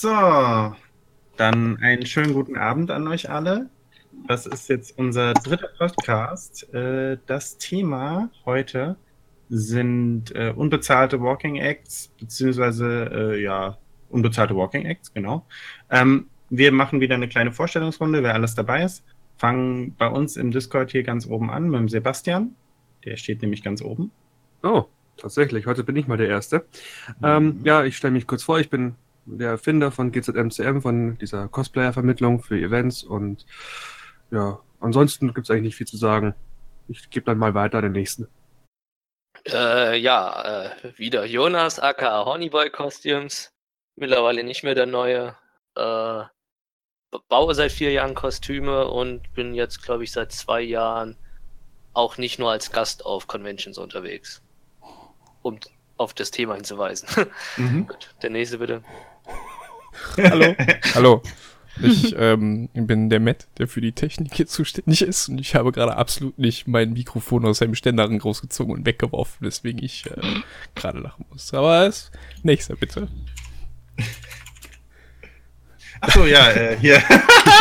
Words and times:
So, 0.00 0.76
dann 1.36 1.76
einen 1.78 2.06
schönen 2.06 2.32
guten 2.32 2.56
Abend 2.56 2.92
an 2.92 3.08
euch 3.08 3.30
alle. 3.30 3.68
Das 4.28 4.46
ist 4.46 4.68
jetzt 4.68 4.96
unser 4.96 5.34
dritter 5.34 5.70
Podcast. 5.76 6.72
Äh, 6.72 7.18
das 7.26 7.58
Thema 7.58 8.30
heute 8.46 8.94
sind 9.48 10.32
äh, 10.36 10.52
unbezahlte 10.54 11.20
Walking 11.20 11.56
Acts, 11.56 12.12
beziehungsweise 12.16 13.10
äh, 13.12 13.42
ja, 13.42 13.76
unbezahlte 14.08 14.54
Walking 14.54 14.86
Acts, 14.86 15.12
genau. 15.12 15.44
Ähm, 15.90 16.28
wir 16.48 16.70
machen 16.70 17.00
wieder 17.00 17.16
eine 17.16 17.26
kleine 17.26 17.50
Vorstellungsrunde, 17.50 18.22
wer 18.22 18.34
alles 18.34 18.54
dabei 18.54 18.84
ist. 18.84 19.02
Fangen 19.36 19.96
bei 19.96 20.06
uns 20.06 20.36
im 20.36 20.52
Discord 20.52 20.92
hier 20.92 21.02
ganz 21.02 21.26
oben 21.26 21.50
an 21.50 21.70
mit 21.70 21.80
dem 21.80 21.88
Sebastian. 21.88 22.54
Der 23.04 23.16
steht 23.16 23.42
nämlich 23.42 23.64
ganz 23.64 23.82
oben. 23.82 24.12
Oh, 24.62 24.84
tatsächlich. 25.16 25.66
Heute 25.66 25.82
bin 25.82 25.96
ich 25.96 26.06
mal 26.06 26.18
der 26.18 26.28
Erste. 26.28 26.66
Mhm. 27.18 27.24
Ähm, 27.24 27.60
ja, 27.64 27.82
ich 27.82 27.96
stelle 27.96 28.12
mich 28.12 28.28
kurz 28.28 28.44
vor. 28.44 28.60
Ich 28.60 28.70
bin 28.70 28.94
der 29.36 29.50
Erfinder 29.50 29.90
von 29.90 30.12
GZMCM, 30.12 30.80
von 30.80 31.18
dieser 31.18 31.48
Cosplayer-Vermittlung 31.48 32.42
für 32.42 32.58
Events. 32.58 33.02
Und 33.02 33.46
ja, 34.30 34.60
ansonsten 34.80 35.34
gibt 35.34 35.46
es 35.46 35.50
eigentlich 35.50 35.64
nicht 35.64 35.76
viel 35.76 35.86
zu 35.86 35.96
sagen. 35.96 36.34
Ich 36.88 37.10
gebe 37.10 37.26
dann 37.26 37.38
mal 37.38 37.54
weiter 37.54 37.78
an 37.78 37.84
den 37.84 37.92
nächsten. 37.92 38.28
Äh, 39.46 39.98
ja, 39.98 40.70
äh, 40.82 40.98
wieder 40.98 41.24
Jonas, 41.24 41.78
aka 41.78 42.24
Honeyboy 42.24 42.70
Costumes. 42.70 43.52
Mittlerweile 43.96 44.44
nicht 44.44 44.64
mehr 44.64 44.74
der 44.74 44.86
neue. 44.86 45.36
Äh, 45.76 46.24
baue 47.28 47.54
seit 47.54 47.72
vier 47.72 47.92
Jahren 47.92 48.14
Kostüme 48.14 48.88
und 48.88 49.32
bin 49.34 49.54
jetzt, 49.54 49.82
glaube 49.82 50.04
ich, 50.04 50.12
seit 50.12 50.32
zwei 50.32 50.60
Jahren 50.60 51.16
auch 51.94 52.18
nicht 52.18 52.38
nur 52.38 52.50
als 52.50 52.70
Gast 52.70 53.04
auf 53.04 53.26
Conventions 53.26 53.78
unterwegs. 53.78 54.42
Um 55.42 55.58
auf 55.98 56.14
das 56.14 56.30
Thema 56.30 56.54
hinzuweisen. 56.54 57.08
Mhm. 57.56 57.88
Gut, 57.88 58.14
der 58.22 58.30
nächste 58.30 58.58
bitte. 58.58 58.82
Hallo. 60.16 60.54
Hallo. 60.94 61.22
Ich 61.80 62.14
ähm, 62.18 62.68
bin 62.74 63.08
der 63.08 63.20
Matt, 63.20 63.46
der 63.58 63.68
für 63.68 63.80
die 63.80 63.92
Technik 63.92 64.34
hier 64.34 64.46
zuständig 64.46 65.02
ist 65.02 65.28
und 65.28 65.40
ich 65.40 65.54
habe 65.54 65.70
gerade 65.70 65.96
absolut 65.96 66.36
nicht 66.38 66.66
mein 66.66 66.92
Mikrofon 66.92 67.44
aus 67.46 67.58
seinem 67.58 67.76
Ständeren 67.76 68.18
großgezogen 68.18 68.74
und 68.74 68.84
weggeworfen, 68.84 69.46
weswegen 69.46 69.82
ich 69.82 70.06
äh, 70.06 70.40
gerade 70.74 70.98
lachen 70.98 71.24
muss. 71.30 71.54
Aber 71.54 71.86
es, 71.86 72.10
nächster 72.42 72.74
bitte. 72.74 73.08
Achso, 76.00 76.26
ja, 76.26 76.50
äh, 76.50 76.76
hier. 76.78 77.02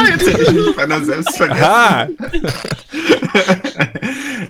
Jetzt 0.10 0.28
hätte 0.34 0.42
ich 0.44 0.52
mich 0.52 0.76
beinahe 0.76 1.04
selbst 1.04 1.38
vergessen. 1.38 2.18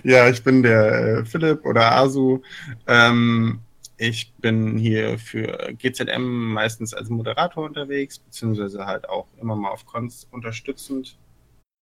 ja, 0.02 0.28
ich 0.28 0.42
bin 0.42 0.62
der 0.62 0.92
äh, 0.92 1.24
Philipp 1.24 1.64
oder 1.64 1.92
Asu. 1.92 2.42
Ähm, 2.86 3.60
ich 3.98 4.32
bin 4.34 4.78
hier 4.78 5.18
für 5.18 5.74
GZM 5.74 6.52
meistens 6.52 6.94
als 6.94 7.08
Moderator 7.08 7.64
unterwegs, 7.64 8.18
beziehungsweise 8.18 8.86
halt 8.86 9.08
auch 9.08 9.26
immer 9.40 9.56
mal 9.56 9.70
auf 9.70 9.84
Cons 9.86 10.26
unterstützend 10.30 11.18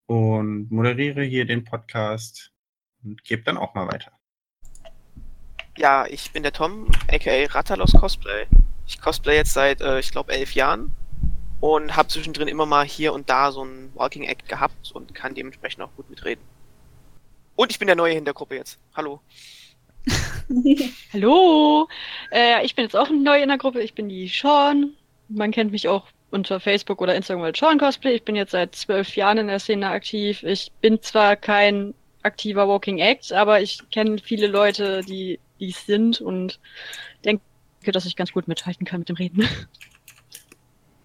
und 0.07 0.71
moderiere 0.71 1.23
hier 1.23 1.45
den 1.45 1.65
Podcast 1.65 2.53
und 3.05 3.23
gebe 3.25 3.43
dann 3.43 3.59
auch 3.59 3.75
mal 3.75 3.87
weiter. 3.87 4.13
Ja, 5.77 6.07
ich 6.07 6.33
bin 6.33 6.43
der 6.43 6.53
Tom, 6.53 6.89
aka 7.09 7.45
Rattalos 7.51 7.93
Cosplay. 7.93 8.47
Ich 8.87 8.99
cosplay 9.01 9.37
jetzt 9.37 9.53
seit, 9.53 9.83
äh, 9.83 9.99
ich 10.01 10.11
glaube, 10.11 10.33
elf 10.33 10.55
Jahren 10.55 10.95
und 11.61 11.97
habe 11.97 12.09
zwischendrin 12.09 12.49
immer 12.49 12.65
mal 12.65 12.87
hier 12.87 13.13
und 13.13 13.29
da 13.29 13.53
so 13.53 13.63
ein 13.63 13.93
Walking 13.95 14.25
Act 14.25 14.49
gehabt 14.49 14.91
und 14.93 15.15
kann 15.15 15.35
dementsprechend 15.35 15.83
auch 15.83 15.95
gut 15.97 16.09
mitreden. 16.09 16.43
Und 17.57 17.71
ich 17.71 17.79
bin 17.79 17.87
der 17.87 17.97
Neue 17.97 18.15
in 18.15 18.25
der 18.25 18.35
Gruppe 18.35 18.57
jetzt. 18.57 18.79
Hallo. 18.95 19.21
Hallo! 21.13 21.89
Äh, 22.31 22.65
ich 22.65 22.75
bin 22.75 22.85
jetzt 22.85 22.97
auch 22.97 23.11
neu 23.11 23.43
in 23.43 23.49
der 23.49 23.59
Gruppe. 23.59 23.83
Ich 23.83 23.95
bin 23.95 24.09
die 24.09 24.29
Sean. 24.29 24.95
Man 25.29 25.51
kennt 25.51 25.73
mich 25.73 25.89
auch 25.89 26.07
unter 26.31 26.61
Facebook 26.61 27.01
oder 27.01 27.15
Instagram 27.15 27.45
als 27.45 27.59
Sean 27.59 27.79
Cosplay. 27.79 28.15
Ich 28.15 28.25
bin 28.25 28.37
jetzt 28.37 28.53
seit 28.53 28.75
zwölf 28.75 29.17
Jahren 29.17 29.39
in 29.39 29.49
der 29.49 29.59
Szene 29.59 29.89
aktiv. 29.89 30.43
Ich 30.43 30.71
bin 30.81 31.01
zwar 31.03 31.37
kein 31.37 31.95
aktiver 32.23 32.69
Walking 32.69 32.99
Act, 32.99 33.33
aber 33.33 33.61
ich 33.61 33.79
kenne 33.91 34.19
viele 34.19 34.47
Leute, 34.49 35.03
die 35.03 35.39
dies 35.61 35.87
sind 35.87 36.21
und 36.21 36.59
denke, 37.25 37.43
dass 37.85 38.07
ich 38.07 38.17
ganz 38.17 38.33
gut 38.33 38.49
mithalten 38.49 38.85
kann 38.85 39.01
mit 39.01 39.09
dem 39.09 39.17
Reden. 39.17 39.49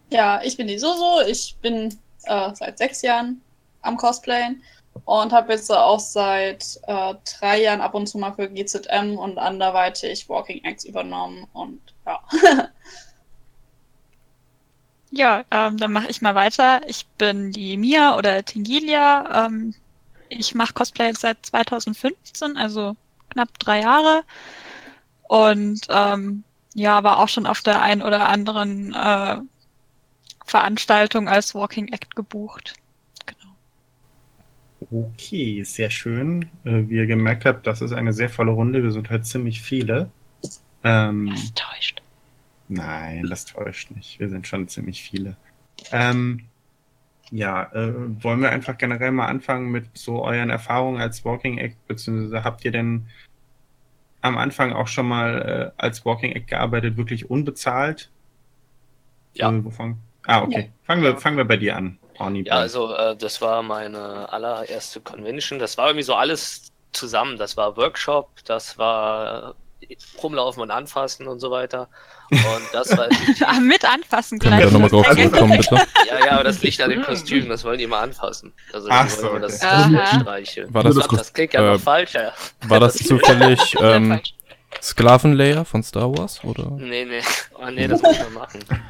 Ja, 0.10 0.42
ich 0.44 0.58
bin 0.58 0.68
die 0.68 0.78
Soso. 0.78 1.22
Ich 1.28 1.56
bin 1.62 1.98
äh, 2.24 2.50
seit 2.54 2.78
sechs 2.78 3.02
Jahren 3.02 3.42
am 3.82 3.98
Cosplayen 3.98 4.62
und 5.06 5.34
habe 5.34 5.54
jetzt 5.54 5.72
auch 5.72 6.00
seit 6.00 6.80
äh, 6.88 7.14
drei 7.40 7.62
Jahren 7.62 7.82
ab 7.82 7.94
und 7.94 8.08
zu 8.08 8.18
mal 8.18 8.34
für 8.34 8.50
GZM 8.50 9.18
und 9.18 9.38
anderweitig 9.38 10.30
Walking 10.30 10.64
Acts 10.64 10.86
übernommen 10.86 11.48
und 11.54 11.82
ja. 12.06 12.22
ja, 15.12 15.44
ähm, 15.52 15.78
dann 15.78 15.92
mache 15.92 16.08
ich 16.08 16.22
mal 16.22 16.36
weiter. 16.36 16.82
Ich 16.88 17.06
bin 17.18 17.52
die 17.52 17.78
Mia 17.78 18.18
oder 18.18 18.44
Tingilia. 18.44 19.46
Ähm, 19.46 19.74
ich 20.30 20.56
mache 20.56 20.74
Cosplay 20.74 21.14
seit 21.14 21.46
2015, 21.46 22.58
also 22.58 22.96
knapp 23.30 23.60
drei 23.60 23.82
Jahre. 23.82 24.24
Und 25.28 25.82
ähm, 25.90 26.44
ja, 26.74 27.04
war 27.04 27.20
auch 27.20 27.30
schon 27.30 27.46
auf 27.46 27.62
der 27.62 27.82
einen 27.82 28.02
oder 28.02 28.30
anderen 28.30 28.94
äh, 28.94 29.38
Veranstaltung 30.46 31.28
als 31.28 31.54
Walking 31.54 31.90
Act 31.90 32.16
gebucht. 32.16 32.76
Okay, 34.90 35.64
sehr 35.64 35.90
schön. 35.90 36.44
Äh, 36.64 36.84
wie 36.88 36.96
ihr 36.96 37.08
gemerkt 37.08 37.46
habt, 37.46 37.68
das 37.68 37.82
ist 37.82 37.94
eine 37.94 38.14
sehr 38.14 38.30
volle 38.30 38.52
Runde. 38.52 38.84
Wir 38.84 38.92
sind 38.92 39.10
halt 39.10 39.26
ziemlich 39.26 39.62
viele. 39.62 40.10
Ähm, 40.84 41.30
das 41.30 41.54
täuscht. 41.54 42.02
Nein, 42.68 43.28
das 43.30 43.46
täuscht 43.46 43.92
nicht. 43.92 44.20
Wir 44.20 44.30
sind 44.30 44.48
schon 44.48 44.68
ziemlich 44.68 45.04
viele. 45.04 45.38
Ähm, 45.92 46.46
ja, 47.30 47.72
äh, 47.74 47.94
wollen 48.24 48.42
wir 48.42 48.52
einfach 48.52 48.78
generell 48.78 49.12
mal 49.12 49.28
anfangen 49.28 49.72
mit 49.72 49.86
so 49.98 50.24
euren 50.24 50.50
Erfahrungen 50.50 51.00
als 51.00 51.24
Walking 51.24 51.58
Act, 51.60 51.78
beziehungsweise 51.88 52.44
habt 52.44 52.66
ihr 52.66 52.72
denn 52.72 53.08
am 54.22 54.38
Anfang 54.38 54.74
auch 54.74 54.88
schon 54.88 55.08
mal 55.08 55.74
äh, 55.78 55.82
als 55.82 56.06
Walking 56.06 56.34
Act 56.34 56.48
gearbeitet, 56.48 56.98
wirklich 56.98 57.30
unbezahlt? 57.30 58.12
Ja. 59.34 59.52
Äh, 59.52 59.64
wovon? 59.64 59.98
Ah, 60.26 60.44
okay. 60.44 60.62
Ja. 60.62 60.68
Fangen, 60.84 61.04
wir, 61.04 61.18
fangen 61.18 61.38
wir 61.38 61.46
bei 61.46 61.58
dir 61.58 61.78
an. 61.78 61.98
Pony 62.24 62.44
ja, 62.46 62.54
also 62.54 62.94
äh, 62.94 63.16
das 63.16 63.42
war 63.42 63.64
meine 63.64 64.32
allererste 64.32 65.02
Convention. 65.02 65.60
Das 65.60 65.78
war 65.78 65.88
irgendwie 65.88 66.04
so 66.04 66.16
alles 66.16 66.72
zusammen. 66.92 67.38
Das 67.38 67.58
war 67.58 67.78
Workshop, 67.78 68.30
das 68.46 68.78
war 68.78 69.56
äh, 69.90 69.96
rumlaufen 70.22 70.62
und 70.62 70.72
anfassen 70.72 71.28
und 71.28 71.40
so 71.40 71.52
weiter. 71.52 71.90
Und 72.32 72.42
das 72.72 72.96
war 72.98 73.10
ah, 73.46 73.60
mit 73.60 73.84
anfassen 73.84 74.40
gleich. 74.40 74.62
Können 74.62 74.82
wir 74.82 74.90
da 74.90 75.00
nochmal 75.00 75.20
drauf 75.20 75.32
kommen, 75.40 75.58
bitte? 75.58 75.76
Ja, 76.08 76.26
ja, 76.26 76.32
aber 76.32 76.46
das 76.46 76.62
liegt 76.62 76.82
an 76.82 76.90
den 76.90 77.02
Kostümen, 77.02 77.50
das 77.50 77.64
wollen 77.66 77.78
die 77.78 77.84
immer 77.84 78.00
anfassen. 78.00 78.54
Also 78.72 78.88
Ach 78.90 79.10
so, 79.10 79.32
okay. 79.32 79.42
das, 79.42 79.58
streicheln. 79.58 80.74
War 80.74 80.84
das, 80.84 80.96
das, 80.96 81.08
das 81.08 81.34
klingt 81.34 81.54
ja 81.54 81.62
äh, 81.62 81.74
noch 81.74 81.82
falsch, 81.82 82.14
ja. 82.14 82.32
War 82.68 82.80
das 82.80 82.94
zufällig 82.98 83.76
ähm, 83.82 84.22
Sklavenlayer 84.82 85.64
von 85.64 85.84
Star 85.84 86.18
Wars, 86.18 86.44
oder? 86.44 86.72
Nee, 86.72 87.06
nee. 87.06 87.22
Oh, 87.54 87.70
nee, 87.70 87.88
das 87.88 88.02
muss 88.02 88.18
man 88.20 88.34
machen. 88.34 88.60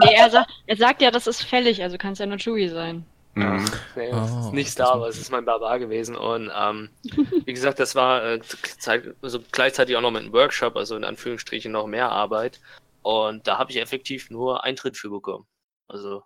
nee, 0.00 0.14
er, 0.14 0.30
sa 0.30 0.46
er 0.66 0.76
sagt 0.76 1.00
ja, 1.00 1.10
das 1.10 1.26
ist 1.26 1.42
fällig, 1.42 1.82
also 1.82 1.96
kann 1.96 2.12
es 2.12 2.18
ja 2.18 2.26
nur 2.26 2.38
Chewie 2.38 2.68
sein. 2.68 3.04
Ja, 3.36 3.56
nee, 3.96 4.10
das 4.10 4.32
oh, 4.32 4.40
ist 4.40 4.52
nicht 4.52 4.70
Star 4.70 5.00
Wars, 5.00 5.14
das 5.14 5.22
ist 5.22 5.30
mein 5.32 5.44
Barbar 5.44 5.78
gewesen. 5.78 6.16
Und 6.16 6.50
ähm, 6.54 6.90
wie 7.44 7.52
gesagt, 7.52 7.78
das 7.78 7.94
war 7.94 8.24
äh, 8.24 8.40
Zeit, 8.78 9.14
also 9.22 9.40
gleichzeitig 9.52 9.96
auch 9.96 10.00
noch 10.00 10.10
mit 10.10 10.22
einem 10.22 10.32
Workshop, 10.32 10.76
also 10.76 10.96
in 10.96 11.04
Anführungsstrichen 11.04 11.70
noch 11.70 11.86
mehr 11.86 12.10
Arbeit. 12.10 12.60
Und 13.02 13.46
da 13.46 13.58
habe 13.58 13.70
ich 13.70 13.80
effektiv 13.80 14.30
nur 14.30 14.64
Eintritt 14.64 14.96
für 14.96 15.10
bekommen. 15.10 15.46
Also. 15.88 16.22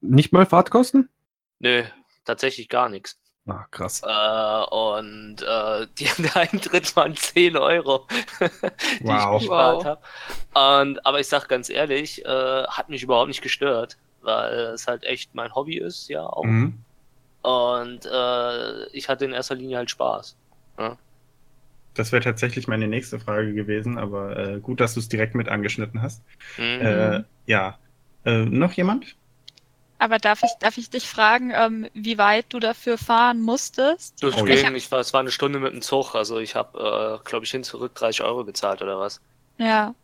Nicht 0.00 0.32
mal 0.32 0.46
Fahrtkosten? 0.46 1.10
Nö, 1.58 1.82
tatsächlich 2.24 2.68
gar 2.68 2.88
nichts. 2.88 3.19
Ah, 3.50 3.66
krass. 3.70 4.02
Äh, 4.04 4.74
und 4.74 5.42
äh, 5.42 5.86
die, 5.98 6.22
der 6.22 6.36
Eintritt 6.36 6.94
waren 6.96 7.16
10 7.16 7.56
Euro, 7.56 8.06
die 8.40 9.04
wow. 9.04 9.34
ich 9.34 9.40
gespart 9.40 9.84
wow. 9.84 9.98
habe. 10.54 10.82
Und, 10.82 11.06
aber 11.06 11.20
ich 11.20 11.26
sag 11.26 11.48
ganz 11.48 11.68
ehrlich, 11.68 12.24
äh, 12.24 12.64
hat 12.64 12.88
mich 12.88 13.02
überhaupt 13.02 13.28
nicht 13.28 13.42
gestört, 13.42 13.96
weil 14.22 14.52
es 14.74 14.86
halt 14.86 15.04
echt 15.04 15.34
mein 15.34 15.54
Hobby 15.54 15.78
ist, 15.78 16.08
ja 16.08 16.24
auch. 16.24 16.44
Mhm. 16.44 16.78
Und 17.42 18.06
äh, 18.06 18.86
ich 18.88 19.08
hatte 19.08 19.24
in 19.24 19.32
erster 19.32 19.54
Linie 19.54 19.78
halt 19.78 19.90
Spaß. 19.90 20.36
Ja? 20.78 20.96
Das 21.94 22.12
wäre 22.12 22.22
tatsächlich 22.22 22.68
meine 22.68 22.86
nächste 22.86 23.18
Frage 23.18 23.52
gewesen, 23.52 23.98
aber 23.98 24.36
äh, 24.36 24.60
gut, 24.60 24.80
dass 24.80 24.94
du 24.94 25.00
es 25.00 25.08
direkt 25.08 25.34
mit 25.34 25.48
angeschnitten 25.48 26.02
hast. 26.02 26.22
Mhm. 26.56 26.80
Äh, 26.80 27.24
ja. 27.46 27.78
Äh, 28.24 28.44
noch 28.44 28.72
jemand? 28.72 29.16
Aber 30.00 30.18
darf 30.18 30.42
ich, 30.42 30.50
darf 30.60 30.78
ich 30.78 30.88
dich 30.88 31.06
fragen, 31.06 31.52
ähm, 31.54 31.86
wie 31.92 32.16
weit 32.16 32.46
du 32.48 32.58
dafür 32.58 32.96
fahren 32.96 33.42
musstest? 33.42 34.22
Das 34.22 34.34
oh, 34.34 34.44
ging, 34.44 34.74
ich 34.74 34.90
war, 34.90 34.98
es 34.98 35.12
war 35.12 35.20
eine 35.20 35.30
Stunde 35.30 35.60
mit 35.60 35.74
dem 35.74 35.82
Zug, 35.82 36.14
also 36.14 36.38
ich 36.38 36.54
habe, 36.54 37.20
äh, 37.22 37.28
glaube 37.28 37.44
ich, 37.44 37.50
hin 37.50 37.62
zurück 37.62 37.94
30 37.96 38.22
Euro 38.22 38.46
gezahlt 38.46 38.80
oder 38.80 38.98
was. 38.98 39.20
Ja. 39.58 39.94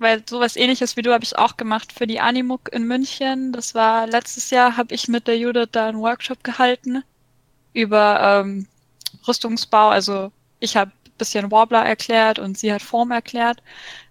Weil 0.00 0.24
sowas 0.28 0.56
ähnliches 0.56 0.96
wie 0.96 1.02
du 1.02 1.12
habe 1.12 1.22
ich 1.22 1.38
auch 1.38 1.56
gemacht 1.56 1.92
für 1.92 2.08
die 2.08 2.18
Animuk 2.18 2.72
in 2.72 2.88
München. 2.88 3.52
Das 3.52 3.76
war 3.76 4.08
letztes 4.08 4.50
Jahr, 4.50 4.76
habe 4.76 4.92
ich 4.92 5.06
mit 5.06 5.28
der 5.28 5.38
Judith 5.38 5.68
da 5.70 5.86
einen 5.86 6.00
Workshop 6.00 6.42
gehalten 6.42 7.04
über 7.74 8.42
ähm, 8.42 8.66
Rüstungsbau. 9.28 9.90
Also 9.90 10.32
ich 10.58 10.76
habe 10.76 10.90
bisschen 11.18 11.50
Warbler 11.50 11.84
erklärt 11.84 12.38
und 12.38 12.58
sie 12.58 12.72
hat 12.72 12.82
Form 12.82 13.10
erklärt, 13.10 13.62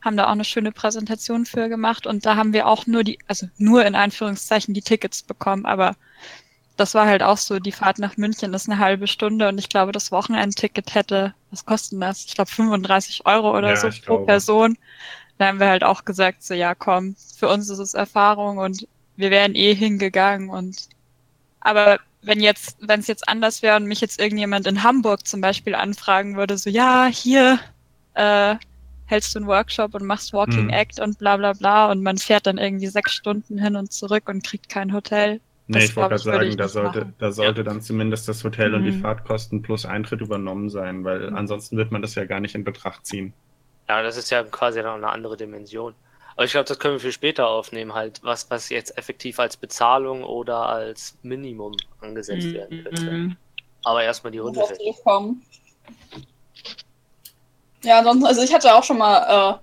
haben 0.04 0.18
da 0.18 0.28
auch 0.28 0.32
eine 0.32 0.44
schöne 0.44 0.72
Präsentation 0.72 1.46
für 1.46 1.70
gemacht 1.70 2.06
und 2.06 2.26
da 2.26 2.36
haben 2.36 2.54
wir 2.54 2.68
auch 2.68 2.86
nur 2.86 3.04
die, 3.04 3.20
also 3.28 3.48
nur 3.58 3.86
in 3.86 3.96
Anführungszeichen 3.96 4.74
die 4.74 4.82
Tickets 4.82 5.24
bekommen, 5.24 5.66
aber 5.66 5.96
das 6.78 6.94
war 6.94 7.08
halt 7.08 7.24
auch 7.24 7.38
so, 7.38 7.60
die 7.60 7.72
Fahrt 7.72 7.98
nach 8.00 8.18
München 8.18 8.54
ist 8.54 8.70
eine 8.70 8.80
halbe 8.80 9.08
Stunde 9.08 9.50
und 9.50 9.58
ich 9.58 9.70
glaube, 9.70 9.92
das 9.92 10.12
Wochenendticket 10.12 10.94
hätte, 10.94 11.34
was 11.50 11.66
kostet 11.66 12.02
das? 12.02 12.26
Ich 12.26 12.36
glaube 12.36 12.52
35 12.52 13.26
Euro 13.26 13.58
oder 13.58 13.70
Ja, 13.70 13.76
so 13.76 13.90
pro 13.90 14.02
glaube. 14.06 14.26
Person. 14.26 14.78
Da 15.40 15.48
haben 15.48 15.60
wir 15.60 15.68
halt 15.68 15.84
auch 15.84 16.06
gesagt, 16.06 16.44
so 16.44 16.54
ja 16.54 16.76
komm, 16.76 17.16
für 17.38 17.50
uns 17.50 17.70
ist 17.70 17.80
es 17.80 17.94
Erfahrung 17.94 18.60
und 18.60 18.88
wir 19.16 19.32
wären 19.32 19.56
eh 19.56 19.74
hingegangen 19.74 20.50
und 20.50 20.88
aber 21.60 22.00
wenn 22.22 22.42
jetzt, 22.42 22.78
wenn 22.80 23.00
es 23.00 23.08
jetzt 23.08 23.28
anders 23.30 23.62
wäre 23.62 23.78
und 23.78 23.86
mich 23.86 24.02
jetzt 24.02 24.20
irgendjemand 24.20 24.68
in 24.68 24.84
Hamburg 24.84 25.28
zum 25.28 25.42
Beispiel 25.42 25.76
anfragen 25.76 26.36
würde, 26.38 26.58
so 26.58 26.70
ja, 26.70 27.06
hier 27.08 27.60
äh, 28.14 28.56
hältst 29.06 29.36
du 29.36 29.40
einen 29.40 29.48
Workshop 29.48 29.96
und 29.96 30.06
machst 30.06 30.34
Walking 30.34 30.68
Mhm. 30.68 30.70
Act 30.70 31.00
und 31.00 31.18
bla 31.20 31.38
bla 31.38 31.54
bla 31.54 31.92
und 31.92 32.04
man 32.04 32.18
fährt 32.18 32.48
dann 32.48 32.58
irgendwie 32.58 32.88
sechs 32.88 33.14
Stunden 33.14 33.58
hin 33.60 33.76
und 33.76 33.92
zurück 33.94 34.30
und 34.30 34.44
kriegt 34.44 34.70
kein 34.70 34.94
Hotel. 34.94 35.42
Nee, 35.68 35.84
Das 35.84 35.86
ich 35.86 35.96
wollte 35.96 36.10
gerade 36.10 36.24
würde 36.24 36.24
sagen, 36.24 36.58
da 36.58 36.68
sollte, 36.68 37.00
machen. 37.00 37.16
da 37.20 37.32
sollte 37.32 37.64
dann 37.64 37.82
zumindest 37.82 38.28
das 38.28 38.44
Hotel 38.44 38.74
und 38.74 38.84
die 38.84 38.92
Mhm. 38.92 39.02
Fahrtkosten 39.02 39.62
plus 39.62 39.86
Eintritt 39.86 40.20
übernommen 40.22 40.70
sein, 40.70 41.04
weil 41.06 41.30
ansonsten 41.34 41.78
wird 41.78 41.92
man 41.92 42.02
das 42.02 42.16
ja 42.16 42.26
gar 42.26 42.40
nicht 42.42 42.56
in 42.56 42.64
Betracht 42.66 43.06
ziehen. 43.06 43.34
Ja, 43.90 44.02
das 44.04 44.18
ist 44.18 44.30
ja 44.30 44.44
quasi 44.44 44.82
noch 44.82 44.96
eine 44.96 45.10
andere 45.10 45.36
Dimension. 45.38 45.96
Aber 46.38 46.46
ich 46.46 46.52
glaube, 46.52 46.66
das 46.66 46.78
können 46.78 46.94
wir 46.94 47.00
für 47.00 47.12
später 47.12 47.48
aufnehmen, 47.48 47.96
halt, 47.96 48.24
was, 48.24 48.50
was 48.52 48.70
jetzt 48.70 48.96
effektiv 48.96 49.40
als 49.40 49.58
Bezahlung 49.58 50.24
oder 50.24 50.70
als 50.70 51.18
Minimum 51.24 51.76
angesetzt 52.00 52.54
werden 52.54 52.84
könnte. 52.84 53.12
Mhm. 53.12 53.38
Aber 53.84 54.04
erstmal 54.04 54.32
die 54.32 54.38
Runde. 54.38 54.62
Ja, 57.84 57.98
ansonsten, 57.98 58.26
also 58.26 58.44
ich 58.44 58.54
hatte 58.54 58.76
auch 58.76 58.84
schon 58.84 59.00
mal 59.00 59.60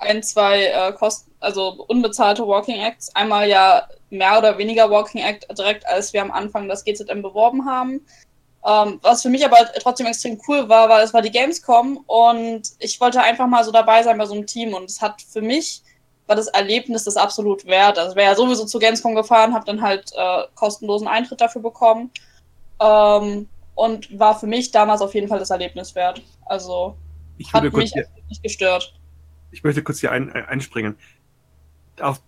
äh, 0.00 0.02
ein, 0.02 0.22
zwei 0.22 0.64
äh, 0.64 0.92
Kosten, 0.92 1.30
also 1.40 1.84
unbezahlte 1.88 2.46
Walking 2.46 2.80
Acts. 2.80 3.14
Einmal 3.14 3.46
ja 3.46 3.86
mehr 4.08 4.38
oder 4.38 4.56
weniger 4.56 4.90
Walking 4.90 5.20
Act 5.20 5.46
direkt, 5.58 5.86
als 5.86 6.14
wir 6.14 6.22
am 6.22 6.30
Anfang 6.30 6.68
das 6.68 6.84
GZM 6.84 7.20
beworben 7.20 7.66
haben. 7.66 8.00
Ähm, 8.66 8.98
was 9.02 9.20
für 9.20 9.28
mich 9.28 9.44
aber 9.44 9.58
trotzdem 9.78 10.06
extrem 10.06 10.40
cool 10.48 10.70
war, 10.70 10.88
weil 10.88 11.04
es 11.04 11.12
war 11.12 11.20
die 11.20 11.30
Gamescom 11.30 11.98
und 12.06 12.62
ich 12.78 12.98
wollte 12.98 13.20
einfach 13.20 13.46
mal 13.46 13.62
so 13.62 13.72
dabei 13.72 14.02
sein 14.02 14.16
bei 14.16 14.24
so 14.24 14.34
einem 14.34 14.46
Team 14.46 14.72
und 14.72 14.84
es 14.88 15.02
hat 15.02 15.20
für 15.20 15.42
mich 15.42 15.82
war 16.28 16.36
das 16.36 16.48
Erlebnis 16.48 17.04
das 17.04 17.16
absolut 17.16 17.64
wert. 17.66 17.98
Also 17.98 18.10
ich 18.12 18.16
wäre 18.16 18.30
ja 18.30 18.36
sowieso 18.36 18.64
zu 18.66 18.78
Gamescom 18.78 19.14
gefahren, 19.14 19.54
habe 19.54 19.64
dann 19.64 19.80
halt 19.82 20.12
äh, 20.16 20.42
kostenlosen 20.54 21.08
Eintritt 21.08 21.40
dafür 21.40 21.62
bekommen 21.62 22.10
ähm, 22.80 23.48
und 23.74 24.18
war 24.18 24.38
für 24.38 24.46
mich 24.46 24.70
damals 24.70 25.00
auf 25.00 25.14
jeden 25.14 25.28
Fall 25.28 25.38
das 25.38 25.50
Erlebnis 25.50 25.94
wert. 25.94 26.22
Also 26.46 26.96
Ich 27.38 27.52
hat 27.52 27.64
mich 27.72 27.92
hier, 27.92 28.06
nicht 28.28 28.42
gestört. 28.42 28.94
ich 29.50 29.64
möchte 29.64 29.82
kurz 29.82 30.00
hier 30.00 30.12
ein, 30.12 30.30
ein, 30.32 30.44
einspringen. 30.46 30.96
Auf 32.00 32.20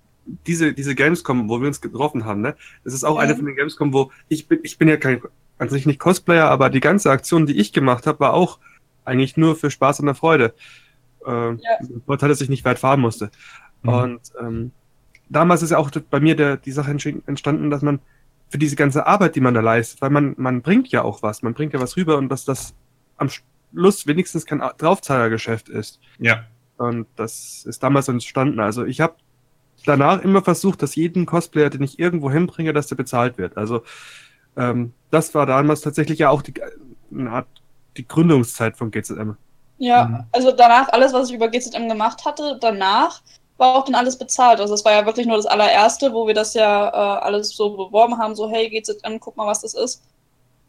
diese, 0.47 0.73
diese 0.73 0.95
Gamescom, 0.95 1.49
wo 1.49 1.61
wir 1.61 1.69
uns 1.69 1.81
getroffen 1.81 2.25
haben, 2.25 2.41
ne, 2.41 2.57
das 2.85 2.95
ist 2.95 3.05
auch 3.05 3.15
Mhm. 3.15 3.21
eine 3.21 3.37
von 3.37 3.47
den 3.47 3.57
Gamescom, 3.57 3.93
wo 3.93 4.11
ich 4.29 4.47
bin, 4.49 4.61
ich 4.63 4.79
bin 4.79 4.89
ja 4.89 4.97
kein, 4.97 5.23
an 5.59 5.69
sich 5.69 5.87
nicht 5.87 5.99
Cosplayer, 6.01 6.49
aber 6.49 6.71
die 6.71 6.81
ganze 6.81 7.11
Aktion, 7.11 7.47
die 7.47 7.59
ich 7.59 7.73
gemacht 7.73 8.07
habe, 8.07 8.21
war 8.21 8.33
auch 8.35 8.59
eigentlich 9.05 9.37
nur 9.37 9.57
für 9.57 9.71
Spaß 9.71 10.01
und 10.01 10.15
Freude. 10.15 10.55
Ähm, 11.27 11.61
Ja. 11.63 11.87
Vorteil, 12.07 12.29
dass 12.29 12.41
ich 12.41 12.49
nicht 12.49 12.65
weit 12.65 12.79
fahren 12.79 13.01
musste. 13.01 13.31
Mhm. 13.83 13.89
Und 13.91 14.21
ähm, 14.41 14.71
damals 15.29 15.63
ist 15.63 15.71
ja 15.71 15.79
auch 15.79 15.91
bei 16.11 16.21
mir 16.21 16.37
der, 16.37 16.57
die 16.57 16.73
Sache 16.73 16.91
entstanden, 16.91 17.71
dass 17.71 17.83
man 17.83 18.01
für 18.49 18.59
diese 18.59 18.77
ganze 18.77 19.07
Arbeit, 19.07 19.37
die 19.37 19.41
man 19.41 19.55
da 19.55 19.61
leistet, 19.61 20.01
weil 20.03 20.11
man, 20.11 20.35
man 20.37 20.61
bringt 20.63 20.89
ja 20.89 21.03
auch 21.03 21.23
was, 21.23 21.43
man 21.43 21.55
bringt 21.55 21.73
ja 21.73 21.81
was 21.81 21.97
rüber 21.97 22.19
und 22.19 22.29
dass 22.29 22.45
das 22.45 22.75
am 23.17 23.29
Schluss 23.31 24.07
wenigstens 24.07 24.45
kein 24.47 24.61
Draufzahlergeschäft 24.79 25.69
ist. 25.69 26.01
Ja, 26.19 26.45
Und 26.77 27.07
das 27.17 27.65
ist 27.65 27.83
damals 27.83 28.09
entstanden. 28.09 28.59
Also 28.59 28.85
ich 28.85 29.01
habe 29.01 29.15
danach 29.87 30.21
immer 30.23 30.43
versucht, 30.43 30.83
dass 30.83 30.97
jeden 30.97 31.27
Cosplayer, 31.27 31.71
den 31.71 31.83
ich 31.83 31.99
irgendwo 31.99 32.31
hinbringe, 32.31 32.73
dass 32.73 32.89
der 32.89 32.97
bezahlt 32.97 33.39
wird. 33.39 33.57
Also 33.57 33.83
ähm, 34.57 34.93
das 35.11 35.33
war 35.35 35.47
damals 35.47 35.81
tatsächlich 35.83 36.19
ja 36.19 36.31
auch 36.31 36.43
die, 36.43 36.55
eine 37.15 37.31
Art, 37.31 37.47
die 37.97 38.07
Gründungszeit 38.07 38.77
von 38.77 38.91
GZM. 38.91 39.33
Ja, 39.79 40.05
Mhm. 40.07 40.25
also 40.33 40.53
danach, 40.53 40.89
alles, 40.89 41.13
was 41.13 41.29
ich 41.31 41.35
über 41.37 41.49
GZM 41.49 41.89
gemacht 41.89 42.25
hatte, 42.27 42.59
danach 42.61 43.23
war 43.61 43.77
auch 43.77 43.85
dann 43.85 43.95
alles 43.95 44.19
bezahlt. 44.19 44.61
Also 44.61 44.75
es 44.75 44.85
war 44.85 44.93
ja 44.93 45.07
wirklich 45.07 45.27
nur 45.27 45.37
das 45.37 45.47
allererste, 45.47 46.13
wo 46.13 46.27
wir 46.27 46.35
das 46.35 46.55
ja 46.55 46.89
äh, 46.89 47.21
alles 47.21 47.51
so 47.51 47.77
beworben 47.77 48.19
haben, 48.19 48.35
so 48.35 48.51
hey 48.51 48.69
GZM, 48.71 49.19
guck 49.21 49.37
mal, 49.37 49.47
was 49.47 49.61
das 49.61 49.75
ist. 49.75 50.03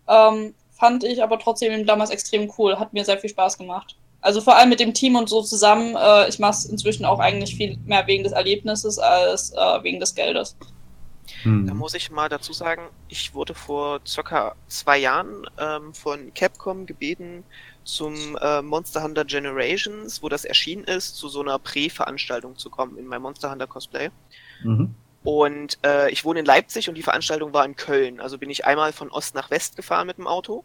Ähm, 0.07 0.53
fand 0.71 1.03
ich 1.03 1.23
aber 1.23 1.39
trotzdem 1.39 1.85
damals 1.85 2.09
extrem 2.09 2.51
cool, 2.57 2.77
hat 2.77 2.93
mir 2.93 3.05
sehr 3.05 3.17
viel 3.17 3.29
Spaß 3.29 3.57
gemacht. 3.57 3.95
Also 4.19 4.41
vor 4.41 4.55
allem 4.55 4.69
mit 4.69 4.79
dem 4.79 4.93
Team 4.93 5.15
und 5.15 5.29
so 5.29 5.41
zusammen, 5.41 5.95
äh, 5.95 6.27
ich 6.27 6.37
mache 6.37 6.51
es 6.51 6.65
inzwischen 6.65 7.05
auch 7.05 7.19
eigentlich 7.19 7.55
viel 7.55 7.77
mehr 7.85 8.05
wegen 8.07 8.23
des 8.23 8.33
Erlebnisses 8.33 8.99
als 8.99 9.51
äh, 9.53 9.83
wegen 9.83 9.99
des 9.99 10.13
Geldes. 10.13 10.55
Hm. 11.43 11.65
Da 11.65 11.73
muss 11.73 11.93
ich 11.93 12.11
mal 12.11 12.29
dazu 12.29 12.53
sagen, 12.53 12.89
ich 13.07 13.33
wurde 13.33 13.55
vor 13.55 14.01
circa 14.05 14.55
zwei 14.67 14.97
Jahren 14.97 15.47
ähm, 15.57 15.93
von 15.93 16.33
Capcom 16.33 16.85
gebeten, 16.85 17.43
zum 17.83 18.37
äh, 18.37 18.61
Monster 18.61 19.03
Hunter 19.03 19.25
Generations, 19.25 20.21
wo 20.21 20.29
das 20.29 20.45
erschienen 20.45 20.83
ist, 20.83 21.15
zu 21.15 21.29
so 21.29 21.41
einer 21.41 21.57
Prä-Veranstaltung 21.59 22.57
zu 22.57 22.69
kommen 22.69 22.97
in 22.97 23.07
meinem 23.07 23.23
Monster 23.23 23.51
Hunter 23.51 23.67
Cosplay. 23.67 24.09
Mhm. 24.63 24.95
Und 25.23 25.77
äh, 25.83 26.09
ich 26.11 26.25
wohne 26.25 26.39
in 26.39 26.45
Leipzig 26.45 26.89
und 26.89 26.95
die 26.95 27.03
Veranstaltung 27.03 27.53
war 27.53 27.65
in 27.65 27.75
Köln. 27.75 28.19
Also 28.19 28.37
bin 28.37 28.49
ich 28.49 28.65
einmal 28.65 28.91
von 28.91 29.11
Ost 29.11 29.35
nach 29.35 29.51
West 29.51 29.75
gefahren 29.75 30.07
mit 30.07 30.17
dem 30.17 30.27
Auto 30.27 30.63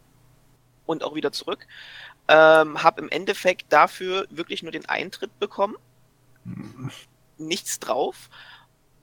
und 0.85 1.03
auch 1.03 1.15
wieder 1.15 1.31
zurück. 1.31 1.67
Ähm, 2.27 2.81
hab 2.83 2.99
im 2.99 3.09
Endeffekt 3.09 3.71
dafür 3.71 4.25
wirklich 4.29 4.63
nur 4.63 4.71
den 4.71 4.87
Eintritt 4.87 5.37
bekommen. 5.39 5.75
Nichts 7.37 7.79
drauf. 7.79 8.29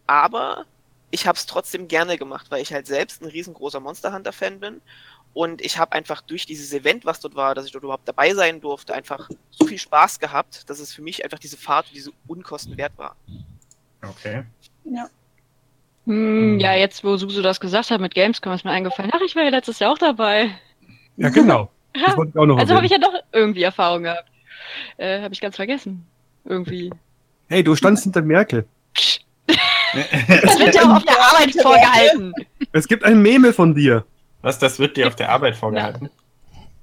Aber 0.07 0.67
ich 1.11 1.27
habe 1.29 1.37
es 1.37 1.47
trotzdem 1.47 1.87
gerne 1.87 2.19
gemacht, 2.19 2.47
weil 2.51 2.61
ich 2.61 2.73
halt 2.73 2.89
selbst 2.89 3.23
ein 3.23 3.29
riesengroßer 3.29 3.79
Monster 3.79 4.13
Hunter 4.13 4.33
Fan 4.33 4.59
bin. 4.59 4.83
Und 5.35 5.61
ich 5.61 5.79
habe 5.79 5.93
einfach 5.93 6.23
durch 6.23 6.47
dieses 6.47 6.73
Event, 6.73 7.05
was 7.05 7.21
dort 7.21 7.35
war, 7.35 7.57
dass 7.57 7.67
ich 7.67 7.73
dort 7.73 7.83
überhaupt 7.83 8.07
dabei 8.07 8.33
sein 8.35 8.61
durfte, 8.61 8.95
einfach 8.95 9.29
so 9.51 9.67
viel 9.67 9.79
Spaß 9.79 10.21
gehabt, 10.21 10.71
dass 10.71 10.79
es 10.79 10.93
für 10.95 11.03
mich 11.03 11.25
einfach 11.25 11.41
diese 11.41 11.57
Fahrt 11.57 11.87
und 11.89 11.97
diese 11.97 12.13
Unkosten 12.29 12.77
wert 12.77 12.93
war. 12.97 13.17
Okay. 14.01 14.45
Hm, 16.07 16.61
ja, 16.61 16.75
jetzt, 16.75 17.03
wo 17.03 17.17
Susu 17.17 17.43
das 17.43 17.59
gesagt 17.59 17.91
hat 17.91 18.01
mit 18.01 18.15
Gamescom, 18.15 18.53
ist 18.53 18.65
mir 18.65 18.71
eingefallen. 18.71 19.11
Ach, 19.13 19.21
ich 19.27 19.35
war 19.35 19.43
ja 19.43 19.49
letztes 19.49 19.81
Jahr 19.81 19.93
auch 19.93 19.99
dabei. 19.99 20.51
Ja, 21.17 21.29
genau. 21.29 21.71
Das 21.95 22.03
Ja, 22.03 22.17
wollte 22.17 22.33
ich 22.35 22.39
auch 22.41 22.47
noch 22.47 22.59
also 22.59 22.75
habe 22.75 22.87
ich 22.87 22.91
ja 22.91 22.99
doch 22.99 23.15
irgendwie 23.31 23.63
Erfahrung 23.63 24.03
gehabt. 24.03 24.29
Äh, 24.97 25.23
habe 25.23 25.33
ich 25.33 25.41
ganz 25.41 25.55
vergessen. 25.55 26.05
Irgendwie. 26.45 26.91
Hey, 27.49 27.63
du 27.63 27.77
standst 27.77 28.03
hinter 28.03 28.23
Merkel. 28.23 28.67
Das 29.95 30.59
wird 30.59 30.75
ja 30.75 30.83
auch 30.83 30.97
auf 30.97 31.05
der 31.05 31.21
Arbeit 31.21 31.53
vorgehalten. 31.53 32.33
Es 32.73 32.89
gibt 32.89 33.05
ein 33.05 33.23
Meme 33.23 33.53
von 33.53 33.77
dir. 33.77 34.05
Was, 34.45 34.59
das 34.59 34.79
wird 34.79 34.97
dir 34.99 35.09
auf 35.09 35.17
der 35.17 35.31
Arbeit 35.31 35.57
vorgehalten? 35.57 36.11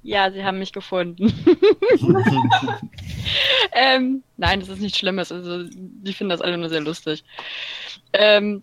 Ja, 0.02 0.30
sie 0.32 0.42
haben 0.44 0.58
mich 0.58 0.72
gefunden. 0.72 1.32
ähm, 3.72 4.22
nein, 4.36 4.58
das 4.60 4.68
ist 4.68 4.80
nichts 4.80 4.98
Schlimmes. 4.98 5.30
Also, 5.30 5.64
die 5.72 6.12
finden 6.12 6.30
das 6.30 6.40
alle 6.40 6.58
nur 6.58 6.68
sehr 6.68 6.80
lustig. 6.80 7.22
Ähm, 8.12 8.62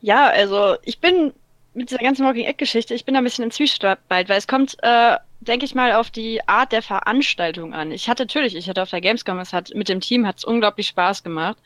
ja, 0.00 0.28
also, 0.28 0.76
ich 0.84 1.00
bin 1.00 1.32
mit 1.74 1.90
dieser 1.90 1.98
ganzen 1.98 2.24
Walking 2.24 2.46
Egg-Geschichte, 2.46 2.94
ich 2.94 3.04
bin 3.04 3.14
da 3.14 3.20
ein 3.20 3.24
bisschen 3.24 3.44
in 3.44 3.50
Zwiespalt, 3.50 3.98
weil 4.08 4.24
es 4.30 4.46
kommt, 4.46 4.76
äh, 4.82 5.16
denke 5.40 5.64
ich 5.66 5.74
mal, 5.74 5.92
auf 5.94 6.10
die 6.10 6.46
Art 6.48 6.70
der 6.70 6.82
Veranstaltung 6.82 7.74
an. 7.74 7.90
Ich 7.90 8.08
hatte 8.08 8.22
natürlich, 8.22 8.54
ich 8.54 8.68
hatte 8.68 8.82
auf 8.82 8.90
der 8.90 9.00
Gamescom, 9.00 9.38
es 9.40 9.52
hat 9.52 9.72
mit 9.74 9.88
dem 9.88 10.00
Team 10.00 10.26
hat 10.26 10.38
es 10.38 10.44
unglaublich 10.44 10.86
Spaß 10.88 11.24
gemacht. 11.24 11.56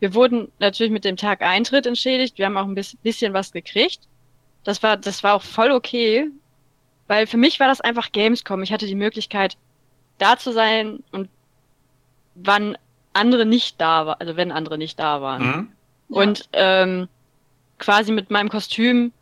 Wir 0.00 0.14
wurden 0.14 0.50
natürlich 0.58 0.92
mit 0.92 1.04
dem 1.04 1.16
Tag 1.16 1.42
Eintritt 1.42 1.86
entschädigt. 1.86 2.38
Wir 2.38 2.46
haben 2.46 2.56
auch 2.56 2.66
ein 2.66 2.74
bis- 2.74 2.96
bisschen 2.96 3.32
was 3.34 3.52
gekriegt. 3.52 4.00
Das 4.68 4.82
war, 4.82 4.98
das 4.98 5.24
war 5.24 5.32
auch 5.32 5.40
voll 5.40 5.72
okay, 5.72 6.28
weil 7.06 7.26
für 7.26 7.38
mich 7.38 7.58
war 7.58 7.68
das 7.68 7.80
einfach 7.80 8.12
Gamescom. 8.12 8.62
Ich 8.62 8.70
hatte 8.70 8.86
die 8.86 8.94
Möglichkeit, 8.94 9.56
da 10.18 10.36
zu 10.36 10.52
sein 10.52 11.02
und 11.10 11.30
wann 12.34 12.76
andere 13.14 13.46
nicht 13.46 13.80
da 13.80 14.04
waren, 14.04 14.20
also 14.20 14.36
wenn 14.36 14.52
andere 14.52 14.76
nicht 14.76 14.98
da 14.98 15.22
waren. 15.22 15.42
Mhm. 15.42 15.72
Und 16.14 16.50
ähm, 16.52 17.08
quasi 17.78 18.12
mit 18.12 18.30
meinem 18.30 18.50
Kostüm 18.50 19.12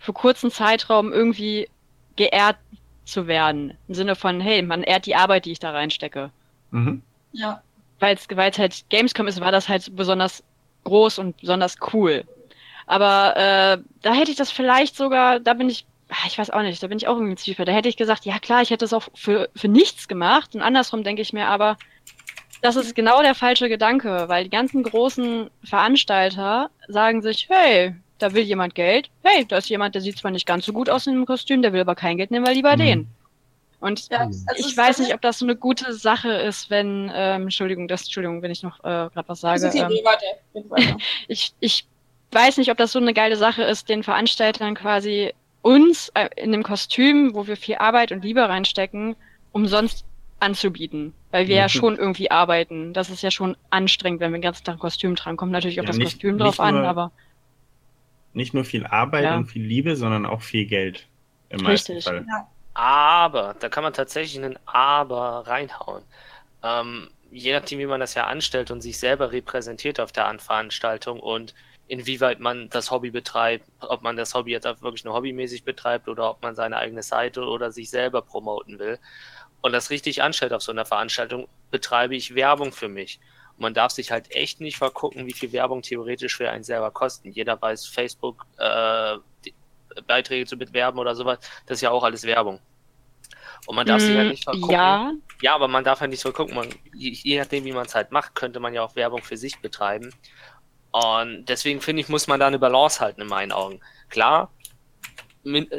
für 0.00 0.12
kurzen 0.12 0.50
Zeitraum 0.50 1.12
irgendwie 1.12 1.68
geehrt 2.16 2.56
zu 3.04 3.28
werden. 3.28 3.74
Im 3.86 3.94
Sinne 3.94 4.16
von, 4.16 4.40
hey, 4.40 4.62
man 4.62 4.82
ehrt 4.82 5.06
die 5.06 5.14
Arbeit, 5.14 5.44
die 5.44 5.52
ich 5.52 5.60
da 5.60 5.70
reinstecke. 5.70 6.32
Mhm. 6.72 7.02
Ja. 7.30 7.62
Weil 8.00 8.16
es 8.16 8.26
weil 8.34 8.50
es 8.50 8.58
halt 8.58 8.84
Gamescom 8.90 9.28
ist, 9.28 9.40
war 9.40 9.52
das 9.52 9.68
halt 9.68 9.94
besonders 9.94 10.42
groß 10.82 11.20
und 11.20 11.36
besonders 11.36 11.76
cool. 11.92 12.24
Aber 12.88 13.36
äh, 13.36 13.78
da 14.00 14.14
hätte 14.14 14.30
ich 14.30 14.36
das 14.38 14.50
vielleicht 14.50 14.96
sogar, 14.96 15.40
da 15.40 15.52
bin 15.52 15.68
ich, 15.68 15.84
ah, 16.08 16.26
ich 16.26 16.38
weiß 16.38 16.48
auch 16.50 16.62
nicht, 16.62 16.82
da 16.82 16.86
bin 16.86 16.96
ich 16.96 17.06
auch 17.06 17.16
irgendwie 17.16 17.36
Zwiefel. 17.36 17.66
Da 17.66 17.72
hätte 17.72 17.88
ich 17.88 17.98
gesagt, 17.98 18.24
ja 18.24 18.38
klar, 18.38 18.62
ich 18.62 18.70
hätte 18.70 18.86
es 18.86 18.94
auch 18.94 19.08
für, 19.14 19.50
für 19.54 19.68
nichts 19.68 20.08
gemacht. 20.08 20.54
Und 20.54 20.62
andersrum 20.62 21.04
denke 21.04 21.20
ich 21.20 21.34
mir 21.34 21.48
aber, 21.48 21.76
das 22.62 22.76
ist 22.76 22.94
genau 22.94 23.20
der 23.22 23.34
falsche 23.34 23.68
Gedanke, 23.68 24.24
weil 24.28 24.44
die 24.44 24.50
ganzen 24.50 24.82
großen 24.82 25.50
Veranstalter 25.62 26.70
sagen 26.88 27.20
sich, 27.20 27.46
hey, 27.50 27.94
da 28.18 28.32
will 28.32 28.42
jemand 28.42 28.74
Geld. 28.74 29.10
Hey, 29.22 29.44
da 29.46 29.58
ist 29.58 29.68
jemand, 29.68 29.94
der 29.94 30.02
sieht 30.02 30.18
zwar 30.18 30.30
nicht 30.30 30.46
ganz 30.46 30.64
so 30.64 30.72
gut 30.72 30.88
aus 30.88 31.06
in 31.06 31.12
dem 31.12 31.26
Kostüm, 31.26 31.60
der 31.60 31.74
will 31.74 31.82
aber 31.82 31.94
kein 31.94 32.16
Geld 32.16 32.30
nehmen, 32.30 32.46
weil 32.46 32.54
lieber 32.54 32.74
Mhm. 32.74 32.80
den. 32.80 33.08
Und 33.80 34.08
Ja, 34.10 34.20
also 34.20 34.44
ich 34.56 34.76
weiß 34.76 34.98
nicht, 34.98 35.14
ob 35.14 35.20
das 35.20 35.38
so 35.38 35.44
eine 35.44 35.54
gute 35.54 35.92
Sache 35.92 36.32
ist, 36.32 36.68
wenn, 36.70 37.12
ähm, 37.14 37.42
Entschuldigung, 37.42 37.86
das, 37.86 38.04
Entschuldigung, 38.04 38.42
wenn 38.42 38.50
ich 38.50 38.62
noch 38.62 38.80
äh, 38.80 39.08
gerade 39.12 39.28
was 39.28 39.40
sage. 39.40 39.70
Ähm, 39.72 39.92
ich, 41.28 41.52
ich 41.60 41.86
weiß 42.32 42.56
nicht, 42.58 42.70
ob 42.70 42.76
das 42.78 42.92
so 42.92 42.98
eine 42.98 43.14
geile 43.14 43.36
Sache 43.36 43.62
ist, 43.62 43.88
den 43.88 44.02
Veranstaltern 44.02 44.74
quasi 44.74 45.32
uns 45.62 46.10
äh, 46.14 46.28
in 46.36 46.52
dem 46.52 46.62
Kostüm, 46.62 47.34
wo 47.34 47.46
wir 47.46 47.56
viel 47.56 47.76
Arbeit 47.76 48.12
und 48.12 48.22
Liebe 48.24 48.48
reinstecken, 48.48 49.16
umsonst 49.52 50.04
anzubieten. 50.40 51.14
Weil 51.30 51.48
wir 51.48 51.56
ja 51.56 51.64
Mhm. 51.64 51.68
schon 51.70 51.96
irgendwie 51.96 52.30
arbeiten. 52.30 52.92
Das 52.94 53.10
ist 53.10 53.22
ja 53.22 53.30
schon 53.30 53.56
anstrengend, 53.70 54.20
wenn 54.20 54.30
wir 54.32 54.38
den 54.38 54.42
ganzen 54.42 54.64
Tag 54.64 54.76
ein 54.76 54.78
Kostüm 54.78 55.16
tragen. 55.16 55.36
Kommt 55.36 55.52
natürlich 55.52 55.80
auf 55.80 55.84
Ja, 55.84 55.88
das 55.88 55.96
nicht- 55.98 56.12
Kostüm 56.12 56.36
nicht 56.36 56.44
drauf 56.44 56.60
an, 56.60 56.76
nur- 56.76 56.86
aber 56.88 57.12
Nicht 58.34 58.54
nur 58.54 58.64
viel 58.64 58.86
Arbeit 58.86 59.24
Ja. 59.24 59.36
und 59.36 59.46
viel 59.46 59.64
Liebe, 59.64 59.96
sondern 59.96 60.24
auch 60.26 60.42
viel 60.42 60.66
Geld. 60.66 61.06
Im 61.48 61.62
meisten 61.62 61.92
Richtig. 61.94 62.04
Fall. 62.04 62.24
Aber, 62.74 63.56
da 63.58 63.68
kann 63.68 63.82
man 63.82 63.92
tatsächlich 63.94 64.42
einen 64.42 64.58
Aber 64.66 65.44
reinhauen. 65.46 66.02
Ähm, 66.62 67.08
je 67.32 67.52
nachdem, 67.52 67.78
wie 67.80 67.86
man 67.86 67.98
das 68.00 68.14
ja 68.14 68.26
anstellt 68.26 68.70
und 68.70 68.80
sich 68.82 68.98
selber 68.98 69.32
repräsentiert 69.32 69.98
auf 69.98 70.12
der 70.12 70.26
An- 70.28 70.38
Veranstaltung 70.38 71.18
und 71.20 71.54
inwieweit 71.88 72.40
man 72.40 72.70
das 72.70 72.90
Hobby 72.92 73.10
betreibt, 73.10 73.66
ob 73.80 74.02
man 74.02 74.16
das 74.16 74.34
Hobby 74.34 74.52
jetzt 74.52 74.66
auch 74.66 74.82
wirklich 74.82 75.04
nur 75.04 75.14
hobbymäßig 75.14 75.64
betreibt 75.64 76.08
oder 76.08 76.30
ob 76.30 76.42
man 76.42 76.54
seine 76.56 76.78
eigene 76.78 77.02
Seite 77.02 77.42
oder 77.44 77.72
sich 77.72 77.90
selber 77.90 78.22
promoten 78.22 78.78
will 78.80 79.00
und 79.62 79.72
das 79.72 79.90
richtig 79.90 80.22
anstellt 80.22 80.52
auf 80.52 80.62
so 80.62 80.72
einer 80.72 80.86
Veranstaltung, 80.86 81.48
betreibe 81.70 82.16
ich 82.16 82.34
Werbung 82.34 82.72
für 82.72 82.88
mich. 82.88 83.20
Und 83.56 83.62
man 83.62 83.74
darf 83.74 83.92
sich 83.92 84.10
halt 84.12 84.30
echt 84.32 84.60
nicht 84.60 84.78
vergucken, 84.78 85.26
wie 85.26 85.34
viel 85.34 85.52
Werbung 85.52 85.82
theoretisch 85.82 86.36
für 86.36 86.50
einen 86.50 86.64
selber 86.64 86.90
kosten. 86.92 87.32
Jeder 87.32 87.60
weiß, 87.60 87.86
Facebook, 87.88 88.46
äh, 88.58 89.16
Beiträge 90.06 90.46
zu 90.46 90.56
bewerben 90.58 90.98
oder 90.98 91.14
sowas, 91.14 91.38
das 91.66 91.78
ist 91.78 91.82
ja 91.82 91.90
auch 91.90 92.04
alles 92.04 92.24
Werbung. 92.24 92.60
Und 93.66 93.76
man 93.76 93.86
darf 93.86 94.02
sich 94.02 94.16
halt 94.16 94.28
Mm, 94.28 94.30
nicht 94.30 94.44
vergucken. 94.44 95.00
ja, 95.00 95.12
Ja, 95.40 95.54
aber 95.54 95.68
man 95.68 95.84
darf 95.84 96.00
halt 96.00 96.10
nicht 96.10 96.20
so 96.20 96.32
gucken. 96.32 96.56
Man, 96.56 96.68
je, 96.92 97.10
je 97.10 97.38
nachdem, 97.38 97.64
wie 97.64 97.72
man 97.72 97.86
es 97.86 97.94
halt 97.94 98.10
macht, 98.10 98.34
könnte 98.34 98.60
man 98.60 98.74
ja 98.74 98.82
auch 98.82 98.96
Werbung 98.96 99.22
für 99.22 99.36
sich 99.36 99.60
betreiben. 99.60 100.14
Und 100.90 101.46
deswegen 101.46 101.80
finde 101.80 102.02
ich, 102.02 102.08
muss 102.08 102.26
man 102.26 102.40
da 102.40 102.46
eine 102.46 102.58
Balance 102.58 103.00
halten 103.00 103.20
in 103.20 103.28
meinen 103.28 103.52
Augen. 103.52 103.80
Klar, 104.08 104.50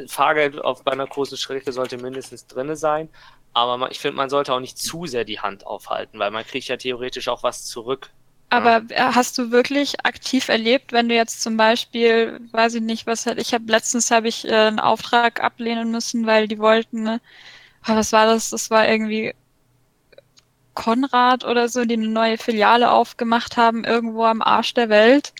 Fahrgeld 0.06 0.58
auf, 0.58 0.84
bei 0.84 0.92
einer 0.92 1.06
großen 1.06 1.36
Strecke 1.36 1.72
sollte 1.72 1.96
mindestens 1.98 2.46
drinne 2.46 2.76
sein, 2.76 3.08
aber 3.52 3.76
man, 3.76 3.90
ich 3.90 3.98
finde, 3.98 4.16
man 4.16 4.30
sollte 4.30 4.52
auch 4.52 4.60
nicht 4.60 4.78
zu 4.78 5.06
sehr 5.06 5.24
die 5.24 5.40
Hand 5.40 5.66
aufhalten, 5.66 6.18
weil 6.18 6.30
man 6.30 6.46
kriegt 6.46 6.68
ja 6.68 6.76
theoretisch 6.76 7.28
auch 7.28 7.42
was 7.42 7.64
zurück. 7.66 8.10
Aber 8.50 8.82
äh, 8.88 9.00
hast 9.00 9.38
du 9.38 9.52
wirklich 9.52 10.04
aktiv 10.04 10.48
erlebt, 10.48 10.92
wenn 10.92 11.08
du 11.08 11.14
jetzt 11.14 11.42
zum 11.42 11.56
Beispiel, 11.56 12.40
weiß 12.50 12.74
ich 12.74 12.82
nicht, 12.82 13.06
was 13.06 13.26
ich 13.26 13.54
habe 13.54 13.64
letztens 13.68 14.10
habe 14.10 14.28
ich 14.28 14.44
äh, 14.44 14.52
einen 14.52 14.80
Auftrag 14.80 15.42
ablehnen 15.42 15.90
müssen, 15.90 16.26
weil 16.26 16.48
die 16.48 16.58
wollten, 16.58 17.02
ne, 17.04 17.20
ah, 17.82 17.96
was 17.96 18.12
war 18.12 18.26
das? 18.26 18.50
Das 18.50 18.70
war 18.70 18.88
irgendwie 18.88 19.34
Konrad 20.74 21.44
oder 21.44 21.68
so, 21.68 21.84
die 21.84 21.94
eine 21.94 22.08
neue 22.08 22.38
Filiale 22.38 22.90
aufgemacht 22.90 23.56
haben, 23.56 23.84
irgendwo 23.84 24.24
am 24.24 24.42
Arsch 24.42 24.74
der 24.74 24.88
Welt. 24.88 25.32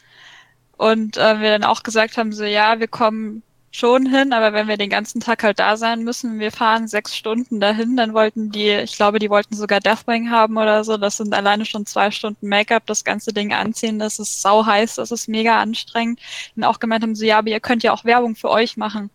Und 0.76 1.16
äh, 1.16 1.40
wir 1.40 1.50
dann 1.50 1.64
auch 1.64 1.82
gesagt 1.82 2.16
haben, 2.16 2.32
so 2.32 2.44
ja, 2.44 2.80
wir 2.80 2.88
kommen 2.88 3.42
schon 3.72 4.06
hin, 4.06 4.32
aber 4.32 4.52
wenn 4.52 4.66
wir 4.66 4.76
den 4.76 4.90
ganzen 4.90 5.20
Tag 5.20 5.42
halt 5.44 5.60
da 5.60 5.76
sein 5.76 6.02
müssen, 6.02 6.40
wir 6.40 6.50
fahren 6.50 6.88
sechs 6.88 7.16
Stunden 7.16 7.60
dahin, 7.60 7.96
dann 7.96 8.14
wollten 8.14 8.50
die, 8.50 8.70
ich 8.70 8.96
glaube, 8.96 9.20
die 9.20 9.30
wollten 9.30 9.54
sogar 9.54 9.78
Deathwing 9.80 10.30
haben 10.30 10.56
oder 10.56 10.82
so, 10.82 10.96
das 10.96 11.18
sind 11.18 11.32
alleine 11.34 11.64
schon 11.64 11.86
zwei 11.86 12.10
Stunden 12.10 12.48
Make-up, 12.48 12.86
das 12.86 13.04
ganze 13.04 13.32
Ding 13.32 13.52
anziehen, 13.52 13.98
das 14.00 14.18
ist 14.18 14.42
sau 14.42 14.66
heiß, 14.66 14.96
das 14.96 15.12
ist 15.12 15.28
mega 15.28 15.60
anstrengend. 15.60 16.20
Und 16.56 16.64
auch 16.64 16.80
gemeint 16.80 17.02
haben, 17.04 17.14
so 17.14 17.24
ja, 17.24 17.38
aber 17.38 17.48
ihr 17.50 17.60
könnt 17.60 17.84
ja 17.84 17.92
auch 17.92 18.04
Werbung 18.04 18.34
für 18.34 18.50
euch 18.50 18.76
machen. 18.76 19.10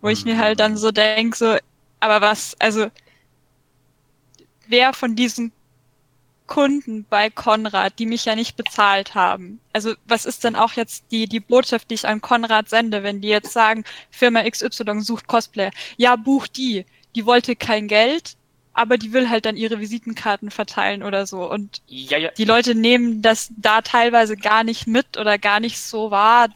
Wo 0.00 0.08
ich 0.08 0.24
mir 0.24 0.38
halt 0.38 0.60
dann 0.60 0.76
so 0.76 0.90
denk, 0.90 1.36
so, 1.36 1.56
aber 2.00 2.20
was, 2.20 2.56
also, 2.60 2.86
wer 4.68 4.92
von 4.92 5.16
diesen 5.16 5.52
Kunden 6.48 7.06
bei 7.08 7.30
Konrad, 7.30 7.98
die 8.00 8.06
mich 8.06 8.24
ja 8.24 8.34
nicht 8.34 8.56
bezahlt 8.56 9.14
haben. 9.14 9.60
Also 9.72 9.94
was 10.06 10.24
ist 10.24 10.42
denn 10.42 10.56
auch 10.56 10.72
jetzt 10.72 11.04
die, 11.12 11.28
die 11.28 11.38
Botschaft, 11.38 11.90
die 11.90 11.94
ich 11.94 12.08
an 12.08 12.20
Konrad 12.20 12.68
sende, 12.68 13.04
wenn 13.04 13.20
die 13.20 13.28
jetzt 13.28 13.52
sagen, 13.52 13.84
Firma 14.10 14.42
XY 14.42 15.00
sucht 15.02 15.28
Cosplayer. 15.28 15.70
Ja, 15.96 16.16
buch 16.16 16.48
die. 16.48 16.84
Die 17.14 17.24
wollte 17.26 17.54
kein 17.54 17.86
Geld, 17.86 18.36
aber 18.72 18.98
die 18.98 19.12
will 19.12 19.28
halt 19.28 19.44
dann 19.44 19.56
ihre 19.56 19.78
Visitenkarten 19.78 20.50
verteilen 20.50 21.02
oder 21.02 21.26
so. 21.26 21.48
Und 21.48 21.82
Ja, 21.86 22.18
ja, 22.18 22.30
die 22.30 22.44
Leute 22.44 22.74
nehmen 22.74 23.22
das 23.22 23.50
da 23.56 23.82
teilweise 23.82 24.36
gar 24.36 24.64
nicht 24.64 24.86
mit 24.86 25.16
oder 25.16 25.38
gar 25.38 25.60
nicht 25.60 25.78
so 25.78 26.10
wahr, 26.10 26.48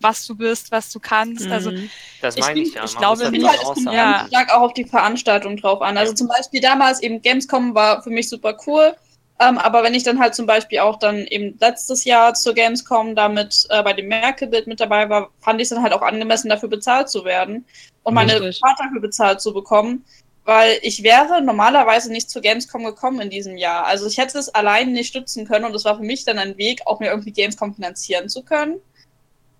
was 0.00 0.26
du 0.26 0.36
bist, 0.36 0.70
was 0.70 0.92
du 0.92 1.00
kannst. 1.00 1.50
Also 1.50 1.70
mhm. 1.70 1.90
das 2.20 2.36
ich 2.36 2.42
meine 2.42 2.60
ich 2.60 2.74
ja. 2.74 2.84
ich 2.84 2.94
Man 2.94 3.16
glaube 3.16 3.36
Ich 3.36 3.44
halt, 3.44 3.60
kommt. 3.60 3.92
Ja. 3.92 4.26
stark 4.28 4.52
auch 4.52 4.62
auf 4.62 4.74
die 4.74 4.84
Veranstaltung 4.84 5.56
drauf 5.56 5.80
an. 5.82 5.96
Also 5.96 6.12
zum 6.14 6.28
Beispiel 6.28 6.60
damals 6.60 7.02
eben 7.02 7.22
Gamescom 7.22 7.74
war 7.74 8.02
für 8.02 8.10
mich 8.10 8.28
super 8.28 8.56
cool. 8.66 8.94
Ähm, 9.40 9.58
aber 9.58 9.84
wenn 9.84 9.94
ich 9.94 10.02
dann 10.02 10.18
halt 10.18 10.34
zum 10.34 10.46
Beispiel 10.46 10.80
auch 10.80 10.98
dann 10.98 11.18
eben 11.26 11.56
letztes 11.60 12.04
Jahr 12.04 12.34
zur 12.34 12.54
Gamescom 12.54 13.14
damit 13.14 13.66
äh, 13.70 13.82
bei 13.82 13.92
dem 13.92 14.08
Merkel-Bild 14.08 14.66
mit 14.66 14.80
dabei 14.80 15.08
war, 15.08 15.30
fand 15.40 15.60
ich 15.60 15.64
es 15.64 15.68
dann 15.70 15.82
halt 15.82 15.92
auch 15.92 16.02
angemessen, 16.02 16.48
dafür 16.48 16.68
bezahlt 16.68 17.08
zu 17.08 17.24
werden 17.24 17.64
und 18.02 18.14
meine 18.14 18.40
Richtig. 18.40 18.58
Fahrt 18.58 18.80
dafür 18.80 19.00
bezahlt 19.00 19.40
zu 19.40 19.52
bekommen. 19.52 20.04
Weil 20.44 20.78
ich 20.80 21.02
wäre 21.02 21.42
normalerweise 21.42 22.10
nicht 22.10 22.30
zur 22.30 22.40
Gamescom 22.40 22.82
gekommen 22.82 23.20
in 23.20 23.28
diesem 23.28 23.58
Jahr. 23.58 23.84
Also 23.84 24.06
ich 24.06 24.16
hätte 24.16 24.38
es 24.38 24.48
allein 24.48 24.92
nicht 24.92 25.08
stützen 25.08 25.46
können 25.46 25.66
und 25.66 25.74
es 25.74 25.84
war 25.84 25.98
für 25.98 26.04
mich 26.04 26.24
dann 26.24 26.38
ein 26.38 26.56
Weg, 26.56 26.80
auch 26.86 27.00
mir 27.00 27.10
irgendwie 27.10 27.32
Gamescom 27.32 27.74
finanzieren 27.74 28.30
zu 28.30 28.42
können. 28.42 28.80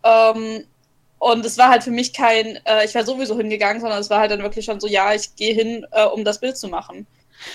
Ähm, 0.03 0.65
und 1.19 1.45
es 1.45 1.59
war 1.59 1.69
halt 1.69 1.85
für 1.85 1.91
mich 1.91 2.15
kein, 2.15 2.59
äh, 2.65 2.87
ich 2.87 2.95
wäre 2.95 3.05
sowieso 3.05 3.37
hingegangen, 3.37 3.83
sondern 3.83 4.01
es 4.01 4.09
war 4.09 4.21
halt 4.21 4.31
dann 4.31 4.43
wirklich 4.43 4.65
schon 4.65 4.81
so, 4.81 4.87
ja, 4.87 5.13
ich 5.13 5.37
gehe 5.37 5.53
hin, 5.53 5.87
äh, 5.91 6.05
um 6.05 6.25
das 6.25 6.41
Bild 6.41 6.57
zu 6.57 6.69
machen. 6.69 7.07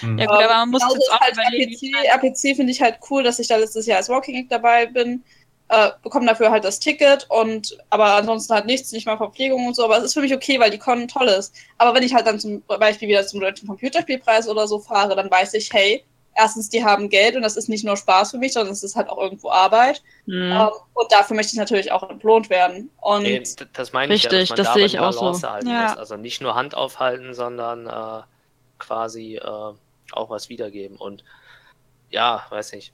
Mhm. 0.02 0.18
Ja 0.18 0.25
gut, 0.25 0.36
aber 0.36 0.54
man 0.54 0.70
muss 0.70 0.82
genauso 0.82 0.98
jetzt 0.98 1.12
auch 1.12 1.20
halt 1.20 1.34
überlegen. 1.34 1.74
RPC, 1.74 2.24
RPC 2.24 2.56
finde 2.56 2.72
ich 2.72 2.82
halt 2.82 3.00
cool, 3.10 3.24
dass 3.24 3.40
ich 3.40 3.48
da 3.48 3.58
letztes 3.58 3.86
Jahr 3.86 3.98
als 3.98 4.10
Walking 4.10 4.36
Act 4.36 4.52
dabei 4.52 4.86
bin. 4.86 5.24
Äh, 5.70 5.92
bekomme 6.04 6.25
dafür 6.25 6.52
halt 6.52 6.66
das 6.66 6.80
Ticket 6.80 7.25
und 7.30 7.78
aber 7.90 8.16
ansonsten 8.16 8.54
halt 8.54 8.66
nichts, 8.66 8.92
nicht 8.92 9.08
mal 9.08 9.18
Verpflegung 9.18 9.66
und 9.68 9.75
so. 9.75 9.86
Aber 9.86 9.98
es 9.98 10.04
ist 10.04 10.13
für 10.13 10.22
mich 10.22 10.34
okay, 10.34 10.60
weil 10.60 10.72
die 10.72 10.78
Con 10.78 11.08
toll 11.08 11.28
ist. 11.28 11.56
Aber 11.78 11.96
wenn 11.96 12.04
ich 12.04 12.13
halt 12.13 12.28
dann 12.28 12.40
zum 12.40 12.62
Beispiel 12.68 13.08
wieder 13.08 13.25
zum 13.25 13.40
Deutschen 13.40 13.68
Computerspielpreis 13.68 14.48
oder 14.48 14.68
so 14.68 14.80
fahre, 14.80 15.16
dann 15.16 15.32
weiß 15.32 15.54
ich, 15.56 15.72
hey, 15.74 16.04
erstens, 16.36 16.70
die 16.70 16.84
haben 16.84 17.10
Geld 17.10 17.36
und 17.36 17.42
das 17.42 17.56
ist 17.56 17.70
nicht 17.70 17.86
nur 17.86 17.98
Spaß 17.98 18.32
für 18.32 18.38
mich, 18.38 18.54
sondern 18.54 18.74
es 18.74 18.84
ist 18.84 18.96
halt 18.96 19.10
auch 19.10 19.18
irgendwo 19.18 19.50
Arbeit. 19.50 20.04
Mhm. 20.25 20.52
Ähm, 20.52 20.70
und 20.94 21.12
dafür 21.12 21.36
möchte 21.36 21.54
ich 21.54 21.60
natürlich 21.60 21.92
auch 21.92 22.10
entlohnt 22.10 22.50
werden. 22.50 22.90
Und 23.02 23.24
Nee, 23.24 23.44
das 23.74 23.94
meine 23.94 24.13
ich 24.13 24.24
ja, 24.24 24.30
Richtig, 24.30 24.50
dass 24.50 24.58
man 24.58 24.58
das 24.58 24.68
da 24.68 24.74
sehe 24.74 24.86
ich 24.86 25.00
auch 25.00 25.34
so. 25.34 25.48
Ja. 25.68 25.96
Also 25.96 26.18
nicht 26.18 26.42
nur 26.42 26.56
Hand 26.56 26.75
aufhalten, 26.75 27.34
sondern 27.34 27.88
äh, 27.88 28.24
quasi 28.80 29.36
äh, 29.36 29.42
auch 30.12 30.30
was 30.30 30.50
wiedergeben. 30.50 30.98
Und 30.98 31.24
ja, 32.10 32.46
weiß 32.50 32.74
nicht. 32.74 32.94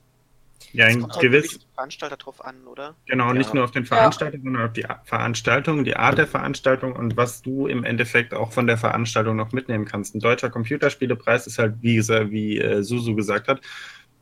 Ja, 0.74 0.86
ein 0.86 1.02
halt 1.04 1.20
gewiss, 1.22 1.60
Veranstalter 1.74 2.18
drauf 2.18 2.44
an, 2.44 2.68
oder? 2.68 2.94
genau, 3.06 3.32
nicht 3.34 3.48
Ja. 3.50 3.56
nur 3.56 3.64
auf 3.64 3.72
den 3.72 3.86
Veranstalter, 3.86 4.38
sondern 4.44 4.68
auf 4.68 4.74
die 4.74 4.86
Veranstaltung, 5.06 5.84
die 5.84 5.96
Art 5.96 6.18
der 6.18 6.28
Veranstaltung 6.28 6.94
und 6.94 7.16
was 7.18 7.42
du 7.42 7.68
im 7.68 7.84
Endeffekt 7.84 8.34
auch 8.34 8.52
von 8.52 8.68
der 8.68 8.78
Veranstaltung 8.78 9.38
noch 9.38 9.52
mitnehmen 9.54 9.86
kannst. 9.86 10.16
Ein 10.16 10.20
deutscher 10.20 10.50
Computerspielepreis 10.50 11.48
ist 11.48 11.60
halt, 11.60 11.76
wie, 11.82 12.00
wie 12.00 12.60
äh, 12.60 12.84
Susu 12.84 13.16
gesagt 13.16 13.48
hat, 13.48 13.62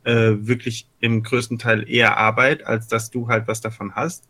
äh, 0.04 0.34
wirklich 0.38 0.88
im 1.00 1.22
größten 1.22 1.58
Teil 1.58 1.88
eher 1.90 2.16
Arbeit, 2.16 2.64
als 2.64 2.86
dass 2.86 3.10
du 3.10 3.28
halt 3.28 3.48
was 3.48 3.60
davon 3.60 3.94
hast. 3.94 4.24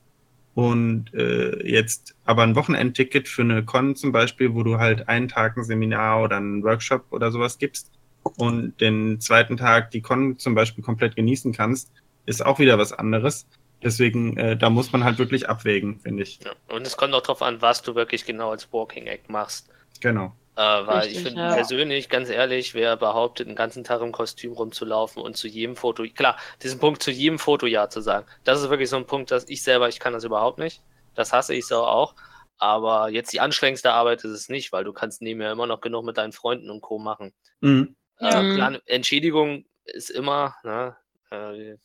Und 0.58 1.14
äh, 1.14 1.64
jetzt 1.64 2.16
aber 2.24 2.42
ein 2.42 2.56
Wochenendticket 2.56 3.28
für 3.28 3.42
eine 3.42 3.64
Con 3.64 3.94
zum 3.94 4.10
Beispiel, 4.10 4.54
wo 4.54 4.64
du 4.64 4.78
halt 4.78 5.08
einen 5.08 5.28
Tag 5.28 5.56
ein 5.56 5.62
Seminar 5.62 6.20
oder 6.20 6.38
einen 6.38 6.64
Workshop 6.64 7.04
oder 7.12 7.30
sowas 7.30 7.58
gibst 7.58 7.92
und 8.24 8.80
den 8.80 9.20
zweiten 9.20 9.56
Tag 9.56 9.92
die 9.92 10.00
Con 10.00 10.36
zum 10.36 10.56
Beispiel 10.56 10.82
komplett 10.82 11.14
genießen 11.14 11.52
kannst, 11.52 11.92
ist 12.26 12.44
auch 12.44 12.58
wieder 12.58 12.76
was 12.76 12.92
anderes. 12.92 13.46
Deswegen, 13.84 14.36
äh, 14.36 14.56
da 14.56 14.68
muss 14.68 14.90
man 14.90 15.04
halt 15.04 15.18
wirklich 15.18 15.48
abwägen, 15.48 16.00
finde 16.00 16.24
ich. 16.24 16.40
Ja. 16.44 16.50
Und 16.74 16.84
es 16.84 16.96
kommt 16.96 17.14
auch 17.14 17.22
darauf 17.22 17.42
an, 17.42 17.62
was 17.62 17.82
du 17.82 17.94
wirklich 17.94 18.26
genau 18.26 18.50
als 18.50 18.72
Walking 18.72 19.06
Act 19.06 19.30
machst. 19.30 19.68
Genau. 20.00 20.34
Äh, 20.58 20.86
weil 20.88 21.02
ich 21.02 21.18
Richtig, 21.18 21.22
finde 21.22 21.40
ja. 21.40 21.54
persönlich, 21.54 22.08
ganz 22.08 22.28
ehrlich, 22.30 22.74
wer 22.74 22.96
behauptet, 22.96 23.46
den 23.46 23.54
ganzen 23.54 23.84
Tag 23.84 24.00
im 24.00 24.10
Kostüm 24.10 24.54
rumzulaufen 24.54 25.22
und 25.22 25.36
zu 25.36 25.46
jedem 25.46 25.76
Foto, 25.76 26.02
klar, 26.12 26.36
diesen 26.64 26.80
Punkt 26.80 27.00
zu 27.00 27.12
jedem 27.12 27.38
Foto 27.38 27.66
ja 27.66 27.88
zu 27.88 28.00
sagen, 28.00 28.26
das 28.42 28.60
ist 28.60 28.68
wirklich 28.68 28.90
so 28.90 28.96
ein 28.96 29.06
Punkt, 29.06 29.30
dass 29.30 29.48
ich 29.48 29.62
selber, 29.62 29.88
ich 29.88 30.00
kann 30.00 30.14
das 30.14 30.24
überhaupt 30.24 30.58
nicht. 30.58 30.82
Das 31.14 31.32
hasse 31.32 31.54
ich 31.54 31.64
so 31.64 31.84
auch. 31.84 32.16
Aber 32.56 33.08
jetzt 33.08 33.32
die 33.32 33.38
anstrengendste 33.38 33.92
Arbeit 33.92 34.24
ist 34.24 34.32
es 34.32 34.48
nicht, 34.48 34.72
weil 34.72 34.82
du 34.82 34.92
kannst 34.92 35.22
nebenher 35.22 35.52
immer 35.52 35.68
noch 35.68 35.80
genug 35.80 36.04
mit 36.04 36.18
deinen 36.18 36.32
Freunden 36.32 36.70
und 36.70 36.80
Co. 36.80 36.98
machen. 36.98 37.32
Mhm. 37.60 37.94
Äh, 38.18 38.28
klar, 38.28 38.66
eine 38.66 38.82
Entschädigung 38.86 39.64
ist 39.84 40.10
immer, 40.10 40.56
ne? 40.64 40.96
Äh, 41.30 41.76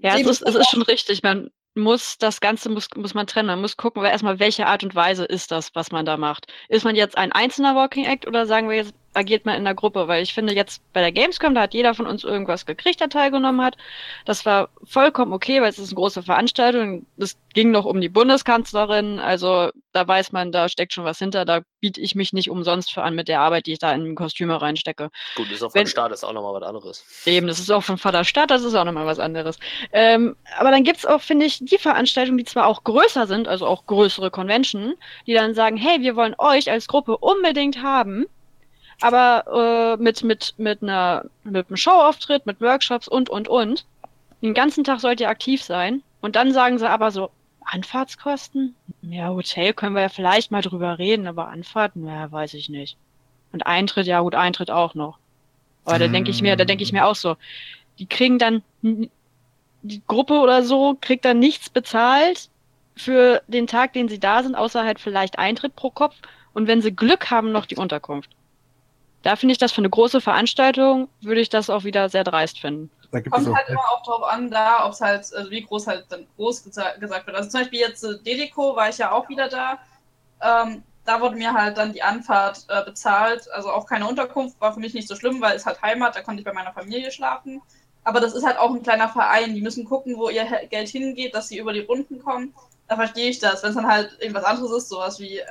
Ja, 0.00 0.18
es 0.18 0.26
ist, 0.26 0.42
es 0.42 0.54
ist 0.54 0.68
schon 0.70 0.82
richtig. 0.82 1.22
Man 1.22 1.50
muss 1.74 2.18
das 2.18 2.40
Ganze 2.40 2.68
muss, 2.70 2.88
muss 2.96 3.14
man 3.14 3.26
trennen. 3.26 3.48
Man 3.48 3.60
muss 3.60 3.76
gucken, 3.76 4.04
erstmal, 4.04 4.38
welche 4.38 4.66
Art 4.66 4.84
und 4.84 4.94
Weise 4.94 5.24
ist 5.24 5.50
das, 5.50 5.74
was 5.74 5.90
man 5.90 6.04
da 6.04 6.16
macht. 6.16 6.52
Ist 6.68 6.84
man 6.84 6.96
jetzt 6.96 7.16
ein 7.16 7.32
einzelner 7.32 7.74
Walking 7.74 8.04
Act 8.04 8.26
oder 8.26 8.46
sagen 8.46 8.68
wir 8.68 8.76
jetzt 8.76 8.94
agiert 9.14 9.44
man 9.44 9.56
in 9.56 9.64
der 9.64 9.74
Gruppe, 9.74 10.08
weil 10.08 10.22
ich 10.22 10.32
finde 10.34 10.54
jetzt 10.54 10.82
bei 10.92 11.00
der 11.00 11.12
Gamescom, 11.12 11.54
da 11.54 11.62
hat 11.62 11.74
jeder 11.74 11.94
von 11.94 12.06
uns 12.06 12.24
irgendwas 12.24 12.66
gekriegt, 12.66 13.00
der 13.00 13.08
teilgenommen 13.08 13.60
hat. 13.62 13.76
Das 14.24 14.46
war 14.46 14.68
vollkommen 14.84 15.32
okay, 15.32 15.60
weil 15.60 15.68
es 15.70 15.78
ist 15.78 15.88
eine 15.90 15.96
große 15.96 16.22
Veranstaltung. 16.22 17.06
Es 17.18 17.36
ging 17.54 17.70
noch 17.70 17.84
um 17.84 18.00
die 18.00 18.08
Bundeskanzlerin, 18.08 19.18
also 19.18 19.70
da 19.92 20.08
weiß 20.08 20.32
man, 20.32 20.52
da 20.52 20.68
steckt 20.68 20.94
schon 20.94 21.04
was 21.04 21.18
hinter. 21.18 21.44
Da 21.44 21.60
biete 21.80 22.00
ich 22.00 22.14
mich 22.14 22.32
nicht 22.32 22.48
umsonst 22.50 22.92
für 22.92 23.02
an 23.02 23.14
mit 23.14 23.28
der 23.28 23.40
Arbeit, 23.40 23.66
die 23.66 23.72
ich 23.72 23.78
da 23.78 23.92
in 23.92 24.14
Kostüme 24.14 24.60
reinstecke. 24.60 25.10
Gut, 25.36 25.50
ist 25.50 25.62
auch 25.62 25.74
Wenn- 25.74 25.82
von 25.82 25.90
Start 25.90 26.12
ist 26.12 26.24
auch 26.24 26.32
nochmal 26.32 26.54
was 26.54 26.62
anderes. 26.66 27.04
Eben, 27.26 27.46
das 27.46 27.58
ist 27.58 27.70
auch 27.70 27.82
von 27.82 27.98
Vater 27.98 28.24
Stadt, 28.24 28.50
das 28.50 28.62
ist 28.62 28.74
auch 28.74 28.84
nochmal 28.84 29.06
was 29.06 29.18
anderes. 29.18 29.58
Ähm, 29.92 30.36
aber 30.58 30.70
dann 30.70 30.84
gibt's 30.84 31.04
auch, 31.04 31.20
finde 31.20 31.46
ich, 31.46 31.58
die 31.60 31.78
Veranstaltungen, 31.78 32.38
die 32.38 32.44
zwar 32.44 32.66
auch 32.66 32.84
größer 32.84 33.26
sind, 33.26 33.48
also 33.48 33.66
auch 33.66 33.86
größere 33.86 34.30
Convention, 34.30 34.94
die 35.26 35.34
dann 35.34 35.54
sagen, 35.54 35.76
hey, 35.76 36.00
wir 36.00 36.16
wollen 36.16 36.34
euch 36.38 36.70
als 36.70 36.88
Gruppe 36.88 37.18
unbedingt 37.18 37.82
haben, 37.82 38.26
aber 39.00 39.96
äh, 39.98 40.02
mit, 40.02 40.22
mit, 40.22 40.54
mit, 40.58 40.82
einer, 40.82 41.24
mit 41.44 41.68
einem 41.68 41.76
Showauftritt, 41.76 42.46
mit 42.46 42.60
Workshops 42.60 43.08
und, 43.08 43.30
und, 43.30 43.48
und. 43.48 43.84
Den 44.42 44.54
ganzen 44.54 44.84
Tag 44.84 45.00
sollt 45.00 45.20
ihr 45.20 45.28
aktiv 45.28 45.62
sein. 45.62 46.02
Und 46.20 46.36
dann 46.36 46.52
sagen 46.52 46.78
sie 46.78 46.88
aber 46.88 47.10
so, 47.10 47.30
Anfahrtskosten? 47.64 48.74
Ja, 49.02 49.28
Hotel 49.28 49.72
können 49.72 49.94
wir 49.94 50.02
ja 50.02 50.08
vielleicht 50.08 50.50
mal 50.50 50.62
drüber 50.62 50.98
reden, 50.98 51.26
aber 51.26 51.48
Anfahrten, 51.48 52.06
ja, 52.06 52.30
weiß 52.30 52.54
ich 52.54 52.68
nicht. 52.68 52.96
Und 53.52 53.66
Eintritt, 53.66 54.06
ja 54.06 54.20
gut, 54.20 54.34
Eintritt 54.34 54.70
auch 54.70 54.94
noch. 54.94 55.18
Aber 55.84 55.98
da 55.98 56.08
denke 56.08 56.30
ich 56.30 56.42
mir, 56.42 56.56
da 56.56 56.64
denke 56.64 56.84
ich 56.84 56.92
mir 56.92 57.06
auch 57.06 57.16
so, 57.16 57.36
die 57.98 58.06
kriegen 58.06 58.38
dann, 58.38 58.62
die 58.82 60.02
Gruppe 60.06 60.34
oder 60.34 60.62
so 60.62 60.96
kriegt 61.00 61.24
dann 61.24 61.38
nichts 61.38 61.70
bezahlt 61.70 62.48
für 62.96 63.42
den 63.48 63.66
Tag, 63.66 63.92
den 63.92 64.08
sie 64.08 64.20
da 64.20 64.42
sind, 64.42 64.54
außer 64.54 64.84
halt 64.84 65.00
vielleicht 65.00 65.38
Eintritt 65.38 65.74
pro 65.74 65.90
Kopf 65.90 66.14
und 66.52 66.66
wenn 66.68 66.82
sie 66.82 66.94
Glück 66.94 67.30
haben, 67.30 67.52
noch 67.52 67.66
die 67.66 67.76
Unterkunft. 67.76 68.30
Da 69.22 69.36
finde 69.36 69.52
ich 69.52 69.58
das 69.58 69.72
für 69.72 69.78
eine 69.80 69.90
große 69.90 70.20
Veranstaltung, 70.20 71.08
würde 71.20 71.40
ich 71.40 71.48
das 71.48 71.70
auch 71.70 71.84
wieder 71.84 72.08
sehr 72.08 72.24
dreist 72.24 72.58
finden. 72.60 72.90
Da 73.12 73.20
gibt 73.20 73.36
es 73.36 73.44
Kommt 73.44 73.56
halt 73.56 73.68
immer 73.68 73.84
auch 73.92 74.02
drauf 74.02 74.22
an, 74.24 74.50
da, 74.50 74.86
ob 74.86 74.92
es 74.92 75.00
halt, 75.00 75.32
also 75.34 75.50
wie 75.50 75.62
groß 75.62 75.86
halt 75.86 76.06
dann 76.08 76.26
groß 76.36 76.66
gesa- 76.66 76.98
gesagt 76.98 77.26
wird. 77.26 77.36
Also 77.36 77.50
zum 77.50 77.60
Beispiel 77.60 77.80
jetzt 77.80 78.02
äh, 78.04 78.18
Dedeco 78.24 78.74
war 78.74 78.88
ich 78.88 78.98
ja 78.98 79.12
auch 79.12 79.28
wieder 79.28 79.48
da. 79.48 79.78
Ähm, 80.40 80.82
da 81.04 81.20
wurde 81.20 81.36
mir 81.36 81.52
halt 81.52 81.76
dann 81.78 81.92
die 81.92 82.02
Anfahrt 82.02 82.64
äh, 82.68 82.82
bezahlt. 82.84 83.50
Also 83.52 83.70
auch 83.70 83.86
keine 83.86 84.06
Unterkunft, 84.08 84.60
war 84.60 84.72
für 84.72 84.80
mich 84.80 84.94
nicht 84.94 85.08
so 85.08 85.16
schlimm, 85.16 85.40
weil 85.40 85.56
es 85.56 85.66
halt 85.66 85.82
Heimat, 85.82 86.16
da 86.16 86.22
konnte 86.22 86.40
ich 86.40 86.44
bei 86.46 86.52
meiner 86.52 86.72
Familie 86.72 87.10
schlafen. 87.10 87.60
Aber 88.04 88.20
das 88.20 88.34
ist 88.34 88.44
halt 88.44 88.58
auch 88.58 88.74
ein 88.74 88.82
kleiner 88.82 89.08
Verein. 89.08 89.54
Die 89.54 89.60
müssen 89.60 89.84
gucken, 89.84 90.16
wo 90.16 90.28
ihr 90.28 90.44
Geld 90.70 90.88
hingeht, 90.88 91.34
dass 91.34 91.48
sie 91.48 91.58
über 91.58 91.72
die 91.72 91.80
Runden 91.80 92.18
kommen. 92.22 92.54
Da 92.88 92.96
verstehe 92.96 93.30
ich 93.30 93.38
das. 93.38 93.62
Wenn 93.62 93.70
es 93.70 93.76
dann 93.76 93.86
halt 93.86 94.16
irgendwas 94.20 94.44
anderes 94.44 94.72
ist, 94.72 94.88
sowas 94.88 95.20
wie, 95.20 95.38
äh, 95.38 95.46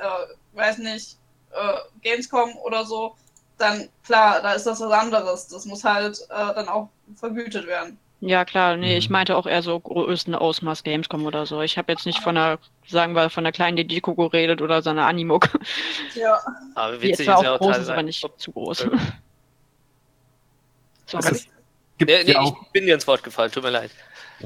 weiß 0.52 0.78
nicht, 0.78 1.16
äh, 1.52 1.78
Gamescom 2.02 2.56
oder 2.58 2.84
so, 2.84 3.14
dann 3.58 3.88
klar, 4.04 4.40
da 4.42 4.52
ist 4.54 4.64
das 4.66 4.80
was 4.80 4.92
anderes. 4.92 5.48
Das 5.48 5.64
muss 5.66 5.84
halt 5.84 6.18
äh, 6.30 6.54
dann 6.54 6.68
auch 6.68 6.88
vergütet 7.16 7.66
werden. 7.66 7.98
Ja, 8.24 8.44
klar, 8.44 8.76
nee, 8.76 8.96
ich 8.98 9.08
Mhm. 9.08 9.12
meinte 9.14 9.36
auch 9.36 9.46
eher 9.46 9.62
so 9.62 9.78
größten 9.80 10.34
Ausmaß 10.36 10.84
Gamescom 10.84 11.26
oder 11.26 11.44
so. 11.44 11.60
Ich 11.60 11.76
habe 11.76 11.90
jetzt 11.90 12.06
nicht 12.06 12.20
von 12.20 12.36
einer, 12.36 12.58
sagen 12.86 13.14
wir, 13.16 13.30
von 13.30 13.44
einer 13.44 13.50
kleinen 13.52 13.76
Didiko 13.76 14.14
geredet 14.14 14.62
oder 14.62 14.80
so 14.80 14.90
einer 14.90 15.06
Animuk. 15.06 15.48
Ja. 16.14 16.38
Aber 16.76 16.98
Die 16.98 17.08
jetzt 17.08 17.18
witzig 17.18 17.26
zwar 17.26 17.38
ist 17.38 17.42
ja 17.44 17.50
auch 17.50 17.54
auch 17.56 17.58
groß 17.60 17.78
ist, 17.78 17.88
aber 17.88 18.02
nicht 18.04 18.24
zu 18.38 18.52
groß. 18.52 18.80
Äh, 18.80 18.90
Sorry. 21.06 21.30
Es 21.32 21.46
gibt 21.98 22.10
Nee, 22.10 22.24
nee, 22.24 22.32
ja 22.32 22.40
auch, 22.40 22.56
ich 22.62 22.68
bin 22.72 22.86
dir 22.86 22.94
ins 22.94 23.06
Wort 23.06 23.22
gefallen, 23.22 23.50
tut 23.50 23.62
mir 23.64 23.70
leid. 23.70 23.90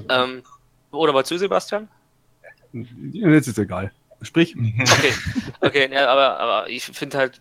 Ähm, 0.09 0.43
oder 0.91 1.13
wolltest 1.15 1.33
du, 1.33 1.39
Sebastian? 1.39 1.89
jetzt 3.13 3.47
ist 3.49 3.59
egal. 3.59 3.93
Sprich, 4.23 4.57
Okay, 4.57 5.13
okay, 5.61 5.93
ja, 5.93 6.09
aber, 6.09 6.41
aber 6.41 6.69
ich 6.71 6.85
finde 6.85 7.19
halt, 7.19 7.41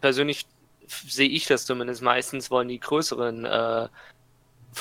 persönlich 0.00 0.46
sehe 0.86 1.28
ich 1.28 1.46
das 1.46 1.66
zumindest 1.66 2.02
meistens, 2.02 2.50
wollen 2.50 2.68
die 2.68 2.80
größeren, 2.80 3.44
äh, 3.44 3.88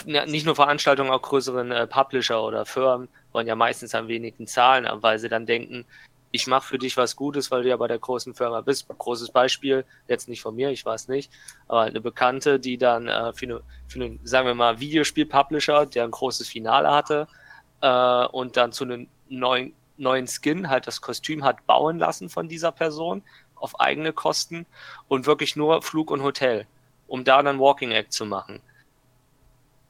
nicht 0.06 0.46
nur 0.46 0.56
Veranstaltungen, 0.56 1.12
auch 1.12 1.22
größeren 1.22 1.72
äh, 1.72 1.88
Publisher 1.88 2.44
oder 2.44 2.66
Firmen 2.66 3.08
wollen 3.32 3.48
ja 3.48 3.56
meistens 3.56 3.94
am 3.96 4.08
wenigsten 4.08 4.48
zahlen, 4.48 4.88
weil 5.02 5.20
sie 5.20 5.30
dann 5.30 5.46
denken, 5.46 5.86
ich 6.32 6.48
mache 6.48 6.68
für 6.68 6.78
dich 6.78 6.98
was 6.98 7.16
Gutes, 7.16 7.50
weil 7.50 7.64
du 7.64 7.70
ja 7.70 7.78
bei 7.78 7.88
der 7.88 8.00
großen 8.00 8.34
Firma 8.34 8.60
bist. 8.60 8.88
Großes 8.90 9.32
Beispiel, 9.32 9.86
jetzt 10.08 10.28
nicht 10.28 10.42
von 10.42 10.56
mir, 10.56 10.70
ich 10.70 10.86
weiß 10.86 11.08
nicht, 11.08 11.32
aber 11.68 11.82
eine 11.82 12.02
Bekannte, 12.02 12.60
die 12.60 12.78
dann 12.78 13.08
äh, 13.08 13.32
für, 13.34 13.46
eine, 13.46 13.62
für 13.88 14.02
einen, 14.02 14.20
sagen 14.24 14.48
wir 14.48 14.56
mal, 14.56 14.80
Videospiel-Publisher, 14.80 15.86
der 15.86 16.04
ein 16.04 16.12
großes 16.12 16.50
Finale 16.50 16.92
hatte 16.92 17.28
äh, 17.82 18.26
und 18.28 18.58
dann 18.58 18.74
zu 18.74 18.84
einem 18.84 19.08
neuen 19.30 19.74
neuen 19.98 20.28
Skin, 20.28 20.70
halt 20.70 20.88
das 20.88 21.00
Kostüm 21.02 21.44
hat 21.44 21.66
bauen 21.66 22.00
lassen 22.00 22.30
von 22.30 22.50
dieser 22.50 22.74
Person 22.74 23.24
auf 23.66 23.80
eigene 23.80 24.14
Kosten 24.14 24.66
und 25.08 25.26
wirklich 25.26 25.56
nur 25.56 25.82
Flug 25.82 26.12
und 26.12 26.24
Hotel, 26.24 26.68
um 27.08 27.24
da 27.24 27.42
dann 27.44 27.60
Walking 27.60 27.92
Act 27.92 28.14
zu 28.14 28.26
machen. 28.26 28.62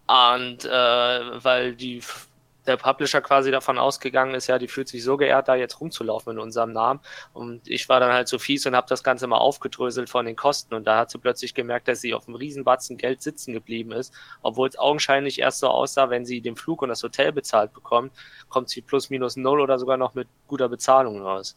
Und 0.08 0.66
äh, 0.66 1.44
weil 1.44 1.76
die 1.76 2.02
der 2.68 2.78
Publisher 2.78 3.22
quasi 3.22 3.52
davon 3.52 3.78
ausgegangen 3.78 4.34
ist, 4.34 4.48
ja, 4.48 4.58
die 4.58 4.68
fühlt 4.68 4.88
sich 4.88 5.04
so 5.04 5.18
geehrt, 5.18 5.48
da 5.48 5.56
jetzt 5.56 5.80
rumzulaufen 5.80 6.34
in 6.34 6.40
unserem 6.40 6.74
Namen. 6.74 7.00
Und 7.34 7.68
ich 7.68 7.88
war 7.90 8.00
dann 8.00 8.12
halt 8.12 8.28
so 8.28 8.40
fies 8.40 8.66
und 8.66 8.76
habe 8.76 8.88
das 8.90 9.04
Ganze 9.04 9.28
mal 9.28 9.38
aufgedröselt 9.38 10.10
von 10.10 10.26
den 10.26 10.36
Kosten. 10.36 10.74
Und 10.74 10.86
da 10.86 10.98
hat 10.98 11.12
sie 11.12 11.18
plötzlich 11.18 11.54
gemerkt, 11.54 11.88
dass 11.88 12.02
sie 12.02 12.14
auf 12.14 12.28
einem 12.28 12.36
Riesenbatzen 12.36 12.98
Geld 12.98 13.22
sitzen 13.22 13.54
geblieben 13.54 13.92
ist, 13.92 14.14
obwohl 14.42 14.68
es 14.68 14.78
augenscheinlich 14.78 15.40
erst 15.40 15.60
so 15.60 15.68
aussah, 15.68 16.10
wenn 16.10 16.26
sie 16.26 16.42
den 16.42 16.56
Flug 16.56 16.82
und 16.82 16.90
das 16.90 17.04
Hotel 17.04 17.32
bezahlt 17.32 17.74
bekommt, 17.74 18.12
kommt 18.50 18.70
sie 18.70 18.82
plus 18.82 19.10
minus 19.10 19.36
null 19.36 19.62
oder 19.62 19.78
sogar 19.80 19.98
noch 19.98 20.14
mit 20.16 20.28
guter 20.48 20.70
Bezahlung 20.70 21.22
raus. 21.22 21.56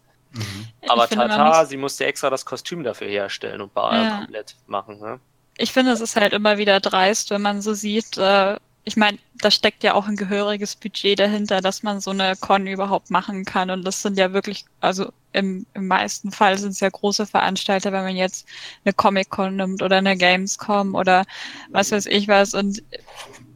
Ich 0.81 0.91
Aber 0.91 1.09
Tata, 1.09 1.65
sie 1.65 1.77
musste 1.77 2.07
extra 2.07 2.31
das 2.31 2.45
Kostüm 2.45 2.83
dafür 2.85 3.09
herstellen 3.09 3.61
und 3.61 3.75
ba- 3.75 3.97
Ja. 4.03 4.19
komplett 4.19 4.57
machen. 4.67 4.99
Ne? 5.01 5.21
ich 5.61 5.73
finde, 5.73 5.91
es 5.91 6.01
ist 6.01 6.15
halt 6.15 6.33
immer 6.33 6.57
wieder 6.59 6.79
dreist, 6.79 7.31
wenn 7.31 7.43
man 7.43 7.61
so 7.63 7.75
sieht, 7.75 8.17
äh, 8.17 8.57
ich 8.85 8.97
meine, 8.97 9.19
da 9.35 9.51
steckt 9.51 9.83
ja 9.83 9.93
auch 9.95 10.07
ein 10.07 10.15
gehöriges 10.17 10.77
Budget 10.77 11.19
dahinter, 11.19 11.61
dass 11.61 11.83
man 11.83 12.01
so 12.01 12.11
eine 12.13 12.37
Con 12.37 12.67
überhaupt 12.69 13.11
machen 13.11 13.45
kann. 13.45 13.69
Und 13.71 13.83
das 13.85 14.01
sind 14.01 14.17
ja 14.17 14.33
wirklich, 14.33 14.65
also 14.81 15.13
im, 15.33 15.67
im 15.75 15.89
meisten 15.89 16.31
Fall 16.31 16.57
sind 16.57 16.71
es 16.71 16.81
ja 16.81 16.89
große 16.89 17.27
Veranstalter, 17.27 17.91
wenn 17.93 18.05
man 18.05 18.17
jetzt 18.17 18.47
eine 18.85 18.95
Comic-Con 18.95 19.57
nimmt 19.57 19.83
oder 19.83 19.97
eine 19.97 20.17
Gamescom 20.17 20.95
oder 20.95 21.25
was 21.71 21.91
weiß 21.93 22.07
ich 22.07 22.29
was. 22.29 22.55
Und 22.55 22.83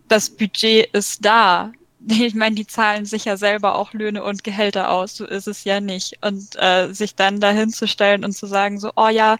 das 0.08 0.28
Budget 0.28 0.92
ist 0.92 1.24
da. 1.24 1.72
Ich 2.08 2.34
meine, 2.34 2.54
die 2.56 2.66
zahlen 2.66 3.04
sich 3.06 3.24
ja 3.26 3.36
selber 3.36 3.76
auch 3.76 3.92
Löhne 3.92 4.24
und 4.24 4.44
Gehälter 4.44 4.90
aus, 4.90 5.16
so 5.16 5.26
ist 5.26 5.46
es 5.48 5.64
ja 5.64 5.80
nicht. 5.80 6.18
Und 6.22 6.56
äh, 6.56 6.92
sich 6.92 7.14
dann 7.14 7.40
dahin 7.40 7.70
zu 7.70 7.86
stellen 7.88 8.24
und 8.24 8.32
zu 8.32 8.46
sagen, 8.46 8.80
so, 8.80 8.90
oh 8.96 9.08
ja, 9.08 9.38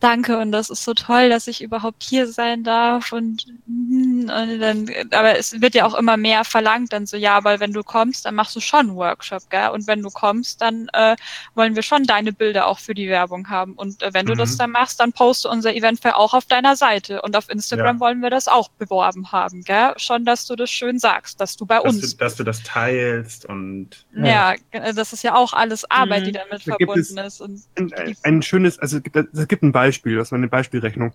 danke 0.00 0.38
und 0.38 0.52
das 0.52 0.70
ist 0.70 0.84
so 0.84 0.94
toll, 0.94 1.28
dass 1.28 1.46
ich 1.48 1.62
überhaupt 1.62 2.02
hier 2.02 2.26
sein 2.26 2.64
darf 2.64 3.12
und, 3.12 3.46
hm, 3.92 4.26
dann, 4.60 4.88
aber 5.10 5.38
es 5.38 5.60
wird 5.60 5.74
ja 5.74 5.84
auch 5.84 5.94
immer 5.94 6.16
mehr 6.16 6.44
verlangt, 6.44 6.92
dann 6.94 7.04
so, 7.06 7.16
ja, 7.18 7.36
aber 7.36 7.60
wenn 7.60 7.72
du 7.74 7.82
kommst, 7.82 8.24
dann 8.24 8.34
machst 8.34 8.56
du 8.56 8.60
schon 8.60 8.80
einen 8.88 8.96
Workshop, 8.96 9.50
gell? 9.50 9.68
Und 9.68 9.86
wenn 9.86 10.00
du 10.00 10.08
kommst, 10.10 10.62
dann 10.62 10.88
äh, 10.94 11.14
wollen 11.54 11.74
wir 11.76 11.82
schon 11.82 12.04
deine 12.04 12.32
Bilder 12.32 12.66
auch 12.66 12.78
für 12.78 12.94
die 12.94 13.08
Werbung 13.08 13.50
haben. 13.50 13.74
Und 13.74 14.02
äh, 14.02 14.14
wenn 14.14 14.26
du 14.26 14.34
das 14.34 14.54
Mhm. 14.54 14.58
dann 14.58 14.70
machst, 14.70 14.98
dann 15.00 15.12
poste 15.12 15.48
unser 15.50 15.74
Eventfair 15.74 16.16
auch 16.16 16.32
auf 16.32 16.46
deiner 16.46 16.74
Seite. 16.76 17.20
Und 17.20 17.36
auf 17.36 17.50
Instagram 17.50 17.96
Ja. 17.96 18.00
wollen 18.00 18.20
wir 18.22 18.30
das 18.30 18.48
auch 18.48 18.68
beworben 18.70 19.30
haben, 19.30 19.62
gell? 19.62 19.92
Schon, 19.98 20.24
dass 20.24 20.46
du 20.46 20.56
das 20.56 20.70
schön 20.70 20.98
sagst, 20.98 21.38
dass 21.40 21.56
du 21.56 21.66
bei 21.66 21.76
dass, 21.76 21.84
uns 21.84 22.12
du, 22.12 22.16
dass 22.16 22.36
du 22.36 22.44
das 22.44 22.62
teilst 22.62 23.44
und 23.44 24.06
ja, 24.16 24.54
äh, 24.70 24.94
das 24.94 25.12
ist 25.12 25.22
ja 25.22 25.34
auch 25.34 25.52
alles 25.52 25.84
Arbeit, 25.90 26.22
Mhm. 26.22 26.24
die 26.24 26.32
damit 26.32 26.66
Da 26.66 26.76
verbunden 26.76 27.18
ist. 27.18 27.40
Und 27.40 27.62
ein, 27.76 28.16
ein, 28.22 28.42
schönes, 28.42 28.78
also 28.78 28.96
es 28.98 29.02
gibt, 29.02 29.16
es 29.16 29.48
gibt 29.48 29.62
ein 29.62 29.72
Beispiel, 29.72 30.18
was 30.18 30.30
man 30.30 30.40
eine 30.40 30.48
Beispielrechnung, 30.48 31.12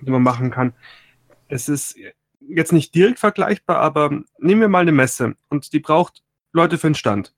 die 0.00 0.10
man 0.10 0.22
machen 0.22 0.50
kann. 0.50 0.72
Es 1.48 1.68
ist 1.68 1.96
jetzt 2.40 2.72
nicht 2.72 2.94
direkt 2.94 3.18
vergleichbar, 3.18 3.78
aber 3.78 4.22
nehmen 4.38 4.60
wir 4.60 4.68
mal 4.68 4.80
eine 4.80 4.92
Messe 4.92 5.34
und 5.48 5.72
die 5.72 5.80
braucht 5.80 6.22
Leute 6.52 6.78
für 6.78 6.88
den 6.88 6.94
Stand. 6.94 7.34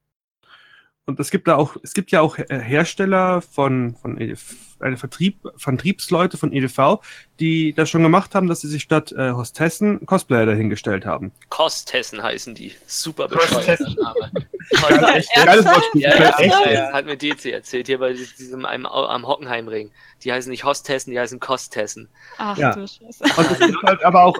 Und 1.06 1.18
es 1.18 1.30
gibt 1.30 1.48
da 1.48 1.56
auch, 1.56 1.76
es 1.82 1.92
gibt 1.92 2.12
ja 2.12 2.20
auch 2.20 2.38
äh, 2.38 2.60
Hersteller 2.60 3.42
von, 3.42 3.96
von 3.96 4.20
EDV, 4.20 4.54
eine 4.80 4.96
Vertrieb, 4.96 5.40
Vertriebsleute 5.56 6.36
von 6.36 6.52
EDV, 6.52 7.00
die 7.40 7.72
das 7.72 7.90
schon 7.90 8.02
gemacht 8.02 8.34
haben, 8.34 8.46
dass 8.46 8.60
sie 8.60 8.68
sich 8.68 8.82
statt 8.82 9.10
äh, 9.12 9.32
Hostessen 9.32 10.06
Cosplayer 10.06 10.46
dahingestellt 10.46 11.06
haben. 11.06 11.32
Kostessen 11.48 12.22
heißen 12.22 12.54
die. 12.54 12.72
Super 12.86 13.28
Kostessen. 13.28 13.96
bescheuerter 13.96 14.02
Name. 14.02 14.30
Hat 16.92 17.06
mir 17.06 17.16
DC 17.16 17.46
erzählt, 17.46 17.88
hier 17.88 17.98
bei 17.98 18.12
diesem 18.12 18.64
einem, 18.64 18.86
am 18.86 19.26
Hockenheimring. 19.26 19.90
Die 20.22 20.32
heißen 20.32 20.50
nicht 20.50 20.64
Hostessen, 20.64 21.12
die 21.12 21.18
heißen 21.18 21.40
Kostessen. 21.40 22.08
ach 22.38 22.56
Ja. 22.56 22.72
du 22.74 22.86
Scheiße. 22.86 23.24
Und 23.24 23.50
es 23.50 23.58
gibt 23.58 23.82
halt 23.82 24.04
aber 24.04 24.22
auch, 24.22 24.38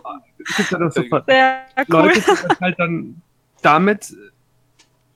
es 0.49 0.57
gibt 0.57 0.71
halt 0.73 0.95
so 0.95 1.03
Sehr 1.27 1.67
cool. 1.77 1.85
Leute, 1.89 2.21
die 2.21 2.27
das 2.27 2.61
halt 2.61 2.79
dann 2.79 3.21
damit 3.63 4.15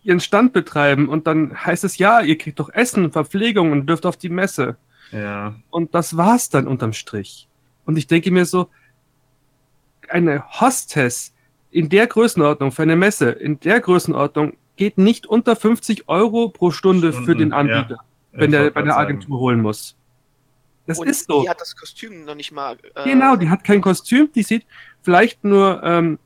ihren 0.04 0.20
Stand 0.20 0.52
betreiben 0.52 1.08
und 1.08 1.26
dann 1.26 1.64
heißt 1.64 1.84
es, 1.84 1.98
ja, 1.98 2.20
ihr 2.20 2.38
kriegt 2.38 2.58
doch 2.60 2.70
Essen, 2.70 3.10
Verpflegung 3.10 3.72
und 3.72 3.86
dürft 3.86 4.06
auf 4.06 4.16
die 4.16 4.28
Messe. 4.28 4.76
ja. 5.10 5.54
Und 5.70 5.94
das 5.94 6.16
war's 6.16 6.50
dann 6.50 6.66
unterm 6.66 6.92
Strich. 6.92 7.48
Und 7.86 7.96
ich 7.96 8.06
denke 8.06 8.30
mir 8.30 8.44
so, 8.46 8.68
eine 10.08 10.44
Hostess 10.60 11.32
in 11.70 11.88
der 11.88 12.06
Größenordnung 12.06 12.70
für 12.72 12.82
eine 12.82 12.96
Messe, 12.96 13.30
in 13.30 13.58
der 13.60 13.80
Größenordnung 13.80 14.56
geht 14.76 14.98
nicht 14.98 15.26
unter 15.26 15.56
50 15.56 16.08
Euro 16.08 16.48
pro 16.48 16.70
Stunde 16.70 17.12
für 17.12 17.22
Stunden, 17.22 17.38
den 17.38 17.50
ja. 17.50 17.56
Anbieter, 17.56 17.98
Ich 18.32 18.38
wenn 18.40 18.50
der 18.50 18.70
bei 18.70 18.82
der 18.82 18.92
sagen. 18.92 19.06
Agentur 19.06 19.38
holen 19.38 19.60
muss. 19.60 19.96
Das 20.86 20.98
und 20.98 21.08
ist 21.08 21.26
so. 21.26 21.42
die 21.42 21.48
hat 21.48 21.60
das 21.60 21.74
Kostüm 21.76 22.24
noch 22.24 22.34
nicht 22.34 22.52
mal. 22.52 22.76
Äh, 22.94 23.04
Genau, 23.04 23.36
die 23.36 23.48
hat 23.48 23.64
kein 23.64 23.80
Kostüm, 23.80 24.30
die 24.34 24.42
sieht 24.42 24.66
vielleicht 25.02 25.42
nur 25.44 25.82
ähm, 25.82 26.18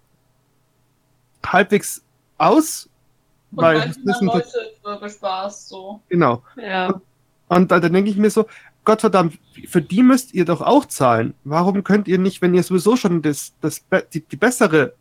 halbwegs 1.46 2.02
aus, 2.38 2.88
Und 3.50 3.62
weil 3.62 3.80
weil 3.80 3.94
das 4.04 4.20
ein, 4.20 4.26
Leute 4.26 4.48
äh, 4.84 4.96
bespaßt, 4.98 5.68
so. 5.68 6.00
genau. 6.08 6.42
Ja. 6.56 7.00
Und 7.48 7.70
da, 7.70 7.80
dann 7.80 7.92
denke 7.92 8.10
ich 8.10 8.16
mir 8.16 8.30
so, 8.30 8.46
Gottverdammt, 8.84 9.38
für 9.66 9.82
die 9.82 10.02
müsst 10.02 10.32
ihr 10.32 10.46
doch 10.46 10.62
auch 10.62 10.86
zahlen. 10.86 11.34
Warum 11.44 11.84
könnt 11.84 12.08
ihr 12.08 12.18
nicht, 12.18 12.40
wenn 12.40 12.54
ihr 12.54 12.62
sowieso 12.62 12.96
schon 12.96 13.20
das, 13.20 13.52
das, 13.60 13.84
die, 14.14 14.20
die 14.20 14.36
bessere 14.36 14.94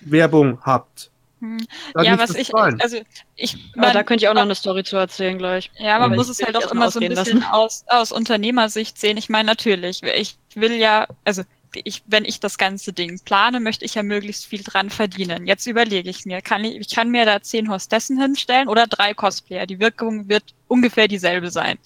Werbung 0.00 0.60
habt? 0.62 1.10
Hm. 1.40 1.58
ja, 2.02 2.18
was 2.18 2.34
ich, 2.34 2.48
zahlen? 2.48 2.80
also 2.80 2.98
ich, 3.36 3.72
man, 3.76 3.92
da 3.92 4.02
könnte 4.02 4.24
ich 4.24 4.28
auch 4.28 4.34
noch 4.34 4.42
eine 4.42 4.56
Story 4.56 4.82
zu 4.82 4.96
erzählen 4.96 5.38
gleich. 5.38 5.70
ja, 5.78 6.00
man 6.00 6.10
aber 6.10 6.16
muss 6.16 6.28
es 6.28 6.42
halt 6.42 6.56
auch 6.56 6.72
immer 6.72 6.90
so 6.90 6.98
ein 6.98 7.08
bisschen 7.08 7.38
lassen. 7.38 7.52
aus, 7.52 7.84
aus 7.86 8.10
Unternehmersicht 8.10 8.98
sehen. 8.98 9.16
Ich 9.16 9.28
meine, 9.28 9.46
natürlich, 9.46 10.02
ich 10.02 10.36
will 10.56 10.72
ja, 10.72 11.06
also 11.24 11.42
ich, 11.74 12.02
wenn 12.06 12.24
ich 12.24 12.40
das 12.40 12.58
ganze 12.58 12.92
Ding 12.92 13.20
plane, 13.24 13.60
möchte 13.60 13.84
ich 13.84 13.94
ja 13.94 14.02
möglichst 14.02 14.46
viel 14.46 14.62
dran 14.62 14.90
verdienen. 14.90 15.46
Jetzt 15.46 15.66
überlege 15.66 16.10
ich 16.10 16.24
mir, 16.24 16.42
kann 16.42 16.64
ich, 16.64 16.76
ich 16.76 16.90
kann 16.94 17.10
mir 17.10 17.24
da 17.24 17.40
zehn 17.42 17.70
Hostessen 17.70 18.20
hinstellen 18.20 18.68
oder 18.68 18.86
drei 18.86 19.14
Cosplayer. 19.14 19.66
Die 19.66 19.80
Wirkung 19.80 20.28
wird 20.28 20.54
ungefähr 20.68 21.08
dieselbe 21.08 21.50
sein. 21.50 21.78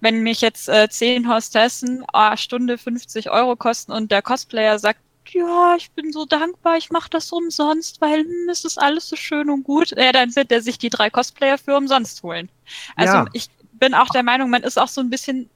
Wenn 0.00 0.22
mich 0.22 0.40
jetzt 0.40 0.68
äh, 0.68 0.88
zehn 0.90 1.28
Hostessen 1.32 2.04
ah, 2.12 2.36
Stunde 2.36 2.76
50 2.78 3.30
Euro 3.30 3.56
kosten 3.56 3.92
und 3.92 4.10
der 4.10 4.22
Cosplayer 4.22 4.78
sagt, 4.78 5.00
ja, 5.28 5.76
ich 5.76 5.90
bin 5.92 6.12
so 6.12 6.26
dankbar, 6.26 6.76
ich 6.76 6.90
mache 6.90 7.08
das 7.10 7.30
umsonst, 7.32 8.00
weil 8.00 8.20
hm, 8.20 8.48
es 8.50 8.64
ist 8.64 8.78
alles 8.78 9.08
so 9.08 9.16
schön 9.16 9.50
und 9.50 9.62
gut, 9.64 9.90
ja, 9.96 10.12
dann 10.12 10.34
wird 10.34 10.50
er 10.52 10.60
sich 10.62 10.78
die 10.78 10.90
drei 10.90 11.10
Cosplayer 11.10 11.58
für 11.58 11.76
umsonst 11.76 12.22
holen. 12.22 12.48
Also 12.96 13.18
Ja. 13.18 13.26
ich 13.32 13.48
bin 13.72 13.94
auch 13.94 14.10
der 14.10 14.22
Meinung, 14.24 14.50
man 14.50 14.62
ist 14.64 14.78
auch 14.78 14.88
so 14.88 15.00
ein 15.00 15.10
bisschen 15.10 15.48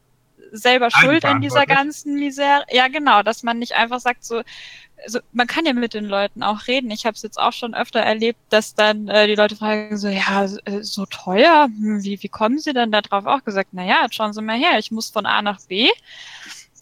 selber 0.52 0.90
schuld 0.90 1.24
an 1.24 1.40
dieser 1.40 1.66
ganzen 1.66 2.14
Misere. 2.14 2.64
Ja, 2.70 2.88
genau, 2.88 3.22
dass 3.22 3.42
man 3.42 3.58
nicht 3.58 3.74
einfach 3.74 4.00
sagt 4.00 4.24
so, 4.24 4.42
also 5.04 5.20
man 5.32 5.46
kann 5.46 5.66
ja 5.66 5.72
mit 5.72 5.94
den 5.94 6.06
Leuten 6.06 6.42
auch 6.42 6.66
reden. 6.66 6.90
Ich 6.90 7.06
habe 7.06 7.14
es 7.14 7.22
jetzt 7.22 7.38
auch 7.38 7.52
schon 7.52 7.74
öfter 7.74 8.00
erlebt, 8.00 8.38
dass 8.48 8.74
dann 8.74 9.08
äh, 9.08 9.26
die 9.26 9.34
Leute 9.34 9.56
fragen 9.56 9.96
so, 9.96 10.08
ja, 10.08 10.44
äh, 10.64 10.82
so 10.82 11.06
teuer, 11.06 11.66
hm, 11.66 12.02
wie, 12.02 12.22
wie 12.22 12.28
kommen 12.28 12.58
sie 12.58 12.72
denn 12.72 12.92
da 12.92 13.02
drauf? 13.02 13.26
Auch 13.26 13.44
gesagt, 13.44 13.70
na 13.72 13.84
ja, 13.84 14.02
jetzt 14.02 14.14
schauen 14.14 14.32
Sie 14.32 14.42
mal 14.42 14.56
her, 14.56 14.78
ich 14.78 14.90
muss 14.90 15.10
von 15.10 15.26
A 15.26 15.42
nach 15.42 15.60
B. 15.66 15.88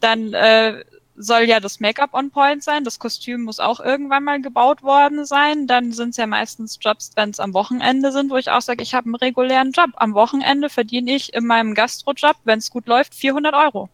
Dann 0.00 0.32
äh, 0.32 0.84
soll 1.16 1.42
ja 1.42 1.60
das 1.60 1.80
Make-up 1.80 2.14
on 2.14 2.30
point 2.30 2.62
sein, 2.62 2.84
das 2.84 2.98
Kostüm 2.98 3.42
muss 3.42 3.60
auch 3.60 3.80
irgendwann 3.80 4.24
mal 4.24 4.40
gebaut 4.40 4.82
worden 4.82 5.24
sein. 5.26 5.66
Dann 5.66 5.92
sind 5.92 6.10
es 6.10 6.16
ja 6.16 6.26
meistens 6.26 6.78
Jobs, 6.80 7.12
wenn 7.14 7.30
es 7.30 7.40
am 7.40 7.54
Wochenende 7.54 8.12
sind, 8.12 8.30
wo 8.30 8.36
ich 8.36 8.50
auch 8.50 8.62
sage, 8.62 8.82
ich 8.82 8.94
habe 8.94 9.06
einen 9.06 9.14
regulären 9.14 9.72
Job. 9.72 9.90
Am 9.96 10.14
Wochenende 10.14 10.68
verdiene 10.68 11.14
ich 11.14 11.32
in 11.34 11.46
meinem 11.46 11.74
Gastrojob, 11.74 12.36
wenn 12.44 12.58
es 12.58 12.70
gut 12.70 12.86
läuft, 12.86 13.14
400 13.14 13.54
Euro. 13.54 13.88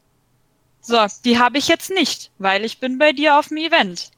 So, 0.80 1.04
die 1.24 1.38
habe 1.38 1.58
ich 1.58 1.68
jetzt 1.68 1.90
nicht, 1.90 2.30
weil 2.38 2.64
ich 2.64 2.78
bin 2.78 2.98
bei 2.98 3.12
dir 3.12 3.38
auf 3.38 3.48
dem 3.48 3.58
Event. 3.58 4.10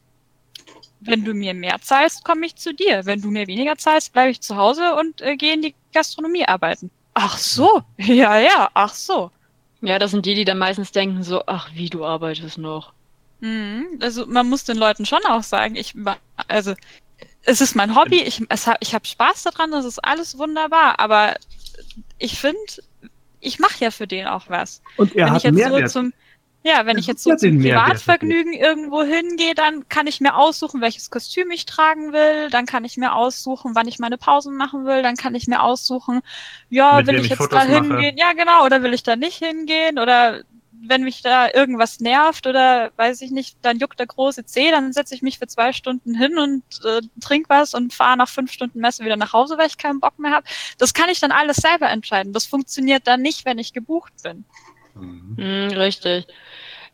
Wenn 1.01 1.25
du 1.25 1.35
mir 1.35 1.55
mehr 1.55 1.81
zahlst, 1.81 2.25
komme 2.25 2.47
ich 2.47 2.55
zu 2.55 2.73
dir. 2.73 3.05
Wenn 3.05 3.21
du 3.21 3.31
mir 3.31 3.49
weniger 3.49 3.77
zahlst, 3.77 4.13
bleibe 4.13 4.31
ich 4.31 4.41
zu 4.41 4.57
Hause 4.57 4.95
und 4.95 5.21
äh, 5.21 5.37
gehe 5.37 5.55
in 5.55 5.63
die 5.63 5.75
Gastronomie 5.93 6.47
arbeiten. 6.47 6.93
Ach 7.15 7.37
so, 7.37 7.83
ja, 7.97 8.39
ja, 8.39 8.71
ach 8.75 8.95
so. 8.95 9.33
Ja, 9.83 9.99
das 9.99 10.13
sind 10.13 10.25
die, 10.27 10.35
die 10.35 10.45
dann 10.45 10.59
meistens 10.59 10.93
denken 10.93 11.23
so, 11.23 11.43
ach, 11.47 11.71
wie 11.75 11.91
du 11.91 12.05
arbeitest 12.05 12.57
noch. 12.57 12.93
Mhm. 13.41 13.99
Also 14.01 14.27
man 14.27 14.49
muss 14.49 14.65
den 14.65 14.79
Leuten 14.79 15.05
schon 15.05 15.25
auch 15.29 15.43
sagen, 15.43 15.75
ich 15.75 15.95
also 16.49 16.75
es 17.45 17.61
ist 17.61 17.75
mein 17.75 17.97
Hobby, 17.97 18.23
ich, 18.23 18.41
es 18.49 18.69
hab, 18.69 18.77
ich 18.81 18.95
habe 18.95 19.05
Spaß 19.05 19.43
daran, 19.43 19.73
das 19.73 19.85
ist 19.85 19.99
alles 19.99 20.39
wunderbar, 20.39 21.01
aber 21.01 21.35
ich 22.19 22.39
finde, 22.39 22.61
ich 23.41 23.59
mache 23.59 23.85
ja 23.85 23.91
für 23.91 24.07
den 24.07 24.29
auch 24.29 24.49
was. 24.49 24.81
Und 24.97 25.17
er 25.17 25.27
wenn 25.27 25.33
hat 25.33 25.39
ich 25.39 25.45
jetzt 25.45 25.55
Mehrwert. 25.55 25.91
so 25.91 26.01
zum 26.01 26.13
ja, 26.65 26.87
wenn 26.87 26.97
ich 26.97 27.07
jetzt 27.07 27.25
so 27.25 27.35
zum 27.35 27.59
Privatvergnügen 27.59 28.53
irgendwo 28.53 29.03
hingehe, 29.03 29.55
dann 29.55 29.89
kann 29.89 30.07
ich 30.07 30.21
mir 30.21 30.37
aussuchen, 30.37 30.81
welches 30.81 31.11
Kostüm 31.11 31.51
ich 31.51 31.67
tragen 31.67 32.13
will, 32.13 32.51
dann 32.51 32.67
kann 32.67 32.85
ich 32.85 32.97
mir 32.97 33.15
aussuchen, 33.15 33.75
wann 33.75 33.89
ich 33.89 33.99
meine 33.99 34.17
Pausen 34.17 34.57
machen 34.57 34.85
will, 34.85 35.03
dann 35.03 35.17
kann 35.17 35.35
ich 35.35 35.49
mir 35.49 35.63
aussuchen, 35.63 36.21
ja, 36.71 36.99
Mit 36.99 37.09
will 37.09 37.21
ich 37.21 37.29
jetzt 37.29 37.39
Fotos 37.39 37.59
da 37.59 37.65
mache. 37.65 37.97
hingehen, 37.97 38.17
ja 38.17 38.33
genau, 38.33 38.65
oder 38.65 38.83
will 38.83 38.95
ich 38.95 39.03
da 39.03 39.17
nicht 39.17 39.39
hingehen, 39.39 39.99
oder 39.99 40.43
wenn 40.85 41.05
mich 41.05 41.23
da 41.23 41.49
irgendwas 41.53 42.01
nervt 42.01 42.47
oder 42.47 42.91
weiß 42.97 43.23
ich 43.23 43.31
nicht, 43.31 43.57
dann 43.63 43.79
juckt 43.79 43.99
der 43.99 44.07
große 44.07 44.45
Zeh, 44.45 44.71
dann 44.71 44.93
setze 44.93 45.15
ich 45.15 45.23
mich 45.23 45.39
für 45.39 45.47
zwei 45.47 45.73
Stunden 45.73 46.15
hin 46.15 46.39
und 46.39 46.63
äh, 46.85 47.01
trink 47.21 47.49
was 47.49 47.75
und 47.75 47.95
fahre 47.95 48.17
nach 48.17 48.29
fünf 48.29 48.53
Stunden 48.53 48.81
Messe 48.81 49.05
wieder 49.05 49.17
nach 49.17 49.33
Hause, 49.33 49.59
weil 49.59 49.69
ich 49.69 49.79
keinen 49.79 50.01
Bock 50.01 50.19
mehr 50.19 50.33
habe. 50.33 50.47
Das 50.79 50.93
kann 50.93 51.09
ich 51.09 51.21
dann 51.21 51.31
alles 51.31 51.59
selber 51.59 51.89
entscheiden. 51.89 52.33
Das 52.33 52.47
funktioniert 52.47 53.07
dann 53.07 53.23
nicht, 53.23 53.45
wenn 53.45 53.59
ich 53.59 53.73
gebucht 53.73 54.13
bin. 54.23 54.45
Mhm. 54.95 55.37
Hm, 55.37 55.69
richtig. 55.79 56.27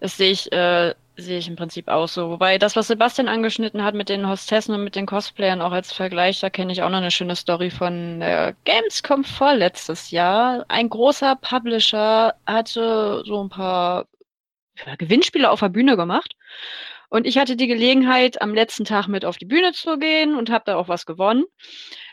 Das 0.01 0.17
sehe 0.17 0.31
ich, 0.31 0.53
äh, 0.53 0.95
sehe 1.17 1.39
ich 1.39 1.49
im 1.49 1.57
Prinzip 1.57 1.89
auch 1.89 2.09
so. 2.09 2.31
Wobei 2.31 2.59
das, 2.59 2.77
was 2.77 2.87
Sebastian 2.89 3.29
angeschnitten 3.29 3.83
hat 3.83 3.95
mit 3.95 4.09
den 4.09 4.29
Hostessen 4.29 4.75
und 4.75 4.85
mit 4.85 4.95
den 4.95 5.07
Cosplayern 5.07 5.61
auch 5.61 5.73
als 5.73 5.93
Vergleich, 5.93 6.41
da 6.41 6.51
kenne 6.51 6.73
ich 6.73 6.83
auch 6.83 6.91
noch 6.91 6.99
eine 6.99 7.11
schöne 7.11 7.37
Story 7.37 7.71
von 7.71 8.23
äh, 8.23 8.55
Gamescom 8.65 9.25
vorletztes 9.25 10.11
Jahr. 10.11 10.65
Ein 10.69 10.89
großer 10.89 11.37
Publisher 11.37 12.35
hatte 12.47 13.23
so 13.27 13.43
ein 13.43 13.49
paar 13.49 14.07
Gewinnspiele 14.99 15.51
auf 15.51 15.61
der 15.61 15.69
Bühne 15.71 15.97
gemacht. 15.97 16.37
Und 17.11 17.27
ich 17.27 17.39
hatte 17.39 17.57
die 17.57 17.67
Gelegenheit, 17.67 18.41
am 18.43 18.55
letzten 18.55 18.85
Tag 18.85 19.09
mit 19.09 19.25
auf 19.25 19.39
die 19.39 19.47
Bühne 19.47 19.73
zu 19.73 19.99
gehen 19.99 20.37
und 20.37 20.51
habe 20.51 20.65
da 20.67 20.77
auch 20.77 20.89
was 20.89 21.07
gewonnen. 21.07 21.45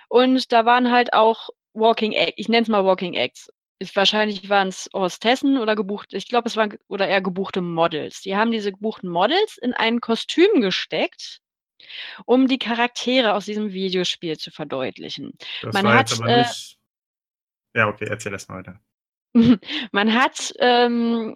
Und 0.07 0.51
da 0.51 0.65
waren 0.65 0.91
halt 0.91 1.13
auch 1.13 1.49
Walking 1.73 2.13
Acts, 2.13 2.35
ich 2.37 2.47
nenne 2.47 2.63
es 2.63 2.69
mal 2.69 2.85
Walking 2.85 3.13
Acts. 3.13 3.51
Ist, 3.77 3.95
wahrscheinlich 3.95 4.49
waren 4.49 4.69
es 4.69 4.89
Hostessen 4.93 5.57
oder 5.57 5.75
gebucht, 5.75 6.13
ich 6.13 6.27
glaube, 6.27 6.47
es 6.47 6.55
waren 6.55 6.77
oder 6.87 7.07
eher 7.07 7.21
gebuchte 7.21 7.61
Models. 7.61 8.21
Die 8.21 8.35
haben 8.35 8.51
diese 8.51 8.71
gebuchten 8.71 9.09
Models 9.09 9.57
in 9.57 9.73
ein 9.73 9.99
Kostüm 9.99 10.61
gesteckt, 10.61 11.41
um 12.25 12.47
die 12.47 12.57
Charaktere 12.57 13.33
aus 13.33 13.45
diesem 13.45 13.73
Videospiel 13.73 14.37
zu 14.37 14.51
verdeutlichen. 14.51 15.33
Das 15.61 15.73
Man 15.73 15.85
war 15.85 15.95
hat, 15.95 16.09
jetzt 16.09 16.21
aber 16.21 16.29
äh, 16.29 16.37
nicht. 16.39 16.77
Ja, 17.75 17.87
okay, 17.89 18.07
erzähl 18.09 18.31
erst 18.31 18.49
mal 18.49 18.59
weiter. 18.59 18.79
Man 19.91 20.13
hat, 20.13 20.53
ähm, 20.59 21.35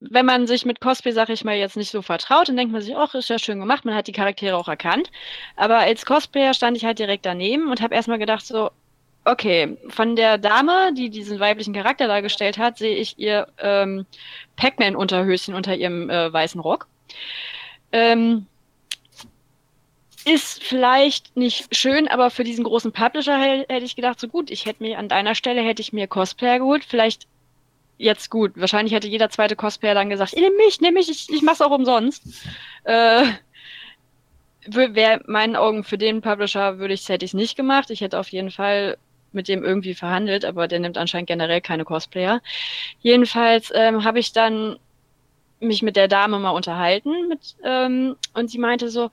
wenn 0.00 0.26
man 0.26 0.46
sich 0.46 0.64
mit 0.64 0.80
Cosplay, 0.80 1.12
sag 1.12 1.28
ich 1.28 1.44
mal, 1.44 1.56
jetzt 1.56 1.76
nicht 1.76 1.90
so 1.90 2.02
vertraut, 2.02 2.48
dann 2.48 2.56
denkt 2.56 2.72
man 2.72 2.82
sich, 2.82 2.96
ach, 2.96 3.14
ist 3.14 3.30
ja 3.30 3.38
schön 3.38 3.60
gemacht, 3.60 3.84
man 3.84 3.94
hat 3.94 4.06
die 4.06 4.12
Charaktere 4.12 4.56
auch 4.56 4.68
erkannt. 4.68 5.10
Aber 5.56 5.78
als 5.78 6.04
Cosplayer 6.04 6.52
stand 6.52 6.76
ich 6.76 6.84
halt 6.84 6.98
direkt 6.98 7.24
daneben 7.24 7.70
und 7.70 7.80
habe 7.80 7.94
erstmal 7.94 8.18
gedacht 8.18 8.44
so, 8.44 8.70
okay, 9.24 9.76
von 9.88 10.16
der 10.16 10.38
Dame, 10.38 10.92
die 10.96 11.10
diesen 11.10 11.40
weiblichen 11.40 11.74
Charakter 11.74 12.06
dargestellt 12.06 12.58
hat, 12.58 12.78
sehe 12.78 12.96
ich 12.96 13.18
ihr 13.18 13.48
ähm, 13.58 14.06
Pac-Man-Unterhöschen 14.56 15.54
unter 15.54 15.74
ihrem 15.76 16.10
äh, 16.10 16.32
weißen 16.32 16.60
Rock. 16.60 16.86
Ähm, 17.92 18.46
ist 20.24 20.62
vielleicht 20.62 21.36
nicht 21.36 21.74
schön, 21.74 22.08
aber 22.08 22.30
für 22.30 22.44
diesen 22.44 22.64
großen 22.64 22.92
Publisher 22.92 23.38
hätte 23.38 23.84
ich 23.84 23.96
gedacht, 23.96 24.18
so 24.18 24.28
gut, 24.28 24.50
ich 24.50 24.64
hätte 24.64 24.82
mir 24.82 24.98
an 24.98 25.08
deiner 25.08 25.34
Stelle 25.34 25.62
hätte 25.62 25.82
ich 25.82 25.92
mir 25.92 26.06
Cosplayer 26.06 26.58
geholt, 26.58 26.84
vielleicht 26.84 27.26
jetzt 27.98 28.30
gut. 28.30 28.52
Wahrscheinlich 28.56 28.94
hätte 28.94 29.08
jeder 29.08 29.30
zweite 29.30 29.54
Cosplayer 29.54 29.94
dann 29.94 30.10
gesagt, 30.10 30.34
nimm 30.34 30.56
mich, 30.56 30.80
nimm 30.80 30.94
mich, 30.94 31.10
ich, 31.10 31.30
ich 31.30 31.42
mach's 31.42 31.60
auch 31.60 31.70
umsonst. 31.70 32.22
Äh, 32.84 33.26
wäre 34.66 35.20
meinen 35.26 35.56
Augen 35.56 35.84
für 35.84 35.98
den 35.98 36.22
Publisher 36.22 36.78
würde 36.78 36.94
ich 36.94 37.08
hätte 37.08 37.24
ich 37.24 37.34
nicht 37.34 37.56
gemacht. 37.56 37.90
Ich 37.90 38.00
hätte 38.00 38.18
auf 38.18 38.28
jeden 38.30 38.50
Fall 38.50 38.96
mit 39.34 39.48
dem 39.48 39.64
irgendwie 39.64 39.94
verhandelt, 39.94 40.44
aber 40.44 40.68
der 40.68 40.80
nimmt 40.80 40.98
anscheinend 40.98 41.28
generell 41.28 41.60
keine 41.60 41.84
Cosplayer. 41.84 42.40
Jedenfalls 43.00 43.72
ähm, 43.74 44.04
habe 44.04 44.18
ich 44.18 44.32
dann 44.32 44.76
mich 45.60 45.82
mit 45.82 45.96
der 45.96 46.08
Dame 46.08 46.38
mal 46.38 46.50
unterhalten 46.50 47.28
mit, 47.28 47.56
ähm, 47.64 48.16
und 48.34 48.50
sie 48.50 48.58
meinte 48.58 48.88
so, 48.88 49.10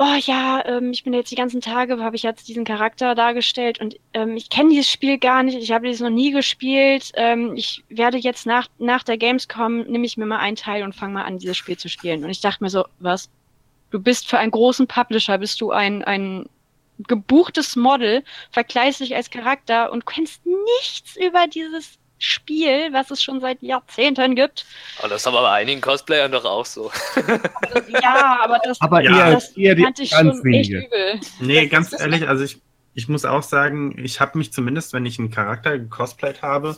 oh 0.00 0.16
ja, 0.18 0.64
ähm, 0.64 0.92
ich 0.92 1.04
bin 1.04 1.12
jetzt 1.12 1.30
die 1.30 1.36
ganzen 1.36 1.60
Tage, 1.60 2.02
habe 2.02 2.16
ich 2.16 2.22
jetzt 2.22 2.48
diesen 2.48 2.64
Charakter 2.64 3.14
dargestellt 3.14 3.80
und 3.80 3.96
ähm, 4.14 4.34
ich 4.34 4.48
kenne 4.48 4.70
dieses 4.70 4.90
Spiel 4.90 5.18
gar 5.18 5.42
nicht, 5.42 5.58
ich 5.58 5.72
habe 5.72 5.86
dieses 5.86 6.00
noch 6.00 6.08
nie 6.08 6.30
gespielt. 6.30 7.12
Ähm, 7.14 7.54
ich 7.54 7.84
werde 7.90 8.16
jetzt 8.16 8.46
nach, 8.46 8.68
nach 8.78 9.02
der 9.02 9.18
Gamescom, 9.18 9.82
nehme 9.82 10.06
ich 10.06 10.16
mir 10.16 10.24
mal 10.24 10.38
einen 10.38 10.56
Teil 10.56 10.84
und 10.84 10.94
fange 10.94 11.14
mal 11.14 11.24
an, 11.24 11.38
dieses 11.38 11.58
Spiel 11.58 11.76
zu 11.76 11.90
spielen. 11.90 12.24
Und 12.24 12.30
ich 12.30 12.40
dachte 12.40 12.64
mir 12.64 12.70
so, 12.70 12.84
was? 12.98 13.28
Du 13.90 14.00
bist 14.00 14.26
für 14.26 14.38
einen 14.38 14.52
großen 14.52 14.86
Publisher, 14.86 15.36
bist 15.36 15.60
du 15.60 15.70
ein, 15.70 16.02
ein 16.04 16.48
gebuchtes 17.08 17.76
Model, 17.76 18.22
vergleichst 18.50 19.00
dich 19.00 19.14
als 19.14 19.30
Charakter 19.30 19.92
und 19.92 20.06
kennst 20.06 20.40
nichts 20.46 21.16
über 21.16 21.46
dieses 21.46 21.98
Spiel, 22.18 22.92
was 22.92 23.10
es 23.10 23.22
schon 23.22 23.40
seit 23.40 23.62
Jahrzehnten 23.62 24.34
gibt. 24.34 24.66
Aber 24.98 25.08
das 25.08 25.22
ist 25.22 25.26
aber 25.26 25.40
bei 25.40 25.52
einigen 25.52 25.80
Cosplayern 25.80 26.30
doch 26.30 26.44
auch 26.44 26.66
so. 26.66 26.90
Ja, 28.02 28.40
aber 28.42 28.58
das, 28.62 28.80
Aber 28.80 29.02
Ja, 29.02 29.30
das 29.32 29.56
eher 29.56 29.74
die 29.74 29.82
fand 29.84 29.98
ich 30.00 30.10
ganz 30.10 30.38
schon 30.38 30.52
echt 30.52 30.70
wenige. 30.70 30.86
übel. 30.86 31.20
Nee, 31.40 31.62
Das- 31.68 31.70
ganz 31.70 32.00
ehrlich, 32.00 32.28
also 32.28 32.44
ich, 32.44 32.60
ich 32.94 33.08
muss 33.08 33.24
auch 33.24 33.42
sagen, 33.42 33.96
ich 34.02 34.20
habe 34.20 34.36
mich 34.38 34.52
zumindest, 34.52 34.92
wenn 34.92 35.06
ich 35.06 35.18
einen 35.18 35.30
Charakter 35.30 35.78
gecosplayt 35.78 36.42
habe, 36.42 36.76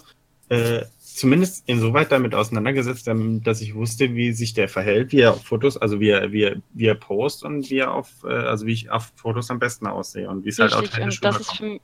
äh, 0.48 0.82
zumindest 1.14 1.68
insoweit 1.68 2.10
damit 2.10 2.34
auseinandergesetzt, 2.34 3.08
ähm, 3.08 3.42
dass 3.42 3.60
ich 3.60 3.74
wusste, 3.74 4.14
wie 4.14 4.32
sich 4.32 4.54
der 4.54 4.68
verhält, 4.68 5.12
wie 5.12 5.20
er 5.20 5.32
auf 5.32 5.44
Fotos, 5.44 5.76
also 5.76 6.00
wie 6.00 6.10
er, 6.10 6.32
wie 6.32 6.42
er, 6.42 6.56
wie 6.72 6.86
er 6.86 6.94
post 6.94 7.44
und 7.44 7.68
wie 7.70 7.78
er 7.78 7.92
auf, 7.92 8.08
äh, 8.24 8.28
also 8.28 8.66
wie 8.66 8.72
ich 8.72 8.90
auf 8.90 9.12
Fotos 9.16 9.50
am 9.50 9.58
besten 9.58 9.86
aussehe 9.86 10.28
und 10.28 10.44
wie 10.44 10.48
es 10.48 10.58
halt 10.58 10.74
authentisch 10.74 11.20
das 11.20 11.40
ist 11.40 11.56
für, 11.56 11.78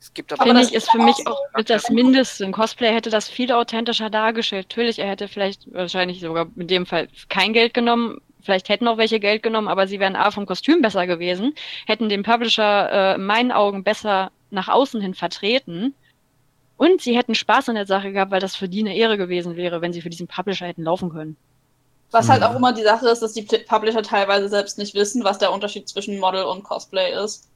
Es 0.00 0.12
gibt 0.12 0.32
aber, 0.32 0.42
Aber 0.42 0.50
Finde 0.50 0.62
das 0.62 0.70
ich, 0.70 0.76
ist 0.76 0.90
für 0.90 0.98
mich 0.98 1.26
auch 1.26 1.38
mit 1.56 1.70
das 1.70 1.88
Mindeste. 1.90 2.44
Ein 2.44 2.52
Cosplayer 2.52 2.94
hätte 2.94 3.10
das 3.10 3.28
viel 3.28 3.52
authentischer 3.52 4.10
dargestellt. 4.10 4.66
Natürlich, 4.70 4.98
er 4.98 5.08
hätte 5.08 5.28
vielleicht 5.28 5.72
wahrscheinlich 5.72 6.20
sogar 6.20 6.46
in 6.56 6.66
dem 6.66 6.86
Fall 6.86 7.08
kein 7.28 7.52
Geld 7.52 7.74
genommen. 7.74 8.18
Vielleicht 8.42 8.68
hätten 8.68 8.88
auch 8.88 8.98
welche 8.98 9.20
Geld 9.20 9.42
genommen, 9.42 9.68
aber 9.68 9.86
sie 9.86 10.00
wären 10.00 10.16
A 10.16 10.30
vom 10.30 10.44
Kostüm 10.44 10.82
besser 10.82 11.06
gewesen, 11.06 11.54
hätten 11.86 12.10
den 12.10 12.22
Publisher 12.22 12.90
äh, 12.92 13.14
in 13.14 13.24
meinen 13.24 13.52
Augen 13.52 13.84
besser 13.84 14.32
nach 14.50 14.68
außen 14.68 15.00
hin 15.00 15.14
vertreten. 15.14 15.94
Und 16.84 17.00
sie 17.00 17.16
hätten 17.16 17.34
Spaß 17.34 17.68
an 17.70 17.76
der 17.76 17.86
Sache 17.86 18.12
gehabt, 18.12 18.30
weil 18.30 18.40
das 18.40 18.56
für 18.56 18.68
die 18.68 18.80
eine 18.80 18.94
Ehre 18.96 19.16
gewesen 19.16 19.56
wäre, 19.56 19.80
wenn 19.80 19.92
sie 19.92 20.02
für 20.02 20.10
diesen 20.10 20.26
Publisher 20.28 20.66
hätten 20.66 20.82
laufen 20.84 21.10
können. 21.10 21.36
Was 22.10 22.28
halt 22.28 22.42
Mhm. 22.42 22.46
auch 22.46 22.54
immer 22.56 22.72
die 22.72 22.82
Sache 22.82 23.08
ist, 23.08 23.20
dass 23.22 23.32
die 23.32 23.42
Publisher 23.42 24.02
teilweise 24.02 24.48
selbst 24.48 24.78
nicht 24.78 24.94
wissen, 24.94 25.24
was 25.24 25.38
der 25.38 25.52
Unterschied 25.52 25.88
zwischen 25.88 26.18
Model 26.18 26.44
und 26.44 26.62
Cosplay 26.62 27.12
ist. 27.24 27.48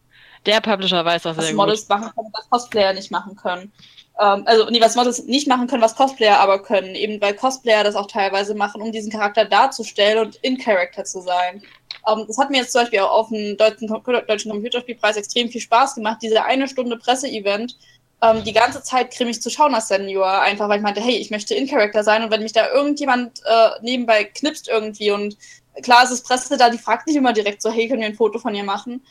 Der 0.47 0.61
Publisher 0.61 1.05
weiß 1.05 1.23
das 1.23 1.37
Was 1.37 1.47
sehr 1.47 1.55
Models 1.55 1.83
gut. 1.83 1.91
machen 1.91 2.13
können, 2.15 2.31
was 2.33 2.49
Cosplayer 2.49 2.93
nicht 2.93 3.11
machen 3.11 3.37
können. 3.37 3.73
Ähm, 4.21 4.43
also, 4.47 4.69
nee, 4.71 4.81
was 4.81 4.97
Models 4.97 5.25
nicht 5.25 5.47
machen 5.49 5.67
können, 5.67 5.83
was 5.83 5.95
Cosplayer 5.97 6.39
aber 6.41 6.63
können. 6.63 6.95
Eben 6.95 7.21
weil 7.21 7.35
Cosplayer 7.35 7.85
das 7.85 7.97
auch 7.97 8.07
teilweise 8.07 8.55
machen, 8.55 8.81
um 8.83 8.91
diesen 8.93 9.13
Charakter 9.13 9.45
darzustellen 9.45 10.19
und 10.27 10.37
in 10.37 10.59
Character 10.59 11.05
zu 11.05 11.21
sein. 11.21 11.63
Ähm, 12.11 12.25
das 12.27 12.39
hat 12.39 12.51
mir 12.51 12.59
jetzt 12.59 12.73
zum 12.73 12.83
Beispiel 12.83 13.01
auch 13.01 13.11
auf 13.11 13.29
dem 13.29 13.57
deutschen, 13.57 13.89
deutschen 13.89 14.51
Computerspielpreis 14.53 15.17
extrem 15.17 15.51
viel 15.51 15.61
Spaß 15.61 15.97
gemacht, 15.97 16.19
diese 16.23 16.45
eine 16.45 16.67
Stunde 16.69 16.97
Presseevent 16.99 17.77
ähm, 18.23 18.43
die 18.45 18.53
ganze 18.53 18.83
Zeit 18.83 19.15
grimmig 19.15 19.41
zu 19.41 19.51
schauen 19.51 19.75
als 19.75 19.89
Senior, 19.89 20.41
einfach 20.41 20.69
weil 20.69 20.79
ich 20.79 20.83
meinte, 20.83 21.01
hey, 21.01 21.17
ich 21.17 21.31
möchte 21.31 21.55
in 21.55 21.69
Character 21.69 22.03
sein 22.03 22.23
und 22.23 22.31
wenn 22.31 22.43
mich 22.43 22.53
da 22.53 22.69
irgendjemand 22.73 23.41
äh, 23.45 23.71
nebenbei 23.83 24.25
knipst 24.25 24.69
irgendwie 24.69 25.11
und 25.11 25.37
klar 25.83 26.05
ist 26.05 26.11
es 26.11 26.23
Presse 26.23 26.57
da, 26.57 26.71
die 26.71 26.79
fragt 26.79 27.07
nicht 27.07 27.17
immer 27.17 27.33
direkt 27.33 27.63
so, 27.63 27.71
hey, 27.71 27.89
können 27.89 28.01
wir 28.01 28.09
ein 28.09 28.15
Foto 28.15 28.39
von 28.39 28.55
ihr 28.55 28.65
machen? 28.65 29.05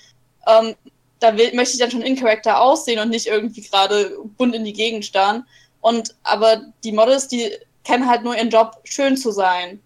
Ähm, 0.48 0.76
da 1.20 1.38
will, 1.38 1.54
möchte 1.54 1.74
ich 1.74 1.80
dann 1.80 1.92
schon 1.92 2.02
in 2.02 2.16
Character 2.16 2.60
aussehen 2.62 3.00
und 3.00 3.10
nicht 3.10 3.28
irgendwie 3.28 3.62
gerade 3.62 4.18
bunt 4.38 4.54
in 4.56 4.66
die 4.66 4.74
Gegend 4.74 5.06
starren. 5.06 5.46
Und 5.82 6.16
aber 6.24 6.62
die 6.84 6.92
Models, 6.92 7.28
die 7.28 7.52
kennen 7.84 8.08
halt 8.08 8.24
nur 8.24 8.36
ihren 8.36 8.50
Job, 8.50 8.82
schön 8.84 9.18
zu 9.18 9.32
sein. 9.32 9.82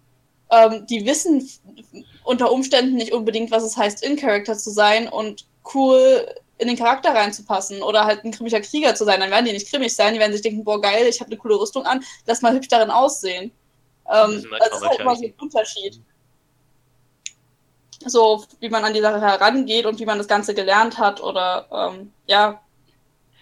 Ähm, 0.50 0.86
die 0.88 1.06
wissen 1.06 1.48
unter 2.24 2.52
Umständen 2.52 2.96
nicht 2.96 3.12
unbedingt, 3.12 3.50
was 3.50 3.62
es 3.62 3.76
heißt, 3.76 4.02
in 4.02 4.16
Character 4.16 4.56
zu 4.56 4.70
sein 4.70 5.08
und 5.08 5.46
cool 5.74 6.26
in 6.58 6.68
den 6.68 6.76
Charakter 6.76 7.14
reinzupassen 7.14 7.82
oder 7.82 8.04
halt 8.04 8.24
ein 8.24 8.30
grimmiger 8.30 8.60
Krieger 8.60 8.94
zu 8.94 9.04
sein. 9.04 9.20
Dann 9.20 9.30
werden 9.30 9.46
die 9.46 9.52
nicht 9.52 9.70
grimmig 9.70 9.94
sein, 9.94 10.14
die 10.14 10.20
werden 10.20 10.32
sich 10.32 10.42
denken, 10.42 10.64
boah 10.64 10.80
geil, 10.80 11.06
ich 11.06 11.20
habe 11.20 11.30
eine 11.30 11.38
coole 11.38 11.58
Rüstung 11.58 11.84
an, 11.86 12.04
lass 12.26 12.42
mal 12.42 12.52
hübsch 12.54 12.68
darin 12.68 12.90
aussehen. 12.90 13.50
Ähm, 14.12 14.34
Müssen 14.34 14.50
wir 14.50 14.58
das 14.58 14.72
ist 14.72 14.86
halt 14.86 15.00
immer 15.00 15.16
so 15.16 15.24
ein 15.24 15.34
Unterschied. 15.40 16.00
So, 18.04 18.44
wie 18.60 18.68
man 18.68 18.84
an 18.84 18.94
die 18.94 19.00
Sache 19.00 19.20
herangeht 19.20 19.86
und 19.86 20.00
wie 20.00 20.06
man 20.06 20.18
das 20.18 20.26
Ganze 20.26 20.54
gelernt 20.54 20.98
hat 20.98 21.22
oder 21.22 21.66
ähm, 21.72 22.12
ja. 22.26 22.60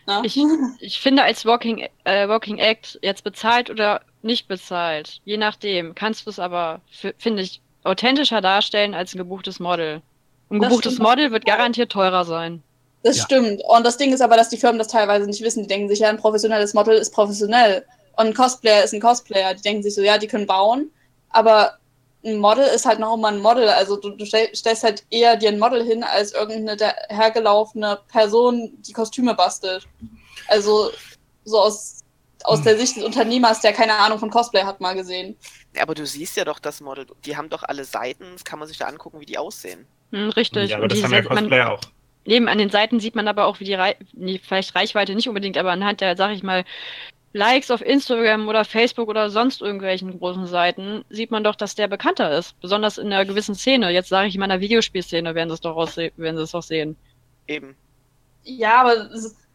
Ne? 0.06 0.20
Ich, 0.24 0.38
ich 0.80 1.00
finde, 1.00 1.22
als 1.22 1.46
Walking, 1.46 1.86
äh, 2.04 2.28
Walking 2.28 2.58
Act 2.58 2.98
jetzt 3.02 3.24
bezahlt 3.24 3.70
oder 3.70 4.02
nicht 4.22 4.48
bezahlt, 4.48 5.20
je 5.24 5.36
nachdem, 5.36 5.94
kannst 5.94 6.26
du 6.26 6.30
es 6.30 6.38
aber, 6.38 6.80
finde 7.16 7.42
ich, 7.42 7.62
authentischer 7.84 8.40
darstellen 8.40 8.94
als 8.94 9.14
ein 9.14 9.18
gebuchtes 9.18 9.60
Model. 9.60 10.02
Ein 10.50 10.60
Das 10.60 10.68
gebuchtes. 10.68 10.98
Model 10.98 11.30
wird 11.30 11.46
garantiert 11.46 11.92
teurer 11.92 12.24
sein. 12.24 12.62
Das 13.02 13.16
Ja. 13.16 13.24
stimmt. 13.24 13.62
Und 13.64 13.84
das 13.86 13.96
Ding 13.96 14.12
ist 14.12 14.20
aber, 14.20 14.36
dass 14.36 14.48
die 14.50 14.58
Firmen 14.58 14.78
das 14.78 14.88
teilweise 14.88 15.26
nicht 15.26 15.42
wissen. 15.42 15.62
Die 15.62 15.68
denken 15.68 15.88
sich, 15.88 16.00
ja, 16.00 16.08
ein 16.08 16.18
professionelles 16.18 16.74
Model 16.74 16.96
ist 16.96 17.12
professionell. 17.14 17.84
Und 18.16 18.26
ein 18.26 18.34
Cosplayer 18.34 18.84
ist 18.84 18.92
ein 18.92 19.00
Cosplayer. 19.00 19.54
Die 19.54 19.62
denken 19.62 19.82
sich 19.82 19.94
so, 19.94 20.02
ja, 20.02 20.18
die 20.18 20.26
können 20.26 20.46
bauen. 20.46 20.90
Aber 21.30 21.78
ein 22.22 22.36
Model 22.36 22.64
ist 22.66 22.84
halt 22.84 22.98
noch 22.98 23.14
immer 23.14 23.28
ein 23.28 23.40
Model. 23.40 23.68
Also 23.68 23.96
du, 23.96 24.10
du 24.10 24.26
stell, 24.26 24.54
stellst 24.54 24.84
halt 24.84 25.04
eher 25.10 25.36
dir 25.36 25.48
ein 25.48 25.58
Model 25.58 25.82
hin, 25.82 26.02
als 26.04 26.32
irgendeine 26.32 26.94
hergelaufene 27.08 28.00
Person, 28.08 28.72
die 28.86 28.92
Kostüme 28.92 29.34
bastelt. 29.34 29.86
Also 30.48 30.90
so 31.44 31.58
aus, 31.58 32.00
aus 32.44 32.60
der 32.62 32.76
Sicht 32.76 32.96
des 32.96 33.04
Unternehmers, 33.04 33.60
der 33.62 33.72
keine 33.72 33.94
Ahnung 33.94 34.18
von 34.18 34.28
Cosplay 34.28 34.64
hat, 34.64 34.80
mal 34.82 34.94
gesehen. 34.94 35.36
Ja, 35.74 35.82
aber 35.82 35.94
du 35.94 36.04
siehst 36.04 36.36
ja 36.36 36.44
doch 36.44 36.58
das 36.58 36.82
Model. 36.82 37.06
Die 37.24 37.36
haben 37.38 37.48
doch 37.48 37.62
alle 37.62 37.84
Seiten. 37.84 38.26
Das 38.34 38.44
kann 38.44 38.58
man 38.58 38.68
sich 38.68 38.76
da 38.76 38.86
angucken, 38.86 39.20
wie 39.20 39.26
die 39.26 39.38
aussehen. 39.38 39.86
Hm, 40.12 40.28
richtig. 40.30 40.68
Ja, 40.68 40.76
aber 40.76 40.82
Und 40.82 40.92
das 40.92 40.98
die 40.98 41.04
haben 41.04 41.12
ja 41.14 41.22
Cosplayer 41.22 41.72
auch. 41.72 41.80
Neben 42.24 42.48
an 42.48 42.58
den 42.58 42.70
Seiten 42.70 43.00
sieht 43.00 43.14
man 43.14 43.28
aber 43.28 43.46
auch, 43.46 43.60
wie 43.60 43.64
die 43.64 43.74
Rei 43.74 43.96
nee, 44.12 44.40
vielleicht 44.42 44.74
Reichweite 44.74 45.14
nicht 45.14 45.28
unbedingt, 45.28 45.56
aber 45.56 45.72
anhand 45.72 46.00
der, 46.00 46.16
sag 46.16 46.32
ich 46.32 46.42
mal, 46.42 46.64
Likes 47.32 47.70
auf 47.70 47.80
Instagram 47.80 48.48
oder 48.48 48.64
Facebook 48.64 49.08
oder 49.08 49.30
sonst 49.30 49.62
irgendwelchen 49.62 50.18
großen 50.18 50.46
Seiten 50.46 51.04
sieht 51.10 51.30
man 51.30 51.44
doch, 51.44 51.54
dass 51.54 51.76
der 51.76 51.86
bekannter 51.86 52.36
ist. 52.36 52.60
Besonders 52.60 52.98
in 52.98 53.06
einer 53.06 53.24
gewissen 53.24 53.54
Szene. 53.54 53.90
Jetzt 53.90 54.08
sage 54.08 54.28
ich 54.28 54.34
in 54.34 54.40
meiner 54.40 54.60
Videospielszene, 54.60 55.34
werden 55.34 55.48
sie 55.48 55.54
es 55.54 55.60
doch 55.60 55.76
werden 55.76 56.36
sie 56.36 56.42
es 56.42 56.50
doch 56.50 56.62
sehen. 56.62 56.96
Eben. 57.46 57.76
Ja, 58.42 58.80
aber 58.80 59.10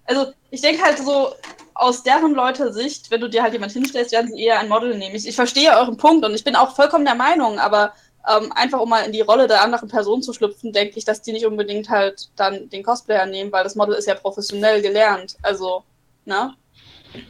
also 0.05 0.31
ich 0.51 0.61
denke 0.61 0.83
halt 0.83 0.99
so 0.99 1.33
aus 1.73 2.03
deren 2.03 2.33
Leute 2.33 2.71
Sicht, 2.71 3.11
wenn 3.11 3.21
du 3.21 3.29
dir 3.29 3.43
halt 3.43 3.53
jemand 3.53 3.73
hinstellst, 3.73 4.13
werden 4.13 4.31
sie 4.31 4.41
eher 4.41 4.59
ein 4.59 4.69
Model 4.69 4.97
nehmen. 4.97 5.15
Ich, 5.15 5.27
ich 5.27 5.35
verstehe 5.35 5.75
euren 5.77 5.97
Punkt 5.97 6.25
und 6.25 6.33
ich 6.33 6.43
bin 6.43 6.55
auch 6.55 6.75
vollkommen 6.75 7.05
der 7.05 7.15
Meinung, 7.15 7.59
aber 7.59 7.93
ähm, 8.27 8.51
einfach 8.53 8.79
um 8.79 8.89
mal 8.89 9.01
in 9.05 9.11
die 9.11 9.21
Rolle 9.21 9.47
der 9.47 9.61
anderen 9.61 9.89
Person 9.89 10.21
zu 10.23 10.33
schlüpfen, 10.33 10.73
denke 10.73 10.97
ich, 10.97 11.05
dass 11.05 11.21
die 11.21 11.33
nicht 11.33 11.45
unbedingt 11.45 11.89
halt 11.89 12.29
dann 12.35 12.69
den 12.69 12.83
Cosplayer 12.83 13.25
nehmen, 13.25 13.51
weil 13.51 13.63
das 13.63 13.75
Model 13.75 13.95
ist 13.95 14.07
ja 14.07 14.15
professionell 14.15 14.81
gelernt. 14.81 15.37
Also, 15.41 15.83
ne? 16.25 16.55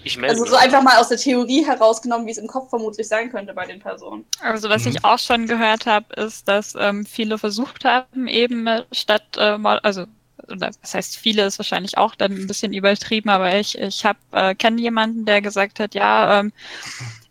Ich 0.03 0.17
melde 0.17 0.41
Also 0.41 0.45
so 0.45 0.55
einfach 0.55 0.81
mal 0.81 0.97
aus 0.99 1.09
der 1.09 1.17
Theorie 1.17 1.65
herausgenommen, 1.65 2.25
wie 2.27 2.31
es 2.31 2.37
im 2.37 2.47
Kopf 2.47 2.69
vermutlich 2.69 3.07
sein 3.07 3.29
könnte 3.31 3.53
bei 3.53 3.65
den 3.65 3.79
Personen. 3.79 4.25
Also 4.39 4.69
was 4.69 4.85
Mhm. 4.85 4.91
ich 4.91 5.03
auch 5.05 5.19
schon 5.19 5.47
gehört 5.47 5.85
habe, 5.85 6.13
ist, 6.15 6.47
dass 6.47 6.75
ähm, 6.77 7.05
viele 7.05 7.37
versucht 7.37 7.85
haben, 7.85 8.27
eben 8.27 8.67
statt, 8.91 9.23
äh, 9.37 9.57
mal, 9.57 9.79
also 9.79 10.05
oder 10.49 10.71
das 10.81 10.93
heißt 10.93 11.17
viele 11.17 11.45
ist 11.45 11.59
wahrscheinlich 11.59 11.97
auch 11.97 12.15
dann 12.15 12.31
ein 12.33 12.47
bisschen 12.47 12.73
übertrieben, 12.73 13.29
aber 13.29 13.55
ich 13.55 13.77
ich 13.77 14.05
habe 14.05 14.19
äh, 14.31 14.55
kenne 14.55 14.81
jemanden, 14.81 15.25
der 15.25 15.41
gesagt 15.41 15.79
hat, 15.79 15.95
ja, 15.95 16.39
ähm, 16.39 16.53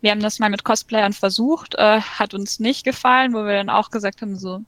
wir 0.01 0.11
haben 0.11 0.21
das 0.21 0.39
mal 0.39 0.49
mit 0.49 0.63
Cosplayern 0.63 1.13
versucht, 1.13 1.75
äh, 1.75 2.01
hat 2.01 2.33
uns 2.33 2.59
nicht 2.59 2.83
gefallen, 2.83 3.33
wo 3.33 3.45
wir 3.45 3.53
dann 3.53 3.69
auch 3.69 3.91
gesagt 3.91 4.21
haben, 4.21 4.37
so 4.37 4.61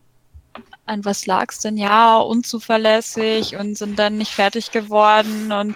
an 0.85 1.05
was 1.05 1.25
lag's 1.25 1.59
denn? 1.59 1.77
Ja, 1.77 2.17
unzuverlässig 2.17 3.57
und 3.57 3.77
sind 3.77 3.99
dann 3.99 4.17
nicht 4.17 4.31
fertig 4.31 4.71
geworden 4.71 5.51
und 5.51 5.75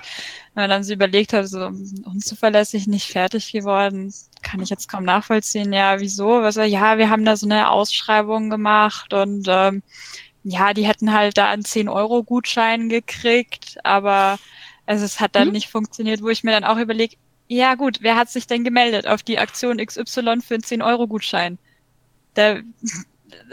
wenn 0.53 0.63
man 0.63 0.69
dann 0.69 0.84
so 0.84 0.93
überlegt 0.93 1.34
hat, 1.34 1.47
so 1.47 1.67
unzuverlässig 2.05 2.88
nicht 2.88 3.07
fertig 3.12 3.51
geworden, 3.51 4.13
kann 4.41 4.62
ich 4.62 4.69
jetzt 4.69 4.89
kaum 4.89 5.05
nachvollziehen. 5.05 5.71
Ja, 5.71 5.99
wieso? 5.99 6.41
Was, 6.41 6.55
ja, 6.55 6.97
wir 6.97 7.10
haben 7.10 7.23
da 7.23 7.38
so 7.38 7.45
eine 7.45 7.69
Ausschreibung 7.69 8.49
gemacht 8.49 9.13
und 9.13 9.47
ähm, 9.49 9.81
ja, 10.43 10.73
die 10.73 10.86
hätten 10.88 11.13
halt 11.13 11.38
da 11.38 11.49
einen 11.49 11.63
10-Euro-Gutschein 11.65 12.89
gekriegt, 12.89 13.77
aber 13.84 14.39
also 14.86 15.06
es 15.06 15.19
hat 15.19 15.36
dann 15.36 15.49
Mhm. 15.49 15.51
nicht 15.51 15.69
funktioniert, 15.69 16.21
wo 16.21 16.30
ich 16.30 16.43
mir 16.43 16.51
dann 16.51 16.63
auch 16.63 16.77
überlege, 16.77 17.17
ja 17.47 17.75
gut, 17.75 17.99
wer 18.01 18.15
hat 18.15 18.30
sich 18.30 18.47
denn 18.47 18.63
gemeldet 18.63 19.08
auf 19.08 19.23
die 19.23 19.39
Aktion 19.39 19.80
XY 19.80 20.41
für 20.41 20.56
einen 20.56 20.63
10-Euro-Gutschein? 20.63 21.60
Da, 22.36 22.60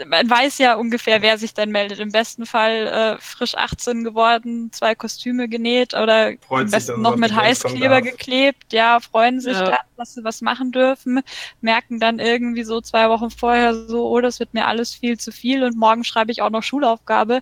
man 0.07 0.29
weiß 0.29 0.57
ja 0.59 0.75
ungefähr, 0.75 1.21
wer 1.21 1.37
sich 1.37 1.53
dann 1.53 1.71
meldet. 1.71 1.99
Im 1.99 2.11
besten 2.11 2.45
Fall 2.45 2.87
äh, 2.87 3.21
frisch 3.21 3.55
18 3.55 4.03
geworden, 4.03 4.71
zwei 4.71 4.95
Kostüme 4.95 5.49
genäht 5.49 5.93
oder 5.93 6.33
Freut 6.41 6.65
am 6.65 6.69
besten 6.71 6.91
es 6.93 6.97
noch 6.97 7.15
mit 7.15 7.33
Heißkleber 7.35 8.01
geklebt, 8.01 8.73
ja, 8.73 8.99
freuen 8.99 9.39
sich 9.41 9.57
Ja. 9.57 9.63
dann, 9.63 9.79
dass 9.97 10.13
sie 10.13 10.23
was 10.23 10.41
machen 10.41 10.71
dürfen, 10.71 11.21
merken 11.61 11.99
dann 11.99 12.19
irgendwie 12.19 12.63
so 12.63 12.81
zwei 12.81 13.09
Wochen 13.09 13.29
vorher 13.31 13.73
so, 13.87 14.07
oh, 14.09 14.21
das 14.21 14.39
wird 14.39 14.53
mir 14.53 14.67
alles 14.67 14.93
viel 14.93 15.17
zu 15.19 15.31
viel 15.31 15.63
und 15.63 15.77
morgen 15.77 16.03
schreibe 16.03 16.31
ich 16.31 16.41
auch 16.41 16.49
noch 16.49 16.63
Schulaufgabe. 16.63 17.41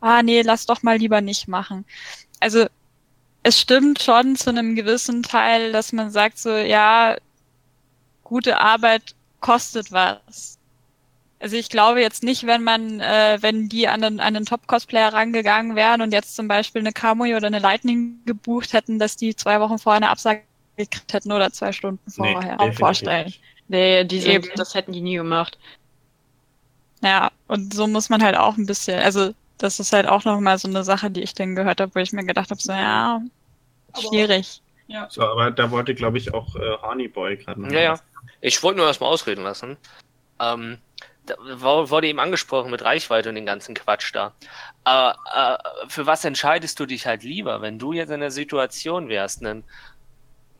Ah, 0.00 0.22
nee, 0.22 0.42
lass 0.42 0.66
doch 0.66 0.82
mal 0.82 0.96
lieber 0.98 1.20
nicht 1.20 1.48
machen. 1.48 1.84
Also, 2.40 2.66
es 3.44 3.60
stimmt 3.60 4.02
schon 4.02 4.36
zu 4.36 4.50
einem 4.50 4.76
gewissen 4.76 5.22
Teil, 5.24 5.72
dass 5.72 5.92
man 5.92 6.10
sagt 6.10 6.38
so, 6.38 6.50
ja, 6.56 7.16
gute 8.22 8.58
Arbeit 8.58 9.14
kostet 9.40 9.90
was. 9.92 10.57
Also 11.40 11.56
ich 11.56 11.68
glaube 11.68 12.00
jetzt 12.00 12.24
nicht, 12.24 12.46
wenn 12.46 12.64
man, 12.64 13.00
äh, 13.00 13.38
wenn 13.40 13.68
die 13.68 13.86
an 13.86 14.02
einen, 14.02 14.18
an 14.20 14.34
einen 14.34 14.44
Top-Cosplayer 14.46 15.12
rangegangen 15.12 15.76
wären 15.76 16.02
und 16.02 16.12
jetzt 16.12 16.34
zum 16.34 16.48
Beispiel 16.48 16.80
eine 16.80 16.92
Kamui 16.92 17.34
oder 17.36 17.46
eine 17.46 17.60
Lightning 17.60 18.18
gebucht 18.26 18.72
hätten, 18.72 18.98
dass 18.98 19.16
die 19.16 19.36
zwei 19.36 19.60
Wochen 19.60 19.78
vorher 19.78 19.98
eine 19.98 20.10
Absage 20.10 20.42
gekriegt 20.76 21.12
hätten 21.12 21.30
oder 21.30 21.52
zwei 21.52 21.70
Stunden 21.72 22.00
Nee, 22.06 22.32
vorher. 22.32 22.52
definitiv 22.56 22.78
vorstellen. 22.78 23.26
nicht. 23.26 23.40
Nee, 23.68 24.04
die 24.04 24.20
sind, 24.20 24.30
Eben. 24.32 24.48
das 24.56 24.74
hätten 24.74 24.92
die 24.92 25.00
nie 25.00 25.14
gemacht. 25.16 25.58
Ja, 27.02 27.30
und 27.46 27.72
so 27.72 27.86
muss 27.86 28.08
man 28.08 28.22
halt 28.22 28.36
auch 28.36 28.56
ein 28.56 28.66
bisschen, 28.66 28.98
also 29.00 29.32
das 29.58 29.78
ist 29.78 29.92
halt 29.92 30.08
auch 30.08 30.24
nochmal 30.24 30.58
so 30.58 30.68
eine 30.68 30.82
Sache, 30.84 31.10
die 31.10 31.22
ich 31.22 31.34
dann 31.34 31.54
gehört 31.54 31.80
habe, 31.80 31.94
wo 31.94 32.00
ich 32.00 32.12
mir 32.12 32.24
gedacht 32.24 32.50
habe, 32.50 32.60
so 32.60 32.72
ja, 32.72 33.20
Aber- 33.92 34.02
schwierig. 34.02 34.60
So, 35.10 35.22
aber 35.22 35.50
da 35.50 35.70
wollte, 35.70 35.94
glaube 35.94 36.16
ich, 36.16 36.32
auch 36.32 36.56
äh, 36.56 36.78
Honeyboy 36.80 37.36
gerade 37.36 37.60
noch 37.60 37.70
Ja, 37.70 37.80
ja. 37.80 38.00
Ich 38.40 38.62
wollte 38.62 38.78
nur 38.78 38.86
erstmal 38.86 39.10
ausreden 39.10 39.42
lassen. 39.44 39.76
Ähm, 40.40 40.78
wurde 41.38 42.06
eben 42.08 42.20
angesprochen 42.20 42.70
mit 42.70 42.82
Reichweite 42.82 43.28
und 43.28 43.34
den 43.34 43.46
ganzen 43.46 43.74
Quatsch 43.74 44.14
da. 44.14 44.32
Aber 44.84 45.16
äh, 45.34 45.88
für 45.88 46.06
was 46.06 46.24
entscheidest 46.24 46.78
du 46.80 46.86
dich 46.86 47.06
halt 47.06 47.22
lieber, 47.22 47.62
wenn 47.62 47.78
du 47.78 47.92
jetzt 47.92 48.10
in 48.10 48.20
der 48.20 48.30
Situation 48.30 49.08
wärst, 49.08 49.44
einen, 49.44 49.64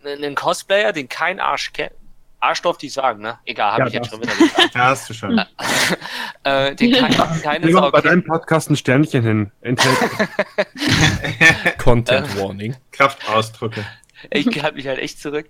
einen 0.04 0.34
Cosplayer, 0.34 0.92
den 0.92 1.08
kein 1.08 1.40
Arsch 1.40 1.72
kennt, 1.72 1.92
Arsch 2.40 2.62
durfte 2.62 2.86
ich 2.86 2.92
sagen, 2.92 3.20
ne? 3.20 3.38
Egal, 3.46 3.72
habe 3.72 3.82
Ja, 3.82 3.86
ich 3.88 3.92
jetzt 3.94 4.10
schon 4.10 4.22
wieder 4.22 4.34
gesagt. 4.34 4.70
Ja, 4.74 4.84
hast 4.84 5.10
du 5.10 5.14
schon. 5.14 5.40
äh, 6.44 6.74
den 6.76 6.92
kein, 6.92 7.42
keine 7.42 7.66
Nimm 7.66 7.74
Sau 7.74 7.80
mal 7.80 7.90
bei 7.90 8.00
deinem 8.00 8.24
Podcast 8.24 8.70
ein 8.70 8.76
Sternchen 8.76 9.24
hin. 9.24 9.52
Enthält 9.60 9.96
Content 11.78 12.38
Warning. 12.40 12.76
Kraftausdrücke. 12.92 13.84
ich 14.30 14.46
halte 14.62 14.76
mich 14.76 14.86
halt 14.86 15.00
echt 15.00 15.20
zurück. 15.20 15.48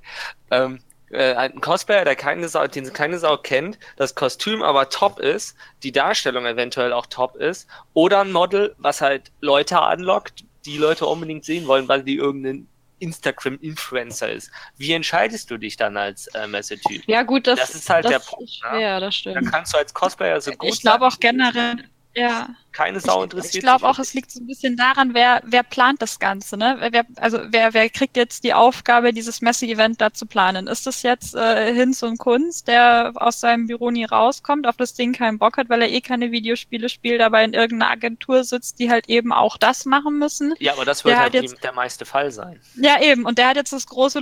Ähm, 0.51 0.81
äh, 1.11 1.35
ein 1.35 1.61
Cosplayer, 1.61 2.05
der 2.05 2.17
keine 2.17 2.49
Sau, 2.49 2.67
den 2.67 2.93
keine 2.93 3.19
Sau 3.19 3.37
kennt, 3.37 3.79
das 3.97 4.15
Kostüm 4.15 4.63
aber 4.63 4.89
top 4.89 5.19
ist, 5.19 5.57
die 5.83 5.93
Darstellung 5.93 6.47
eventuell 6.47 6.93
auch 6.93 7.07
top 7.07 7.37
ist, 7.37 7.69
oder 7.95 8.21
ein 8.21 8.33
Model, 8.33 8.75
was 8.79 9.01
halt 9.01 9.31
Leute 9.41 9.81
anlockt, 9.81 10.45
die 10.65 10.79
Leute 10.79 11.07
unbedingt 11.07 11.45
sehen 11.45 11.67
wollen, 11.67 11.89
weil 11.89 12.03
die 12.03 12.17
irgendein 12.17 12.69
Instagram-Influencer 13.01 14.31
ist. 14.31 14.51
Wie 14.77 14.93
entscheidest 14.93 15.51
du 15.51 15.57
dich 15.57 15.77
dann 15.77 15.97
als 15.97 16.27
äh, 16.29 16.47
Messetyp? 16.47 17.03
Ja, 17.07 17.23
gut, 17.23 17.47
das, 17.47 17.61
Das 17.61 17.75
ist 17.75 17.89
halt 17.89 18.09
der 18.09 18.19
das 18.19 18.27
Punkt, 18.27 18.51
ist 18.51 18.63
ne? 18.65 18.81
das 19.01 19.01
Da 19.01 19.13
stimmt. 19.13 19.53
kannst 19.53 19.73
du 19.73 19.79
als 19.79 19.95
Cosplayer 19.95 20.41
so 20.41 20.51
gut 20.53 20.69
Ich 20.69 20.81
glaube 20.81 21.07
auch 21.07 21.19
generell, 21.21 21.77
ja. 22.15 22.49
keine 22.73 23.01
Sau 23.01 23.19
Ich, 23.19 23.25
interessiert 23.25 23.55
ich 23.57 23.61
glaube 23.61 23.81
sich 23.81 23.87
auch, 23.89 23.99
es 23.99 24.15
liegt 24.15 24.31
so 24.31 24.41
ein 24.41 24.47
bisschen 24.47 24.77
daran, 24.77 25.15
wer, 25.15 25.43
wer 25.45 25.63
plant 25.63 26.01
das 26.03 26.19
Ganze, 26.19 26.57
ne? 26.57 26.77
Wer, 26.91 27.05
also 27.17 27.39
wer, 27.49 27.75
wer 27.75 27.89
kriegt 27.91 28.17
jetzt 28.17 28.45
die 28.45 28.55
Aufgabe, 28.55 29.13
dieses 29.13 29.41
Messe-Event 29.41 30.01
da 30.01 30.13
zu 30.13 30.27
planen? 30.27 30.67
Ist 30.67 30.87
das 30.87 31.03
jetzt 31.03 31.35
äh, 31.35 31.73
Hinz 31.75 32.03
und 32.03 32.19
Kunz, 32.19 32.65
der 32.65 33.13
aus 33.17 33.41
seinem 33.41 33.67
Büro 33.67 33.91
nie 33.91 34.05
rauskommt, 34.05 34.67
auf 34.67 34.77
das 34.77 34.95
Ding 34.95 35.13
keinen 35.13 35.39
Bock 35.39 35.57
hat, 35.59 35.69
weil 35.69 35.83
er 35.83 35.91
eh 35.91 36.01
keine 36.01 36.31
Videospiele 36.33 36.89
spielt, 36.89 37.21
aber 37.21 37.43
in 37.43 37.55
irgendeiner 37.55 37.93
Agentur 37.93 38.45
sitzt, 38.45 38.79
die 38.79 38.91
halt 38.91 39.09
eben 39.09 39.33
auch 39.33 39.57
das 39.57 39.85
machen 39.85 40.19
müssen? 40.19 40.55
Ja, 40.59 40.73
aber 40.73 40.85
das 40.85 41.05
wird 41.05 41.15
Der 41.15 41.21
halt 41.23 41.35
die, 41.35 41.39
jetzt- 41.39 41.63
der 41.63 41.73
meiste 41.73 42.05
Fall 42.05 42.31
sein. 42.31 42.61
Ja, 42.77 43.01
eben. 43.01 43.25
Und 43.27 43.39
der 43.39 43.49
hat 43.49 43.57
jetzt 43.57 43.73
das 43.73 43.87
große 43.87 44.21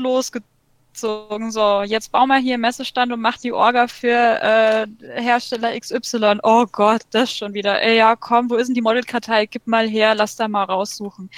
losgezogen. 1.02 1.50
So, 1.50 1.82
jetzt 1.82 2.12
bauen 2.12 2.28
wir 2.28 2.38
hier 2.38 2.54
einen 2.54 2.62
Messestand 2.62 3.12
und 3.12 3.20
macht 3.20 3.44
die 3.44 3.52
Orga 3.52 3.86
für 3.88 4.08
äh, 4.10 4.86
Hersteller 5.20 5.78
XY. 5.78 6.38
Oh 6.42 6.66
Gott, 6.70 7.02
das 7.10 7.32
schon 7.32 7.54
wieder. 7.54 7.80
Ey, 7.82 7.98
ja, 7.98 8.16
komm, 8.16 8.50
wo 8.50 8.56
ist 8.56 8.68
denn 8.68 8.74
die 8.74 8.82
Modelkartei? 8.82 9.46
Gib 9.46 9.66
mal 9.66 9.88
her, 9.88 10.14
lass 10.14 10.36
da 10.36 10.48
mal 10.48 10.64
raussuchen. 10.64 11.30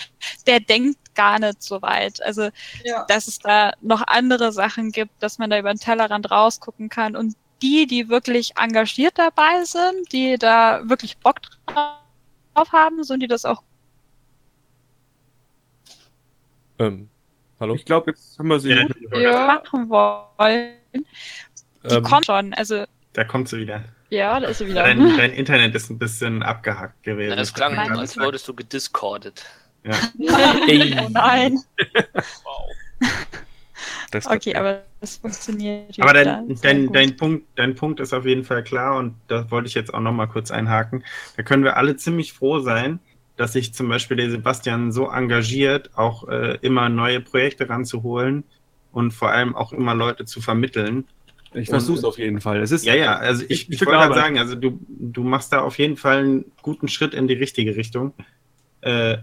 Der 0.47 0.61
denkt 0.61 1.15
gar 1.15 1.39
nicht 1.39 1.63
so 1.63 1.83
weit. 1.83 2.23
Also, 2.23 2.49
Ja. 2.85 3.05
dass 3.09 3.29
es 3.29 3.39
da 3.39 3.73
noch 3.81 4.03
andere 4.07 4.53
Sachen 4.53 4.93
gibt, 4.93 5.23
dass 5.23 5.39
man 5.39 5.51
da 5.51 5.59
über 5.59 5.73
den 5.73 5.81
Tellerrand 5.81 6.31
rausgucken 6.31 6.89
kann. 6.89 7.17
Und 7.17 7.35
die, 7.63 7.87
die 7.87 8.09
wirklich 8.09 8.53
engagiert 8.57 9.19
dabei 9.19 9.65
sind, 9.65 10.13
die 10.13 10.37
da 10.39 10.81
wirklich 10.89 11.19
Bock 11.19 11.41
drauf 11.67 12.73
haben, 12.73 13.03
so 13.03 13.15
und 13.15 13.21
die 13.21 13.27
das 13.27 13.45
auch 13.45 13.63
Ähm, 16.81 17.11
hallo? 17.61 17.75
Ich 17.75 17.85
glaube, 17.85 18.11
jetzt 18.11 18.39
haben 18.39 18.49
wir 18.49 18.61
sie. 18.61 18.71
Ja, 18.71 18.87
Ja, 19.19 19.47
machen 19.47 19.89
wollen, 19.89 20.73
die 20.95 21.95
Ähm, 21.95 22.03
kommen 22.03 22.25
schon. 22.25 22.55
Also, 22.55 22.85
Da 23.13 23.25
kommt 23.25 23.49
sie 23.49 23.59
wieder. 23.59 23.85
ja, 24.11 24.39
da 24.41 24.49
ist 24.49 24.59
sie 24.59 24.67
wieder. 24.69 24.83
Dein, 24.83 25.17
dein 25.17 25.33
Internet 25.33 25.75
ist 25.75 25.91
ein 25.91 25.99
bisschen 25.99 26.43
abgehackt 26.43 27.03
gewesen. 27.03 27.39
Es 27.39 27.53
klang, 27.55 27.75
Nein. 27.75 27.93
als 27.93 28.17
würdest 28.17 28.47
du 28.49 28.55
gediscordet. 28.55 29.45
Ja. 29.85 29.95
Ey, 30.69 30.97
oh 31.01 31.09
nein. 31.11 31.59
Wow. 32.45 32.71
das 34.11 34.27
Okay, 34.27 34.55
aber 34.57 34.83
das 35.01 35.19
funktioniert 35.19 35.95
Aber 36.01 36.11
wieder. 36.11 36.25
dein, 36.25 36.61
dein, 36.61 36.93
dein, 36.93 37.17
Punkt, 37.17 37.47
dein 37.57 37.75
Punkt 37.77 38.01
ist 38.01 38.13
auf 38.13 38.27
jeden 38.27 38.45
Fall 38.45 38.65
klar 38.65 38.97
und 38.97 39.15
da 39.29 39.51
wollte 39.51 39.69
ich 39.69 39.75
jetzt 39.75 39.95
auch 39.95 40.01
noch 40.01 40.13
mal 40.13 40.27
kurz 40.27 40.51
einhaken. 40.51 41.05
Da 41.37 41.43
können 41.45 41.63
wir 41.65 41.77
alle 41.77 41.97
ziemlich 41.97 42.33
froh 42.33 42.59
sein, 42.61 42.99
dass 43.39 43.55
sich 43.55 43.73
zum 43.73 43.89
Beispiel 43.89 44.17
der 44.17 44.31
Sebastian 44.31 44.93
so 44.93 45.09
engagiert, 45.09 45.91
auch 45.97 46.29
äh, 46.29 46.59
immer 46.61 46.89
neue 46.89 47.21
Projekte 47.21 47.69
ranzuholen 47.69 48.45
und 48.93 49.13
vor 49.13 49.31
allem 49.31 49.57
auch 49.57 49.73
immer 49.73 49.95
Leute 49.95 50.25
zu 50.25 50.41
vermitteln. 50.41 51.07
Ich 51.55 51.71
versuche 51.71 51.99
es 51.99 52.05
auf 52.05 52.19
jeden 52.19 52.41
Fall. 52.41 52.61
Es 52.61 52.73
ist 52.73 52.85
Ja, 52.85 52.95
ja, 52.95 53.17
also 53.17 53.45
ich, 53.49 53.71
ich 53.71 53.81
wollte 53.81 53.93
gerade 53.93 54.05
Arbeit. 54.05 54.19
sagen, 54.19 54.39
also 54.39 54.55
du, 54.55 54.79
du 54.89 55.23
machst 55.23 55.53
da 55.53 55.61
auf 55.61 55.79
jeden 55.79 55.97
Fall 55.97 56.19
einen 56.19 56.45
guten 56.63 56.89
Schritt 56.89 57.15
in 57.15 57.29
die 57.29 57.35
richtige 57.35 57.77
Richtung. 57.77 58.13
Äh, 58.81 59.19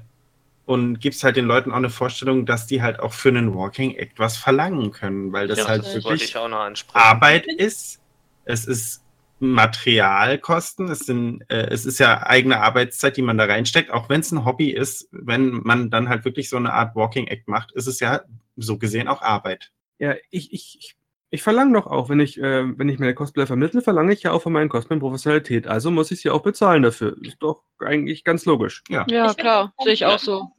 und 0.66 1.00
gibst 1.00 1.24
halt 1.24 1.36
den 1.36 1.46
Leuten 1.46 1.72
auch 1.72 1.76
eine 1.76 1.92
Vorstellung, 1.92 2.48
dass 2.48 2.66
die 2.66 2.82
halt 2.82 3.00
auch 3.00 3.14
für 3.14 3.30
einen 3.30 3.54
Walking 3.54 3.96
Act 3.96 4.18
was 4.18 4.36
verlangen 4.36 4.92
können, 4.92 5.32
weil 5.32 5.48
das 5.48 5.60
ja, 5.60 5.68
halt 5.68 5.84
das 5.84 5.94
wirklich 5.94 6.24
ich 6.24 6.38
auch 6.38 6.50
noch 6.50 6.62
ansprechen. 6.62 7.06
Arbeit 7.06 7.46
ist. 7.46 8.02
Es 8.46 8.66
ist 8.66 9.05
Materialkosten, 9.52 10.90
es, 10.90 11.00
sind, 11.00 11.44
äh, 11.50 11.68
es 11.70 11.86
ist 11.86 12.00
ja 12.00 12.26
eigene 12.26 12.62
Arbeitszeit, 12.62 13.18
die 13.18 13.22
man 13.22 13.38
da 13.38 13.46
reinsteckt. 13.46 13.92
Auch 13.92 14.10
wenn 14.10 14.22
es 14.22 14.32
ein 14.32 14.46
Hobby 14.46 14.70
ist, 14.72 15.08
wenn 15.12 15.62
man 15.64 15.90
dann 15.90 16.10
halt 16.10 16.26
wirklich 16.26 16.50
so 16.50 16.58
eine 16.58 16.74
Art 16.74 16.96
Walking 16.96 17.28
Act 17.28 17.48
macht, 17.48 17.72
ist 17.74 17.88
es 17.88 18.00
ja 18.00 18.22
so 18.56 18.78
gesehen 18.78 19.08
auch 19.08 19.22
Arbeit. 19.22 19.72
Ja, 20.00 20.16
ich, 20.30 20.54
ich, 20.54 20.78
ich, 20.80 20.96
ich 21.30 21.44
verlange 21.44 21.74
doch 21.74 21.88
auch, 21.88 22.10
wenn 22.10 22.20
ich, 22.20 22.38
äh, 22.38 22.78
wenn 22.78 22.90
ich 22.90 23.00
meine 23.00 23.14
Cosplay 23.14 23.46
vermittle, 23.46 23.82
verlange 23.82 24.14
ich 24.14 24.24
ja 24.24 24.32
auch 24.32 24.42
von 24.42 24.54
meinen 24.54 24.70
Cosplay 24.70 25.00
Professionalität. 25.00 25.68
Also 25.68 25.92
muss 25.92 26.12
ich 26.12 26.22
sie 26.22 26.30
auch 26.30 26.42
bezahlen 26.42 26.84
dafür. 26.84 27.16
Ist 27.22 27.38
doch 27.40 27.64
eigentlich 27.80 28.24
ganz 28.24 28.46
logisch. 28.46 28.84
Ja. 28.90 29.06
Ja, 29.10 29.34
klar, 29.34 29.74
sehe 29.84 29.94
ich 29.94 30.06
auch 30.06 30.20
so. 30.20 30.50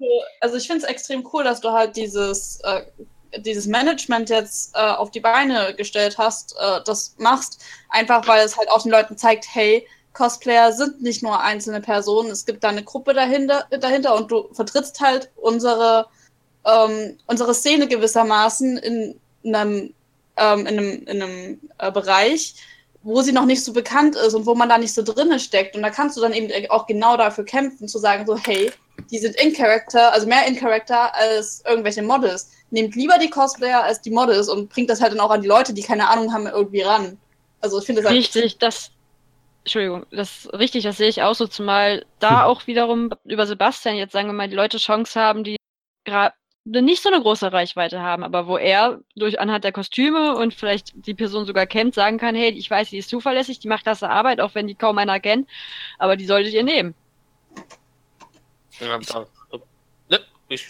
Also 0.40 0.56
ich 0.56 0.66
finde 0.66 0.84
es 0.84 0.88
extrem 0.88 1.26
cool, 1.32 1.44
dass 1.44 1.60
du 1.60 1.70
halt 1.70 1.96
dieses, 1.96 2.60
äh, 2.64 2.82
dieses 3.38 3.66
Management 3.66 4.30
jetzt 4.30 4.74
äh, 4.74 4.78
auf 4.78 5.10
die 5.10 5.20
Beine 5.20 5.74
gestellt 5.76 6.18
hast, 6.18 6.54
äh, 6.58 6.80
das 6.84 7.14
machst, 7.18 7.62
einfach 7.90 8.26
weil 8.26 8.44
es 8.44 8.56
halt 8.56 8.70
auch 8.70 8.82
den 8.82 8.92
Leuten 8.92 9.16
zeigt, 9.16 9.46
hey, 9.52 9.86
Cosplayer 10.12 10.72
sind 10.72 11.02
nicht 11.02 11.22
nur 11.22 11.40
einzelne 11.40 11.80
Personen, 11.80 12.30
es 12.30 12.46
gibt 12.46 12.64
da 12.64 12.68
eine 12.68 12.82
Gruppe 12.82 13.12
dahinter, 13.12 13.66
dahinter 13.70 14.14
und 14.14 14.30
du 14.30 14.48
vertrittst 14.52 15.00
halt 15.00 15.30
unsere, 15.36 16.06
ähm, 16.64 17.18
unsere 17.26 17.54
Szene 17.54 17.86
gewissermaßen 17.86 18.78
in 18.78 19.20
einem, 19.44 19.94
ähm, 20.38 20.60
in 20.60 20.66
einem, 20.66 21.06
in 21.06 21.22
einem 21.22 21.60
äh, 21.78 21.92
Bereich, 21.92 22.54
wo 23.02 23.22
sie 23.22 23.32
noch 23.32 23.44
nicht 23.44 23.62
so 23.62 23.72
bekannt 23.72 24.16
ist 24.16 24.34
und 24.34 24.46
wo 24.46 24.54
man 24.54 24.68
da 24.68 24.78
nicht 24.78 24.94
so 24.94 25.02
drinne 25.02 25.38
steckt. 25.38 25.76
Und 25.76 25.82
da 25.82 25.90
kannst 25.90 26.16
du 26.16 26.20
dann 26.20 26.32
eben 26.32 26.50
auch 26.70 26.86
genau 26.86 27.16
dafür 27.16 27.44
kämpfen, 27.44 27.86
zu 27.86 27.98
sagen, 27.98 28.26
so, 28.26 28.36
hey, 28.36 28.72
die 29.10 29.18
sind 29.18 29.36
in 29.36 29.52
Character, 29.52 30.12
also 30.12 30.26
mehr 30.26 30.46
in 30.46 30.56
Character 30.56 31.14
als 31.14 31.62
irgendwelche 31.66 32.02
Models. 32.02 32.50
Nehmt 32.70 32.96
lieber 32.96 33.18
die 33.18 33.30
Cosplayer 33.30 33.84
als 33.84 34.00
die 34.00 34.10
Models 34.10 34.48
und 34.48 34.68
bringt 34.68 34.90
das 34.90 35.00
halt 35.00 35.12
dann 35.12 35.20
auch 35.20 35.30
an 35.30 35.42
die 35.42 35.48
Leute, 35.48 35.72
die 35.72 35.82
keine 35.82 36.08
Ahnung 36.08 36.32
haben, 36.32 36.46
irgendwie 36.46 36.82
ran. 36.82 37.18
Also 37.60 37.78
ich 37.78 37.86
finde 37.86 38.02
das 38.02 38.10
halt 38.10 38.18
Richtig, 38.18 38.58
das. 38.58 38.90
Entschuldigung, 39.64 40.06
das 40.12 40.48
richtig, 40.52 40.84
das 40.84 40.96
sehe 40.96 41.08
ich 41.08 41.22
auch 41.22 41.34
so, 41.34 41.48
zumal 41.48 42.06
da 42.20 42.44
auch 42.44 42.68
wiederum 42.68 43.10
über 43.24 43.48
Sebastian 43.48 43.96
jetzt 43.96 44.12
sagen 44.12 44.28
wir 44.28 44.32
mal 44.32 44.48
die 44.48 44.54
Leute 44.54 44.78
Chance 44.78 45.20
haben, 45.20 45.42
die 45.42 45.56
gerade 46.04 46.34
nicht 46.64 47.02
so 47.02 47.08
eine 47.08 47.20
große 47.20 47.52
Reichweite 47.52 48.00
haben, 48.00 48.22
aber 48.22 48.46
wo 48.46 48.56
er 48.56 49.00
durch 49.14 49.40
anhand 49.40 49.64
der 49.64 49.72
Kostüme 49.72 50.36
und 50.36 50.54
vielleicht 50.54 50.92
die 50.94 51.14
Person 51.14 51.46
sogar 51.46 51.66
kennt, 51.66 51.94
sagen 51.94 52.18
kann, 52.18 52.34
hey, 52.34 52.50
ich 52.50 52.70
weiß, 52.70 52.90
die 52.90 52.98
ist 52.98 53.08
zuverlässig, 53.08 53.60
die 53.60 53.68
macht 53.68 53.84
klasse 53.84 54.10
Arbeit, 54.10 54.40
auch 54.40 54.54
wenn 54.54 54.66
die 54.66 54.74
kaum 54.74 54.98
einer 54.98 55.20
kennt, 55.20 55.48
aber 55.98 56.16
die 56.16 56.26
solltet 56.26 56.52
ihr 56.52 56.64
nehmen. 56.64 56.94
Ja, 58.80 58.98
ne, 60.08 60.20
ich 60.48 60.66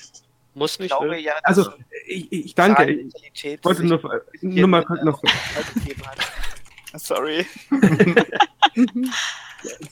muss 0.57 0.75
Ich 0.75 0.79
nicht. 0.81 0.89
glaube 0.91 1.11
will. 1.11 1.19
ja, 1.19 1.35
Also, 1.43 1.71
ich, 2.07 2.33
ich 2.33 2.55
danke. 2.55 2.91
Ich 2.91 3.59
wollte 3.63 3.85
nur, 3.85 4.01
nur 4.41 4.69
mal 4.69 4.85
kurz 4.85 5.03
noch. 5.05 5.23
Sorry. 6.97 7.47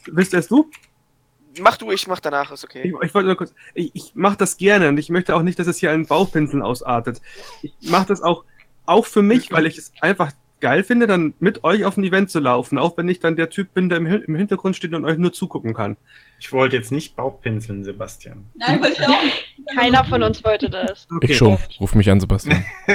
Willst 0.07 0.35
erst 0.35 0.51
du? 0.51 0.71
Mach 1.61 1.77
du, 1.77 1.93
ich 1.93 2.07
mach 2.09 2.19
danach, 2.21 2.51
ist 2.51 2.65
okay. 2.65 2.83
Ich, 2.83 3.07
ich 3.07 3.15
wollte 3.15 3.27
nur 3.29 3.37
kurz. 3.37 3.55
Ich, 3.75 3.91
ich 3.95 4.15
mache 4.15 4.37
das 4.37 4.57
gerne 4.57 4.89
und 4.89 4.99
ich 4.99 5.09
möchte 5.11 5.37
auch 5.37 5.43
nicht, 5.43 5.59
dass 5.59 5.67
es 5.67 5.79
hier 5.79 5.91
ein 5.93 6.07
Bauchpinseln 6.07 6.63
ausartet. 6.63 7.21
Ich 7.63 7.73
mache 7.91 8.07
das 8.07 8.23
auch, 8.23 8.45
auch 8.87 9.07
für 9.07 9.23
mich, 9.23 9.53
weil 9.53 9.67
ich 9.67 9.79
es 9.79 9.93
einfach 10.01 10.33
geil 10.61 10.83
finde, 10.83 11.07
dann 11.07 11.35
mit 11.39 11.63
euch 11.63 11.85
auf 11.85 11.97
ein 11.97 12.05
Event 12.05 12.31
zu 12.31 12.41
laufen, 12.41 12.79
auch 12.79 12.97
wenn 12.97 13.09
ich 13.09 13.21
dann 13.21 13.37
der 13.37 13.51
Typ 13.51 13.73
bin, 13.75 13.89
der 13.89 13.99
im, 13.99 14.07
im 14.07 14.35
Hintergrund 14.35 14.75
steht 14.77 14.95
und 14.95 15.05
euch 15.05 15.19
nur 15.19 15.33
zugucken 15.33 15.75
kann. 15.75 15.97
Ich 16.39 16.53
wollte 16.53 16.77
jetzt 16.77 16.93
nicht 16.93 17.17
Bauchpinseln, 17.17 17.85
Sebastian. 17.85 18.47
Nein, 18.55 18.83
wollte 18.83 19.01
ich 19.01 19.09
auch 19.09 19.23
nicht. 19.23 19.45
Keiner 19.75 20.05
von 20.05 20.23
uns 20.23 20.45
wollte 20.45 20.69
das. 20.69 21.07
Ich 21.23 21.37
schon. 21.37 21.59
Ruf 21.81 21.95
mich 21.95 22.11
an, 22.11 22.21
Sebastian. 22.21 22.65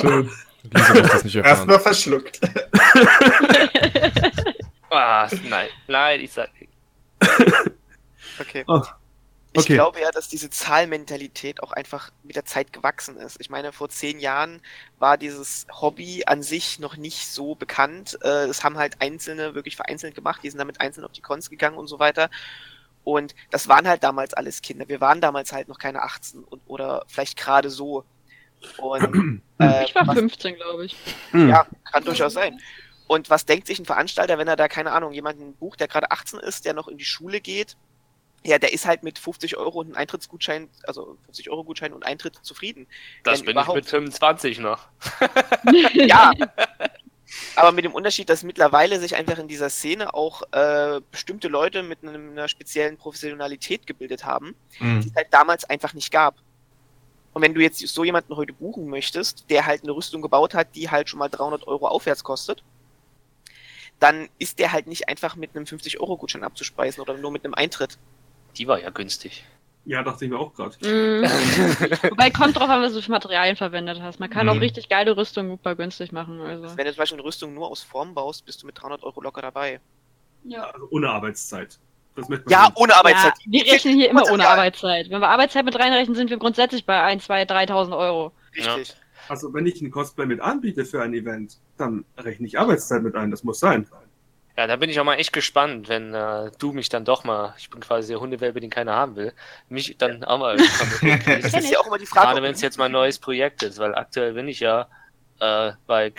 Schön. 0.00 0.30
Lisa 0.72 0.94
darf 0.94 1.10
das 1.12 1.24
nicht 1.24 1.36
erfahren. 1.36 1.56
Erstmal 1.56 1.80
verschluckt. 1.80 2.40
Ah, 4.90 5.28
nein, 5.48 5.68
nein, 5.88 6.20
ich 6.20 6.32
sag. 6.32 6.50
Okay. 8.38 8.64
Oh, 8.68 8.82
Ich 9.56 9.64
okay. 9.64 9.74
glaube 9.74 10.00
ja, 10.00 10.10
dass 10.10 10.28
diese 10.28 10.50
Zahlmentalität 10.50 11.62
auch 11.62 11.72
einfach 11.72 12.10
mit 12.22 12.36
der 12.36 12.44
Zeit 12.44 12.72
gewachsen 12.72 13.16
ist. 13.16 13.40
Ich 13.40 13.48
meine, 13.50 13.72
vor 13.72 13.88
zehn 13.88 14.18
Jahren 14.20 14.60
war 14.98 15.16
dieses 15.16 15.66
Hobby 15.80 16.24
an 16.26 16.42
sich 16.42 16.78
noch 16.78 16.96
nicht 16.96 17.26
so 17.28 17.54
bekannt. 17.54 18.18
Äh, 18.22 18.44
Es 18.46 18.62
haben 18.64 18.76
halt 18.78 19.00
Einzelne 19.00 19.54
wirklich 19.54 19.76
vereinzelt 19.76 20.14
gemacht, 20.14 20.40
die 20.42 20.50
sind 20.50 20.58
damit 20.58 20.80
einzeln 20.80 21.04
auf 21.04 21.12
die 21.12 21.22
Cons 21.22 21.48
gegangen 21.50 21.78
und 21.78 21.86
so 21.88 21.98
weiter. 21.98 22.30
Und 23.04 23.34
das 23.50 23.68
waren 23.68 23.86
halt 23.88 24.02
damals 24.02 24.34
alles 24.34 24.62
Kinder. 24.62 24.88
Wir 24.88 25.00
waren 25.00 25.20
damals 25.20 25.52
halt 25.52 25.68
noch 25.68 25.78
keine 25.78 26.02
18 26.02 26.42
und, 26.44 26.60
oder 26.66 27.04
vielleicht 27.08 27.36
gerade 27.38 27.70
so. 27.70 28.04
Und 28.78 29.42
äh, 29.60 29.84
Ich 29.84 29.94
war 29.94 30.06
was- 30.06 30.16
15, 30.18 30.56
glaube 30.56 30.86
ich. 30.86 30.96
Hm. 31.30 31.48
Ja, 31.48 31.66
kann 31.90 32.04
durchaus 32.04 32.32
sein. 32.34 32.58
Und 33.06 33.30
was 33.30 33.46
denkt 33.46 33.68
sich 33.68 33.78
ein 33.78 33.86
Veranstalter, 33.86 34.36
wenn 34.38 34.48
er 34.48 34.56
da, 34.56 34.66
keine 34.68 34.90
Ahnung, 34.92 35.12
jemanden 35.12 35.54
bucht, 35.54 35.78
der 35.78 35.86
gerade 35.88 36.10
18 36.10 36.40
ist, 36.40 36.64
der 36.64 36.74
noch 36.74 36.88
in 36.88 36.98
die 36.98 37.04
Schule 37.04 37.40
geht? 37.40 37.76
Ja, 38.44 38.58
der 38.58 38.72
ist 38.72 38.86
halt 38.86 39.02
mit 39.02 39.18
50 39.18 39.56
Euro 39.56 39.80
und 39.80 39.86
einem 39.86 39.96
Eintrittsgutschein, 39.96 40.68
also 40.84 41.18
50 41.24 41.50
Euro 41.50 41.64
Gutschein 41.64 41.92
und 41.92 42.04
Eintritt 42.06 42.36
zufrieden. 42.42 42.86
Das 43.24 43.40
Wenn 43.40 43.46
bin 43.46 43.52
überhaupt. 43.54 43.78
ich 43.78 43.84
mit 43.84 43.90
25 43.90 44.58
noch. 44.60 44.86
Ja, 45.94 46.30
Aber 47.56 47.72
mit 47.72 47.84
dem 47.84 47.92
Unterschied, 47.92 48.28
dass 48.30 48.44
mittlerweile 48.44 49.00
sich 49.00 49.16
einfach 49.16 49.38
in 49.38 49.48
dieser 49.48 49.68
Szene 49.68 50.14
auch 50.14 50.42
äh, 50.52 51.00
bestimmte 51.10 51.48
Leute 51.48 51.82
mit 51.82 52.02
einem, 52.04 52.30
einer 52.30 52.46
speziellen 52.48 52.96
Professionalität 52.96 53.86
gebildet 53.86 54.24
haben, 54.24 54.54
die 54.78 54.84
Mhm. 54.84 54.98
es 55.00 55.14
halt 55.16 55.28
damals 55.32 55.64
einfach 55.64 55.92
nicht 55.92 56.12
gab. 56.12 56.36
Und 57.32 57.42
wenn 57.42 57.52
du 57.52 57.60
jetzt 57.60 57.80
so 57.80 58.04
jemanden 58.04 58.36
heute 58.36 58.52
buchen 58.52 58.86
möchtest, 58.88 59.50
der 59.50 59.66
halt 59.66 59.82
eine 59.82 59.92
Rüstung 59.92 60.22
gebaut 60.22 60.54
hat, 60.54 60.74
die 60.76 60.88
halt 60.88 61.08
schon 61.10 61.18
mal 61.18 61.28
300 61.28 61.66
Euro 61.66 61.88
aufwärts 61.88 62.22
kostet, 62.22 62.62
dann 63.98 64.28
ist 64.38 64.58
der 64.58 64.72
halt 64.72 64.86
nicht 64.86 65.08
einfach 65.08 65.36
mit 65.36 65.54
einem 65.56 65.64
50-Euro-Gutschein 65.64 66.44
abzuspeisen 66.44 67.00
oder 67.02 67.14
nur 67.14 67.30
mit 67.32 67.44
einem 67.44 67.54
Eintritt. 67.54 67.98
Die 68.58 68.66
war 68.66 68.80
ja 68.80 68.90
günstig. 68.90 69.44
Ja, 69.84 70.02
dachte 70.02 70.24
ich 70.24 70.30
mir 70.30 70.38
auch 70.38 70.52
gerade. 70.52 70.74
Mhm. 70.80 71.22
Wobei 72.10 72.30
kommt 72.30 72.56
drauf 72.56 72.68
an, 72.68 72.82
was 72.82 72.92
du 72.92 73.00
für 73.02 73.10
Materialien 73.12 73.54
verwendet 73.56 74.00
hast. 74.02 74.18
Man 74.18 74.28
kann 74.30 74.48
auch 74.48 74.54
Mhm. 74.54 74.60
richtig 74.60 74.88
geile 74.88 75.16
Rüstungen 75.16 75.52
super 75.52 75.76
günstig 75.76 76.10
machen. 76.10 76.40
Also. 76.40 76.76
Wenn 76.76 76.86
du 76.86 76.92
zum 76.92 76.98
Beispiel 77.02 77.18
eine 77.18 77.24
Rüstung 77.24 77.54
nur 77.54 77.68
aus 77.70 77.82
Form 77.84 78.12
baust, 78.14 78.44
bist 78.44 78.62
du 78.62 78.66
mit 78.66 78.80
300 78.80 79.04
Euro 79.04 79.20
locker 79.20 79.42
dabei. 79.42 79.80
Ja. 80.44 80.64
Also 80.70 80.88
ohne 80.90 81.08
Arbeitszeit. 81.10 81.78
Das 82.16 82.28
möchte 82.28 82.46
man 82.46 82.52
Ja, 82.52 82.62
sagen. 82.64 82.74
ohne 82.78 82.96
Arbeitszeit. 82.96 83.34
Ja, 83.44 83.52
wir 83.64 83.72
rechnen 83.72 83.94
hier 83.94 84.10
immer 84.10 84.24
ohne. 84.32 84.48
Arbeitszeit. 84.48 85.08
Wenn 85.10 85.20
wir 85.20 85.28
Arbeitszeit 85.28 85.64
mit 85.64 85.78
reinrechnen, 85.78 86.16
sind 86.16 86.30
wir 86.30 86.38
grundsätzlich 86.38 86.84
bei 86.86 87.00
1, 87.02 87.24
2, 87.26 87.42
3.000 87.44 87.96
Euro. 87.96 88.32
Richtig. 88.56 88.96
Also 89.28 89.52
wenn 89.54 89.66
ich 89.66 89.80
ein 89.82 89.90
Cosplay 89.90 90.24
mit 90.26 90.40
anbiete 90.40 90.84
für 90.84 91.02
ein 91.02 91.12
Event, 91.14 91.58
dann 91.76 92.04
rechne 92.16 92.46
ich 92.46 92.58
Arbeitszeit 92.58 93.02
mit 93.02 93.14
ein. 93.16 93.30
Das 93.30 93.44
muss 93.44 93.60
sein. 93.60 93.86
Ja, 94.56 94.66
da 94.66 94.76
bin 94.76 94.88
ich 94.88 94.98
auch 94.98 95.04
mal 95.04 95.16
echt 95.16 95.34
gespannt, 95.34 95.88
wenn 95.88 96.14
äh, 96.14 96.50
du 96.58 96.72
mich 96.72 96.88
dann 96.88 97.04
doch 97.04 97.24
mal, 97.24 97.54
ich 97.58 97.68
bin 97.68 97.80
quasi 97.80 98.08
der 98.08 98.20
Hundewelpe, 98.20 98.58
den 98.60 98.70
keiner 98.70 98.94
haben 98.94 99.14
will, 99.14 99.34
mich 99.68 99.98
dann 99.98 100.24
auch 100.24 100.38
mal 100.38 100.56
Das 101.42 101.52
ist 101.52 101.70
ja 101.70 101.78
auch 101.78 101.86
immer 101.86 101.98
die 101.98 102.06
Frage. 102.06 102.26
Gerade 102.26 102.42
wenn 102.42 102.52
es 102.52 102.62
jetzt 102.62 102.78
mal 102.78 102.86
ein 102.86 102.92
neues 102.92 103.18
Projekt 103.18 103.62
ist, 103.62 103.78
weil 103.78 103.94
aktuell 103.94 104.32
bin 104.32 104.48
ich 104.48 104.60
ja 104.60 104.88
äh, 105.40 105.72
bei 105.86 106.12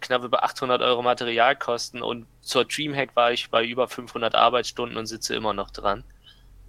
knapp 0.00 0.24
über 0.24 0.42
800 0.42 0.82
Euro 0.82 1.02
Materialkosten 1.02 2.02
und 2.02 2.26
zur 2.40 2.64
Dreamhack 2.64 3.14
war 3.14 3.30
ich 3.30 3.50
bei 3.50 3.64
über 3.64 3.86
500 3.86 4.34
Arbeitsstunden 4.34 4.98
und 4.98 5.06
sitze 5.06 5.36
immer 5.36 5.52
noch 5.52 5.70
dran. 5.70 6.02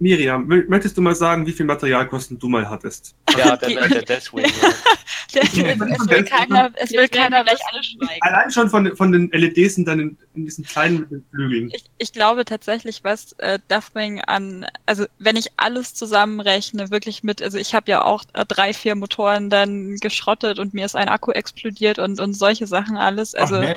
Miriam, 0.00 0.46
mö- 0.48 0.68
möchtest 0.68 0.96
du 0.96 1.02
mal 1.02 1.14
sagen, 1.14 1.46
wie 1.46 1.52
viel 1.52 1.66
Materialkosten 1.66 2.38
du 2.38 2.48
mal 2.48 2.68
hattest? 2.68 3.14
Ja, 3.36 3.56
der, 3.56 3.68
der, 3.70 3.88
der 3.88 4.02
Deathwing. 4.02 4.44
es 5.34 6.08
will 6.08 6.24
keiner, 6.24 6.70
es 6.76 6.90
will 6.92 7.08
keiner 7.08 7.44
gleich 7.44 7.58
alle 7.72 7.82
schweigen. 7.82 8.22
Allein 8.22 8.50
schon 8.50 8.70
von, 8.70 8.96
von 8.96 9.12
den 9.12 9.30
LEDs 9.30 9.76
in, 9.76 9.84
dann 9.84 10.00
in, 10.00 10.18
diesen 10.34 10.64
kleinen 10.64 11.00
mit 11.00 11.10
den 11.10 11.24
Flügeln. 11.30 11.70
Ich, 11.74 11.84
ich 11.98 12.12
glaube 12.12 12.44
tatsächlich, 12.44 13.04
was 13.04 13.32
äh, 13.38 13.58
Deathwing 13.70 14.20
an, 14.22 14.66
also 14.86 15.06
wenn 15.18 15.36
ich 15.36 15.48
alles 15.56 15.94
zusammenrechne, 15.94 16.90
wirklich 16.90 17.22
mit, 17.22 17.42
also 17.42 17.58
ich 17.58 17.74
habe 17.74 17.90
ja 17.90 18.04
auch 18.04 18.24
äh, 18.34 18.44
drei, 18.46 18.72
vier 18.72 18.94
Motoren 18.94 19.50
dann 19.50 19.96
geschrottet 19.96 20.58
und 20.58 20.74
mir 20.74 20.86
ist 20.86 20.96
ein 20.96 21.08
Akku 21.08 21.32
explodiert 21.32 21.98
und, 21.98 22.20
und 22.20 22.34
solche 22.34 22.66
Sachen 22.66 22.96
alles. 22.96 23.34
Ach, 23.34 23.40
Also 23.42 23.60
d- 23.60 23.76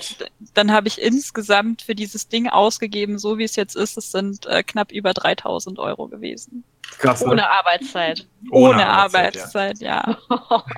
dann 0.53 0.71
habe 0.71 0.87
ich 0.87 1.01
insgesamt 1.01 1.81
für 1.81 1.95
dieses 1.95 2.27
Ding 2.29 2.47
ausgegeben, 2.47 3.19
so 3.19 3.37
wie 3.37 3.43
es 3.43 3.55
jetzt 3.55 3.75
ist, 3.75 3.97
es 3.97 4.11
sind 4.11 4.45
äh, 4.45 4.63
knapp 4.63 4.91
über 4.91 5.13
3000 5.13 5.79
Euro 5.79 6.07
gewesen. 6.11 6.63
Krass, 6.99 7.23
Ohne 7.25 7.49
Arbeitszeit. 7.49 8.27
Ohne, 8.51 8.85
Arbeitszeit, 8.85 9.79
ja. 9.81 10.01
Arbeitszeit, 10.01 10.59
ja. 10.59 10.77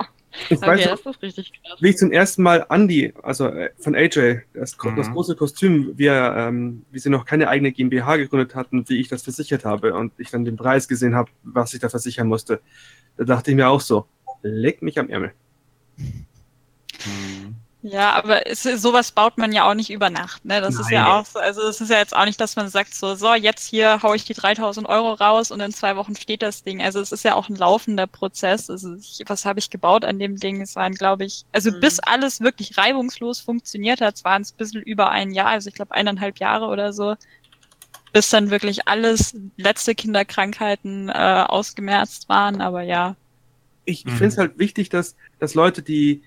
Ich 0.49 0.61
weiß 0.61 0.79
okay, 0.79 0.89
noch, 0.91 0.99
das 1.03 1.15
ist 1.15 1.21
richtig 1.21 1.51
krass. 1.61 1.81
wie 1.81 1.89
ich 1.89 1.97
zum 1.97 2.11
ersten 2.11 2.41
Mal 2.43 2.65
Andy, 2.69 3.13
also 3.21 3.47
äh, 3.47 3.71
von 3.79 3.93
AJ, 3.95 4.41
das, 4.53 4.77
Mhm. 4.81 4.95
das 4.95 5.11
große 5.11 5.35
Kostüm, 5.35 5.91
wie, 5.97 6.05
er, 6.05 6.47
ähm, 6.47 6.85
wie 6.91 6.99
sie 6.99 7.09
noch 7.09 7.25
keine 7.25 7.49
eigene 7.49 7.71
GmbH 7.71 8.15
gegründet 8.17 8.55
hatten, 8.55 8.87
wie 8.87 8.99
ich 9.01 9.09
das 9.09 9.23
versichert 9.23 9.65
habe 9.65 9.93
und 9.93 10.13
ich 10.17 10.29
dann 10.31 10.45
den 10.45 10.55
Preis 10.55 10.87
gesehen 10.87 11.13
habe, 11.15 11.29
was 11.43 11.73
ich 11.73 11.81
da 11.81 11.89
versichern 11.89 12.27
musste, 12.27 12.61
da 13.17 13.25
dachte 13.25 13.51
ich 13.51 13.57
mir 13.57 13.67
auch 13.69 13.81
so, 13.81 14.05
leck 14.41 14.81
mich 14.81 14.97
am 14.99 15.09
Ärmel. 15.09 15.33
Mhm. 17.05 17.52
Ja, 17.85 18.13
aber 18.13 18.47
es, 18.47 18.65
ist- 18.65 18.81
sowas 18.81 19.11
baut 19.11 19.37
man 19.37 19.51
ja 19.51 19.69
auch 19.69 19.73
nicht 19.73 19.89
über 19.89 20.09
Nacht, 20.09 20.45
ne? 20.45 20.61
Das 20.61 20.79
ist 20.79 20.89
Nein. 20.89 20.89
ja 20.89 21.19
auch 21.19 21.25
so, 21.25 21.37
also 21.39 21.61
es 21.63 21.81
ist 21.81 21.89
ja 21.89 21.97
jetzt 21.97 22.15
auch 22.15 22.23
nicht, 22.23 22.39
dass 22.39 22.55
man 22.55 22.69
sagt 22.69 22.93
so, 22.95 23.13
so, 23.15 23.33
jetzt 23.33 23.67
hier 23.67 24.01
hau 24.01 24.13
ich 24.13 24.23
die 24.23 24.33
3000 24.33 24.87
Euro 24.87 25.11
raus 25.13 25.51
und 25.51 25.59
in 25.59 25.73
zwei 25.73 25.97
Wochen 25.97 26.15
steht 26.15 26.41
das 26.43 26.63
Ding. 26.63 26.81
Also 26.81 27.01
es 27.01 27.11
ist 27.11 27.25
ja 27.25 27.35
auch 27.35 27.49
ein 27.49 27.57
laufender 27.57 28.07
Prozess. 28.07 28.69
Also 28.69 28.95
ich, 28.95 29.21
was 29.27 29.43
habe 29.43 29.59
ich 29.59 29.69
gebaut 29.69 30.05
an 30.05 30.17
dem 30.17 30.37
Ding? 30.37 30.61
Es 30.61 30.77
waren, 30.77 30.93
glaube 30.95 31.25
ich, 31.25 31.45
also 31.51 31.71
Mhm. 31.71 31.77
bis 31.77 31.99
alles 31.99 32.39
wirklich 32.39 32.77
reibungslos 32.77 33.41
funktioniert 33.41 33.99
hat, 33.99 34.23
waren 34.23 34.43
es 34.43 34.53
ein 34.53 34.57
bisschen 34.57 34.81
über 34.81 35.09
ein 35.11 35.31
Jahr, 35.33 35.47
also 35.47 35.67
ich 35.67 35.75
glaube 35.75 35.91
eineinhalb 35.93 36.39
Jahre 36.39 36.67
oder 36.67 36.93
so, 36.93 37.15
bis 38.13 38.29
dann 38.29 38.51
wirklich 38.51 38.87
alles, 38.87 39.35
letzte 39.57 39.95
Kinderkrankheiten 39.95 41.09
äh, 41.09 41.45
ausgemerzt 41.47 42.29
waren, 42.29 42.61
aber 42.61 42.83
ja. 42.83 43.17
Ich, 43.85 44.07
ich 44.07 44.13
Mhm. 44.13 44.17
finde 44.17 44.33
es 44.33 44.37
halt 44.37 44.57
wichtig, 44.59 44.89
dass, 44.89 45.15
dass 45.39 45.55
Leute, 45.55 45.83
die 45.83 46.23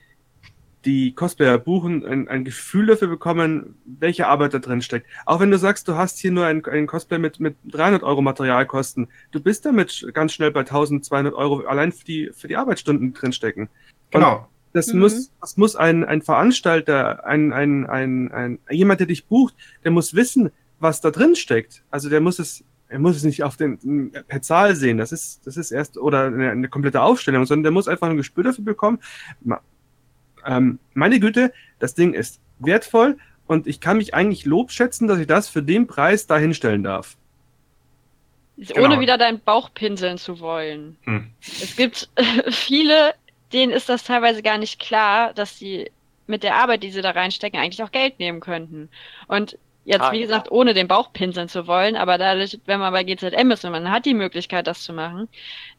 die 0.86 1.12
Cosplayer 1.14 1.58
buchen, 1.58 2.06
ein, 2.06 2.28
ein 2.28 2.44
Gefühl 2.44 2.86
dafür 2.86 3.08
bekommen, 3.08 3.76
welche 3.84 4.28
Arbeit 4.28 4.54
da 4.54 4.60
drin 4.60 4.80
steckt. 4.80 5.06
Auch 5.26 5.40
wenn 5.40 5.50
du 5.50 5.58
sagst, 5.58 5.88
du 5.88 5.96
hast 5.96 6.18
hier 6.18 6.30
nur 6.30 6.46
ein, 6.46 6.64
ein 6.64 6.86
Cosplay 6.86 7.18
mit, 7.18 7.40
mit 7.40 7.56
300 7.66 8.04
Euro 8.04 8.22
Materialkosten, 8.22 9.08
du 9.32 9.40
bist 9.40 9.66
damit 9.66 10.06
ganz 10.14 10.32
schnell 10.32 10.52
bei 10.52 10.60
1200 10.60 11.34
Euro 11.34 11.66
allein 11.66 11.92
für 11.92 12.04
die, 12.04 12.30
für 12.32 12.48
die 12.48 12.56
Arbeitsstunden 12.56 13.12
drinstecken. 13.12 13.68
Genau. 14.12 14.48
Das 14.72 14.92
Mhm. 14.92 15.00
muss, 15.00 15.32
das 15.40 15.56
muss 15.56 15.74
ein, 15.74 16.04
ein 16.04 16.22
Veranstalter, 16.22 17.26
ein, 17.26 17.52
ein, 17.52 17.86
ein, 17.86 18.30
ein, 18.30 18.58
jemand, 18.70 19.00
der 19.00 19.06
dich 19.06 19.26
bucht, 19.26 19.54
der 19.84 19.90
muss 19.90 20.14
wissen, 20.14 20.50
was 20.78 21.00
da 21.00 21.10
drin 21.10 21.34
steckt. 21.34 21.82
Also 21.90 22.08
der 22.08 22.20
muss 22.20 22.38
es, 22.38 22.62
er 22.88 22.98
muss 23.00 23.16
es 23.16 23.24
nicht 23.24 23.42
auf 23.42 23.56
den, 23.56 24.12
per 24.28 24.42
Zahl 24.42 24.76
sehen. 24.76 24.98
Das 24.98 25.10
ist, 25.10 25.46
das 25.46 25.56
ist 25.56 25.72
erst, 25.72 25.98
oder 25.98 26.26
eine, 26.26 26.50
eine 26.50 26.68
komplette 26.68 27.00
Aufstellung, 27.02 27.44
sondern 27.46 27.64
der 27.64 27.72
muss 27.72 27.88
einfach 27.88 28.08
ein 28.08 28.16
Gespür 28.16 28.44
dafür 28.44 28.64
bekommen. 28.64 29.00
Ähm, 30.46 30.78
meine 30.94 31.20
Güte, 31.20 31.52
das 31.78 31.94
Ding 31.94 32.14
ist 32.14 32.40
wertvoll 32.58 33.18
und 33.46 33.66
ich 33.66 33.80
kann 33.80 33.98
mich 33.98 34.14
eigentlich 34.14 34.44
Lob 34.44 34.70
schätzen, 34.70 35.08
dass 35.08 35.18
ich 35.18 35.26
das 35.26 35.48
für 35.48 35.62
den 35.62 35.86
Preis 35.86 36.26
da 36.26 36.38
hinstellen 36.38 36.82
darf. 36.82 37.16
Genau. 38.56 38.84
Ohne 38.84 39.00
wieder 39.00 39.18
deinen 39.18 39.40
Bauch 39.40 39.72
pinseln 39.74 40.16
zu 40.16 40.40
wollen. 40.40 40.96
Hm. 41.04 41.30
Es 41.40 41.76
gibt 41.76 42.08
viele, 42.50 43.14
denen 43.52 43.72
ist 43.72 43.88
das 43.88 44.04
teilweise 44.04 44.42
gar 44.42 44.58
nicht 44.58 44.80
klar, 44.80 45.34
dass 45.34 45.58
sie 45.58 45.90
mit 46.26 46.42
der 46.42 46.56
Arbeit, 46.56 46.82
die 46.82 46.90
sie 46.90 47.02
da 47.02 47.10
reinstecken, 47.10 47.60
eigentlich 47.60 47.82
auch 47.82 47.92
Geld 47.92 48.18
nehmen 48.18 48.40
könnten. 48.40 48.88
Und 49.28 49.58
jetzt, 49.86 50.02
Ah, 50.02 50.12
wie 50.12 50.20
gesagt, 50.20 50.50
ohne 50.50 50.74
den 50.74 50.88
Bauch 50.88 51.12
pinseln 51.12 51.48
zu 51.48 51.66
wollen, 51.68 51.96
aber 51.96 52.18
dadurch, 52.18 52.58
wenn 52.66 52.80
man 52.80 52.92
bei 52.92 53.04
GZM 53.04 53.50
ist 53.52 53.64
und 53.64 53.70
man 53.70 53.90
hat 53.90 54.04
die 54.04 54.14
Möglichkeit, 54.14 54.66
das 54.66 54.82
zu 54.82 54.92
machen, 54.92 55.28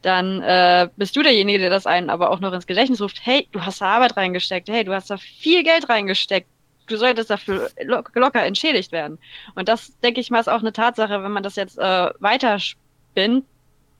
dann 0.02 0.40
äh, 0.42 0.88
bist 0.96 1.14
du 1.14 1.22
derjenige, 1.22 1.58
der 1.58 1.70
das 1.70 1.86
einen 1.86 2.08
aber 2.10 2.30
auch 2.30 2.40
noch 2.40 2.52
ins 2.54 2.66
Gedächtnis 2.66 3.02
ruft, 3.02 3.20
hey, 3.22 3.46
du 3.52 3.60
hast 3.64 3.82
da 3.82 3.86
Arbeit 3.86 4.16
reingesteckt, 4.16 4.68
hey, 4.70 4.82
du 4.82 4.94
hast 4.94 5.10
da 5.10 5.18
viel 5.18 5.62
Geld 5.62 5.88
reingesteckt, 5.90 6.48
du 6.86 6.96
solltest 6.96 7.28
dafür 7.30 7.70
lo 7.84 8.02
locker 8.14 8.42
entschädigt 8.44 8.92
werden. 8.92 9.18
Und 9.54 9.68
das, 9.68 9.92
denke 10.00 10.20
ich 10.20 10.30
mal, 10.30 10.40
ist 10.40 10.48
auch 10.48 10.60
eine 10.60 10.72
Tatsache, 10.72 11.22
wenn 11.22 11.32
man 11.32 11.42
das 11.42 11.56
jetzt 11.56 11.78
äh, 11.78 12.10
weiterspinnt, 12.18 13.44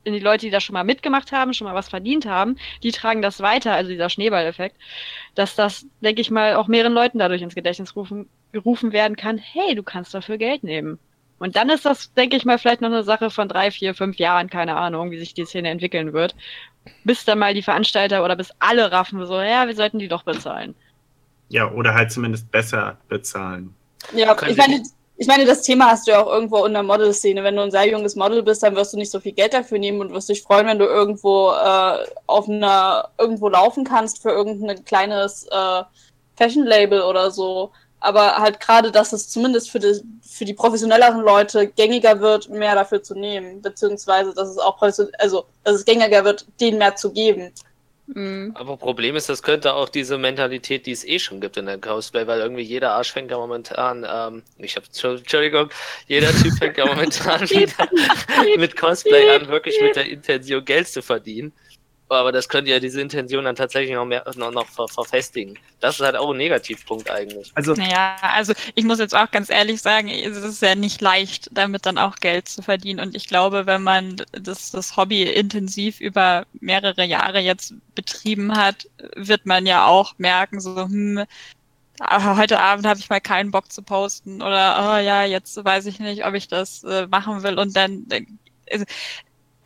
in 0.04 0.14
die 0.14 0.20
Leute, 0.20 0.46
die 0.46 0.50
das 0.50 0.64
schon 0.64 0.74
mal 0.74 0.84
mitgemacht 0.84 1.32
haben, 1.32 1.52
schon 1.52 1.66
mal 1.66 1.74
was 1.74 1.90
verdient 1.90 2.24
haben, 2.24 2.56
die 2.82 2.92
tragen 2.92 3.20
das 3.20 3.40
weiter, 3.40 3.74
also 3.74 3.90
dieser 3.90 4.08
Schneeballeffekt, 4.08 4.76
dass 5.34 5.54
das, 5.54 5.86
denke 6.00 6.22
ich 6.22 6.30
mal, 6.30 6.54
auch 6.56 6.66
mehreren 6.66 6.94
Leuten 6.94 7.18
dadurch 7.18 7.42
ins 7.42 7.54
Gedächtnis 7.54 7.94
rufen, 7.94 8.28
gerufen 8.52 8.92
werden 8.92 9.16
kann, 9.16 9.38
hey, 9.38 9.74
du 9.74 9.82
kannst 9.82 10.14
dafür 10.14 10.38
Geld 10.38 10.62
nehmen. 10.62 10.98
Und 11.38 11.56
dann 11.56 11.70
ist 11.70 11.84
das, 11.84 12.12
denke 12.14 12.36
ich 12.36 12.44
mal, 12.44 12.58
vielleicht 12.58 12.80
noch 12.80 12.88
eine 12.88 13.04
Sache 13.04 13.30
von 13.30 13.48
drei, 13.48 13.70
vier, 13.70 13.94
fünf 13.94 14.16
Jahren, 14.16 14.50
keine 14.50 14.76
Ahnung, 14.76 15.10
wie 15.10 15.18
sich 15.18 15.34
die 15.34 15.44
Szene 15.44 15.68
entwickeln 15.68 16.12
wird. 16.12 16.34
Bis 17.04 17.24
dann 17.24 17.38
mal 17.38 17.54
die 17.54 17.62
Veranstalter 17.62 18.24
oder 18.24 18.34
bis 18.34 18.50
alle 18.58 18.90
raffen, 18.90 19.24
so, 19.26 19.40
ja, 19.40 19.66
wir 19.66 19.74
sollten 19.74 19.98
die 19.98 20.08
doch 20.08 20.24
bezahlen. 20.24 20.74
Ja, 21.48 21.70
oder 21.70 21.94
halt 21.94 22.10
zumindest 22.10 22.50
besser 22.50 22.98
bezahlen. 23.08 23.74
Ja, 24.14 24.36
ich 24.46 24.56
meine, 24.56 24.82
ich 25.20 25.26
meine, 25.26 25.44
das 25.44 25.62
Thema 25.62 25.90
hast 25.90 26.06
du 26.06 26.12
ja 26.12 26.22
auch 26.22 26.32
irgendwo 26.32 26.64
in 26.64 26.72
der 26.72 26.84
Modelszene. 26.84 27.42
Wenn 27.42 27.56
du 27.56 27.62
ein 27.62 27.72
sehr 27.72 27.88
junges 27.88 28.14
Model 28.14 28.42
bist, 28.42 28.62
dann 28.62 28.76
wirst 28.76 28.92
du 28.92 28.96
nicht 28.96 29.10
so 29.10 29.18
viel 29.18 29.32
Geld 29.32 29.52
dafür 29.52 29.78
nehmen 29.78 30.00
und 30.00 30.12
wirst 30.12 30.28
dich 30.28 30.42
freuen, 30.42 30.66
wenn 30.68 30.78
du 30.78 30.84
irgendwo 30.84 31.50
äh, 31.50 32.06
auf 32.26 32.48
einer 32.48 33.10
irgendwo 33.18 33.48
laufen 33.48 33.84
kannst 33.84 34.22
für 34.22 34.30
irgendein 34.30 34.84
kleines 34.84 35.46
äh, 35.50 35.82
Fashion-Label 36.36 37.02
oder 37.02 37.32
so. 37.32 37.72
Aber 38.00 38.36
halt 38.36 38.60
gerade, 38.60 38.92
dass 38.92 39.12
es 39.12 39.28
zumindest 39.28 39.70
für 39.70 39.80
die, 39.80 40.00
für 40.22 40.44
die 40.44 40.54
professionelleren 40.54 41.20
Leute 41.20 41.66
gängiger 41.66 42.20
wird, 42.20 42.48
mehr 42.48 42.74
dafür 42.74 43.02
zu 43.02 43.14
nehmen, 43.14 43.60
beziehungsweise 43.60 44.32
dass 44.34 44.48
es 44.48 44.58
auch 44.58 44.76
profession- 44.78 45.10
also 45.18 45.46
dass 45.64 45.76
es 45.76 45.84
gängiger 45.84 46.24
wird, 46.24 46.46
denen 46.60 46.78
mehr 46.78 46.94
zu 46.96 47.12
geben. 47.12 47.52
Mhm. 48.14 48.52
Aber 48.54 48.76
Problem 48.76 49.16
ist, 49.16 49.28
das 49.28 49.42
könnte 49.42 49.74
auch 49.74 49.88
diese 49.88 50.16
Mentalität, 50.16 50.86
die 50.86 50.92
es 50.92 51.04
eh 51.04 51.18
schon 51.18 51.40
gibt 51.40 51.56
in 51.58 51.66
der 51.66 51.78
Cosplay, 51.78 52.26
weil 52.26 52.40
irgendwie 52.40 52.62
jeder 52.62 52.92
Arsch 52.92 53.12
fängt 53.12 53.30
ja 53.30 53.36
momentan, 53.36 54.06
ähm, 54.10 54.42
ich 54.56 54.76
hab, 54.76 54.84
Entschuldigung, 54.84 55.68
jeder 56.06 56.30
Typ 56.30 56.54
fängt 56.58 56.78
ja 56.78 56.86
momentan 56.86 57.40
wieder 57.50 57.88
mit 58.56 58.76
Cosplay 58.76 59.28
an, 59.30 59.48
wirklich 59.48 59.80
mit 59.80 59.96
der 59.96 60.08
Intention 60.08 60.64
Geld 60.64 60.88
zu 60.88 61.02
verdienen. 61.02 61.52
Aber 62.10 62.32
das 62.32 62.48
könnte 62.48 62.70
ja 62.70 62.80
diese 62.80 63.00
Intention 63.00 63.44
dann 63.44 63.56
tatsächlich 63.56 63.94
noch 63.94 64.06
mehr 64.06 64.24
noch, 64.36 64.50
noch 64.50 64.66
ver 64.66 64.88
verfestigen. 64.88 65.58
Das 65.80 65.96
ist 65.96 66.04
halt 66.04 66.16
auch 66.16 66.30
ein 66.30 66.38
Negativpunkt 66.38 67.10
eigentlich. 67.10 67.50
Also 67.54 67.74
Naja, 67.74 68.16
also 68.22 68.54
ich 68.74 68.84
muss 68.84 68.98
jetzt 68.98 69.14
auch 69.14 69.30
ganz 69.30 69.50
ehrlich 69.50 69.82
sagen, 69.82 70.08
es 70.08 70.36
ist 70.38 70.62
ja 70.62 70.74
nicht 70.74 71.00
leicht, 71.00 71.48
damit 71.52 71.84
dann 71.84 71.98
auch 71.98 72.16
Geld 72.16 72.48
zu 72.48 72.62
verdienen. 72.62 73.00
Und 73.00 73.14
ich 73.14 73.26
glaube, 73.26 73.66
wenn 73.66 73.82
man 73.82 74.16
das, 74.32 74.70
das 74.70 74.96
Hobby 74.96 75.22
intensiv 75.22 76.00
über 76.00 76.46
mehrere 76.60 77.04
Jahre 77.04 77.40
jetzt 77.40 77.74
betrieben 77.94 78.56
hat, 78.56 78.88
wird 79.14 79.44
man 79.44 79.66
ja 79.66 79.86
auch 79.86 80.14
merken, 80.18 80.60
so, 80.60 80.76
hm, 80.76 81.24
ah, 82.00 82.36
heute 82.36 82.60
Abend 82.60 82.86
habe 82.86 83.00
ich 83.00 83.10
mal 83.10 83.20
keinen 83.20 83.50
Bock 83.50 83.70
zu 83.70 83.82
posten 83.82 84.40
oder 84.42 84.94
oh 84.94 84.98
ja, 84.98 85.24
jetzt 85.24 85.62
weiß 85.62 85.86
ich 85.86 86.00
nicht, 86.00 86.24
ob 86.24 86.34
ich 86.34 86.48
das 86.48 86.84
äh, 86.84 87.06
machen 87.06 87.42
will 87.42 87.58
und 87.58 87.76
dann 87.76 88.06
also, 88.70 88.84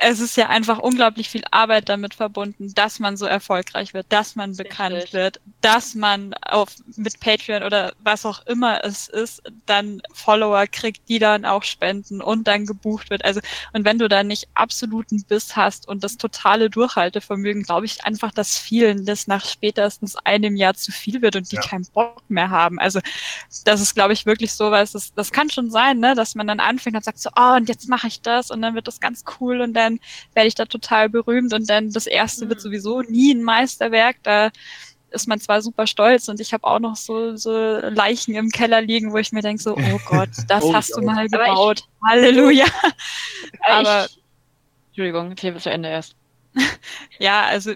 es 0.04 0.20
ist 0.20 0.36
ja 0.36 0.48
einfach 0.48 0.78
unglaublich 0.78 1.28
viel 1.30 1.44
Arbeit 1.50 1.88
damit 1.88 2.14
verbunden, 2.14 2.74
dass 2.74 2.98
man 2.98 3.16
so 3.16 3.24
erfolgreich 3.26 3.94
wird, 3.94 4.06
dass 4.10 4.34
man 4.34 4.56
bekannt 4.56 4.96
Richtig. 4.96 5.12
wird, 5.12 5.40
dass 5.60 5.94
man 5.94 6.34
auf, 6.42 6.70
mit 6.96 7.20
Patreon 7.20 7.62
oder 7.62 7.92
was 8.00 8.26
auch 8.26 8.44
immer 8.46 8.84
es 8.84 9.08
ist, 9.08 9.42
dann 9.66 10.02
Follower 10.12 10.66
kriegt, 10.66 11.08
die 11.08 11.20
dann 11.20 11.44
auch 11.44 11.62
spenden 11.62 12.20
und 12.20 12.48
dann 12.48 12.66
gebucht 12.66 13.10
wird. 13.10 13.24
Also, 13.24 13.40
und 13.72 13.84
wenn 13.84 13.98
du 13.98 14.08
da 14.08 14.24
nicht 14.24 14.48
absoluten 14.54 15.22
Biss 15.24 15.54
hast 15.56 15.86
und 15.86 16.02
das 16.02 16.16
totale 16.16 16.68
Durchhaltevermögen, 16.68 17.62
glaube 17.62 17.86
ich 17.86 18.04
einfach, 18.04 18.32
dass 18.32 18.58
vielen 18.58 19.06
das 19.06 19.28
nach 19.28 19.44
spätestens 19.44 20.16
einem 20.16 20.56
Jahr 20.56 20.74
zu 20.74 20.90
viel 20.92 21.22
wird 21.22 21.36
und 21.36 21.52
die 21.52 21.56
Ja. 21.56 21.62
keinen 21.62 21.86
Bock 21.92 22.22
mehr 22.28 22.50
haben. 22.50 22.78
Also, 22.80 23.00
das 23.64 23.80
ist, 23.80 23.94
glaube 23.94 24.12
ich, 24.12 24.26
wirklich 24.26 24.52
sowas, 24.52 24.92
das, 24.92 25.14
das 25.14 25.30
kann 25.32 25.50
schon 25.50 25.70
sein, 25.70 25.98
ne, 26.00 26.14
dass 26.14 26.34
man 26.34 26.46
dann 26.46 26.60
anfängt 26.60 26.96
und 26.96 27.04
sagt 27.04 27.18
so, 27.20 27.30
oh, 27.36 27.54
und 27.56 27.68
jetzt 27.68 27.88
mache 27.88 28.08
ich 28.08 28.20
das 28.22 28.50
und 28.50 28.62
dann 28.62 28.74
wird 28.74 28.88
das 28.88 29.00
ganz 29.00 29.24
cool 29.40 29.60
und 29.60 29.74
dann 29.74 29.91
werde 30.34 30.48
ich 30.48 30.54
da 30.54 30.64
total 30.66 31.08
berühmt 31.08 31.52
und 31.52 31.68
dann 31.68 31.90
das 31.90 32.06
erste 32.06 32.48
wird 32.48 32.60
sowieso 32.60 33.02
nie 33.02 33.32
ein 33.34 33.42
Meisterwerk, 33.42 34.16
da 34.22 34.50
ist 35.10 35.28
man 35.28 35.38
zwar 35.40 35.60
super 35.60 35.86
stolz 35.86 36.28
und 36.28 36.40
ich 36.40 36.54
habe 36.54 36.64
auch 36.66 36.78
noch 36.78 36.96
so, 36.96 37.36
so 37.36 37.50
Leichen 37.52 38.34
im 38.34 38.48
Keller 38.48 38.80
liegen, 38.80 39.12
wo 39.12 39.18
ich 39.18 39.30
mir 39.32 39.42
denke 39.42 39.62
so, 39.62 39.76
oh 39.76 40.00
Gott, 40.06 40.30
das 40.48 40.64
Oh, 40.64 40.72
hast 40.74 40.96
du 40.96 41.02
mal 41.02 41.12
Aber 41.16 41.24
ich- 41.24 41.30
gebaut. 41.32 41.84
Halleluja. 42.06 42.64
Aber 43.66 43.74
Aber 43.90 44.06
ich, 44.06 44.18
Entschuldigung, 44.88 45.30
erzähl 45.30 45.52
bis 45.52 45.64
zu 45.64 45.70
Ende 45.70 45.88
erst. 45.90 46.14
ja, 47.18 47.42
also 47.42 47.74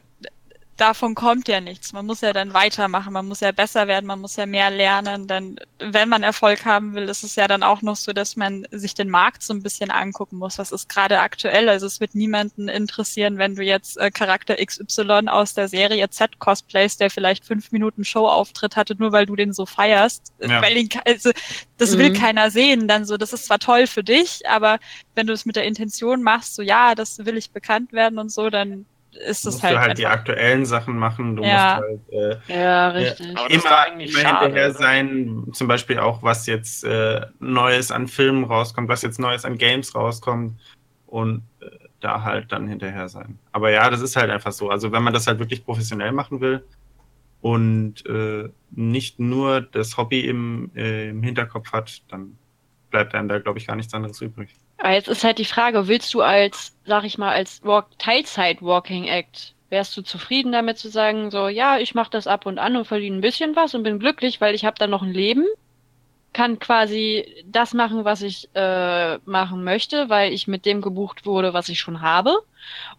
davon 0.77 1.15
kommt 1.15 1.49
ja 1.49 1.61
nichts. 1.61 1.93
Man 1.93 2.07
muss 2.07 2.21
ja 2.21 2.33
dann 2.33 2.53
weitermachen, 2.53 3.13
man 3.13 3.27
muss 3.27 3.41
ja 3.41 3.53
besser 3.53 3.87
werden, 3.89 4.07
man 4.07 4.21
muss 4.21 4.37
ja 4.37 4.47
mehr 4.47 4.71
lernen. 4.71 5.27
Dann, 5.27 5.57
wenn 5.79 6.09
man 6.09 6.23
Erfolg 6.23 6.65
haben 6.65 6.95
will, 6.95 7.09
ist 7.09 7.25
es 7.25 7.35
ja 7.37 7.49
dann 7.49 7.63
auch 7.63 7.83
noch 7.83 7.97
so, 7.97 8.13
dass 8.13 8.37
man 8.37 8.67
sich 8.71 8.95
den 8.95 9.09
Markt 9.09 9.43
so 9.43 9.55
ein 9.55 9.63
bisschen 9.63 9.91
angucken 9.91 10.37
muss. 10.37 10.59
Was 10.59 10.73
ist 10.73 10.89
gerade 10.89 11.21
aktuell? 11.21 11.69
Also 11.69 11.87
es 11.87 12.01
wird 12.01 12.15
niemanden 12.15 12.69
interessieren, 12.69 13.39
wenn 13.39 13.55
du 13.57 13.63
jetzt 13.63 13.97
äh, 13.97 14.11
Charakter 14.11 14.57
XY 14.57 15.29
aus 15.29 15.55
der 15.55 15.69
Serie 15.69 16.11
Z 16.11 16.39
cosplayst, 16.39 17.01
der 17.01 17.11
vielleicht 17.11 17.45
fünf 17.45 17.73
Minuten 17.73 18.05
Showauftritt 18.05 18.77
hatte, 18.77 18.95
nur 18.99 19.13
weil 19.13 19.27
du 19.27 19.37
den 19.37 19.53
so 19.53 19.67
feierst. 19.67 20.33
Ja. 20.41 20.61
Weil 20.63 20.77
ihn, 20.77 20.89
also, 21.07 21.31
das 21.79 21.97
will 21.99 22.11
Mhm. 22.11 22.15
keiner 22.15 22.51
sehen. 22.51 22.87
Dann 22.89 23.05
so, 23.05 23.17
das 23.17 23.33
ist 23.33 23.47
zwar 23.47 23.59
toll 23.59 23.87
für 23.87 24.05
dich, 24.05 24.49
aber 24.49 24.79
wenn 25.15 25.27
du 25.27 25.33
es 25.33 25.47
mit 25.47 25.57
der 25.57 25.65
Intention 25.65 26.23
machst, 26.23 26.55
so 26.55 26.63
ja, 26.63 26.95
das 26.95 27.25
will 27.25 27.37
ich 27.37 27.51
bekannt 27.51 27.93
werden 27.93 28.19
und 28.19 28.31
so, 28.31 28.51
dann 28.51 28.85
ist 29.27 29.45
Du 29.45 29.49
es 29.51 29.55
musst 29.57 29.65
halt, 29.65 29.75
du 29.75 29.81
halt 29.81 29.99
die 29.99 30.07
aktuellen 30.07 30.65
Sachen 30.67 30.99
machen. 30.99 31.37
Du 31.37 31.45
Ja. 31.45 31.81
musst 31.81 32.11
halt 32.13 32.41
äh, 32.49 32.53
Ja, 32.55 32.89
richtig. 32.89 33.19
Das 33.35 33.47
ist 33.49 33.65
doch 33.65 33.71
immer, 33.71 33.79
eigentlich 33.79 34.11
immer 34.11 34.21
schade, 34.21 34.45
hinterher 34.47 34.71
oder? 34.71 34.79
sein, 34.79 35.45
zum 35.53 35.69
Beispiel 35.69 35.99
auch, 35.99 36.23
was 36.23 36.47
jetzt 36.47 36.85
äh, 36.85 37.27
Neues 37.39 37.91
an 37.91 38.09
Filmen 38.09 38.45
rauskommt, 38.45 38.89
was 38.89 39.03
jetzt 39.03 39.19
Neues 39.19 39.45
an 39.45 39.59
Games 39.59 39.95
rauskommt 39.95 40.61
und 41.07 41.43
äh, 41.61 41.67
da 42.01 42.23
halt 42.23 42.53
dann 42.53 42.69
hinterher 42.69 43.09
sein. 43.09 43.39
Aber 43.53 43.71
ja, 43.71 43.89
das 43.91 44.01
ist 44.01 44.17
halt 44.17 44.31
einfach 44.31 44.53
so. 44.53 44.71
Also 44.71 44.93
wenn 44.93 45.03
man 45.03 45.13
das 45.15 45.27
halt 45.27 45.39
wirklich 45.39 45.65
professionell 45.65 46.13
machen 46.13 46.41
will 46.41 46.65
und 47.41 48.05
äh, 48.07 48.49
nicht 48.71 49.19
nur 49.21 49.61
das 49.61 49.97
Hobby 49.97 50.21
im, 50.27 50.71
äh, 50.75 51.09
im 51.11 51.23
Hinterkopf 51.23 51.73
hat, 51.73 52.03
dann 52.09 52.37
bleibt 52.91 53.15
einem 53.15 53.29
da, 53.29 53.39
glaube 53.39 53.59
ich, 53.59 53.67
gar 53.67 53.77
nichts 53.77 53.95
anderes 53.95 54.21
übrig. 54.21 54.55
Aber 54.79 54.93
jetzt 54.93 55.09
ist 55.09 55.25
halt 55.25 55.39
die 55.39 55.45
Frage, 55.45 55.89
willst 55.89 56.13
du 56.15 56.21
als, 56.21 56.77
sag 56.85 57.05
ich 57.05 57.19
mal, 57.19 57.33
als 57.33 57.65
Walk 57.65 57.99
Teilzeit-Walking 57.99 59.05
Act, 59.05 59.55
wärst 59.71 59.97
du 59.97 60.03
zufrieden 60.03 60.53
damit 60.53 60.79
zu 60.79 60.89
sagen, 60.89 61.31
so, 61.31 61.49
ja, 61.49 61.79
ich 61.79 61.95
mache 61.95 62.11
das 62.11 62.27
ab 62.27 62.47
und 62.47 62.59
an 62.59 62.77
und 62.77 62.87
verdiene 62.87 63.17
ein 63.17 63.23
bisschen 63.23 63.57
was 63.57 63.75
und 63.75 63.83
bin 63.83 63.99
glücklich, 63.99 64.41
weil 64.41 64.55
ich 64.55 64.65
habe 64.65 64.79
dann 64.79 64.91
noch 64.91 65.03
ein 65.03 65.13
Leben, 65.13 65.45
kann 66.33 66.59
quasi 66.59 67.45
das 67.47 67.73
machen, 67.73 68.05
was 68.05 68.21
ich 68.21 68.51
äh, 68.55 69.17
machen 69.25 69.65
möchte, 69.65 70.11
weil 70.11 70.33
ich 70.35 70.47
mit 70.47 70.67
dem 70.67 70.83
gebucht 70.83 71.25
wurde, 71.25 71.55
was 71.55 71.71
ich 71.71 71.81
schon 71.81 72.03
habe? 72.03 72.37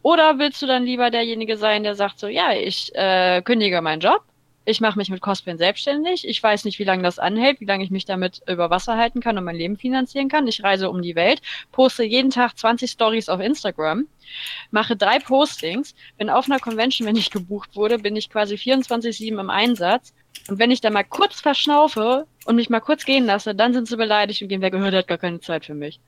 Oder 0.01 0.39
willst 0.39 0.61
du 0.61 0.65
dann 0.65 0.85
lieber 0.85 1.11
derjenige 1.11 1.57
sein, 1.57 1.83
der 1.83 1.95
sagt 1.95 2.19
so, 2.19 2.27
ja, 2.27 2.51
ich 2.53 2.91
äh, 2.95 3.41
kündige 3.43 3.81
meinen 3.81 3.99
Job, 4.01 4.23
ich 4.67 4.81
mache 4.81 4.99
mich 4.99 5.09
mit 5.09 5.21
Cosplayen 5.21 5.57
selbstständig. 5.57 6.27
Ich 6.27 6.43
weiß 6.43 6.65
nicht, 6.65 6.77
wie 6.77 6.83
lange 6.83 7.01
das 7.01 7.19
anhält, 7.19 7.61
wie 7.61 7.65
lange 7.65 7.85
ich 7.85 7.89
mich 7.89 8.03
damit 8.03 8.41
über 8.49 8.69
Wasser 8.69 8.97
halten 8.97 9.21
kann 9.21 9.37
und 9.37 9.45
mein 9.45 9.55
Leben 9.55 9.77
finanzieren 9.77 10.27
kann. 10.27 10.45
Ich 10.45 10.61
reise 10.61 10.89
um 10.89 11.01
die 11.01 11.15
Welt, 11.15 11.41
poste 11.71 12.03
jeden 12.03 12.31
Tag 12.31 12.57
20 12.57 12.91
Stories 12.91 13.29
auf 13.29 13.39
Instagram, 13.39 14.07
mache 14.69 14.97
drei 14.97 15.19
Postings, 15.19 15.95
bin 16.17 16.29
auf 16.29 16.47
einer 16.47 16.59
Convention, 16.59 17.07
wenn 17.07 17.15
ich 17.15 17.31
gebucht 17.31 17.77
wurde, 17.77 17.97
bin 17.97 18.17
ich 18.17 18.29
quasi 18.29 18.55
24-7 18.55 19.39
im 19.39 19.49
Einsatz. 19.49 20.13
Und 20.49 20.59
wenn 20.59 20.69
ich 20.69 20.81
da 20.81 20.89
mal 20.89 21.05
kurz 21.05 21.39
verschnaufe 21.39 22.27
und 22.43 22.57
mich 22.57 22.69
mal 22.69 22.81
kurz 22.81 23.05
gehen 23.05 23.25
lasse, 23.25 23.55
dann 23.55 23.71
sind 23.71 23.87
sie 23.87 23.95
beleidigt 23.95 24.41
und 24.41 24.49
gehen, 24.49 24.61
wer 24.61 24.71
gehört, 24.71 24.91
der 24.91 24.99
hat 24.99 25.07
gar 25.07 25.17
keine 25.17 25.39
Zeit 25.39 25.63
für 25.63 25.75
mich. 25.75 26.01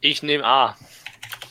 Ich 0.00 0.22
nehme 0.22 0.44
A. 0.44 0.74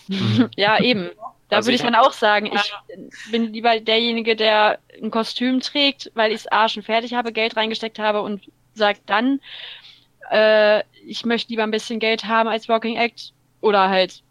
ja, 0.55 0.82
eben. 0.82 1.11
Da 1.50 1.58
Also 1.58 1.68
würde 1.68 1.76
ich 1.76 1.82
dann 1.82 1.96
auch 1.96 2.14
sagen, 2.14 2.52
ich 2.52 3.32
bin 3.32 3.54
lieber 3.54 3.80
derjenige, 3.80 4.36
der 4.36 4.80
ein 5.02 5.12
Kostüm 5.12 5.60
trägt, 5.60 6.12
weil 6.16 6.32
ich 6.32 6.41
es 6.41 6.52
A 6.52 6.68
schon 6.70 6.84
fertig 6.84 7.14
habe, 7.14 7.32
Geld 7.32 7.56
reingesteckt 7.56 8.00
habe 8.00 8.22
und 8.22 8.41
sagt 8.74 9.02
dann, 9.06 9.39
äh, 10.32 10.84
ich 11.06 11.26
möchte 11.26 11.50
lieber 11.50 11.64
ein 11.64 11.72
bisschen 11.72 12.00
Geld 12.00 12.26
haben 12.26 12.50
als 12.50 12.68
Walking 12.68 12.98
Act. 12.98 13.34
Oder 13.62 13.89
halt, 13.89 14.24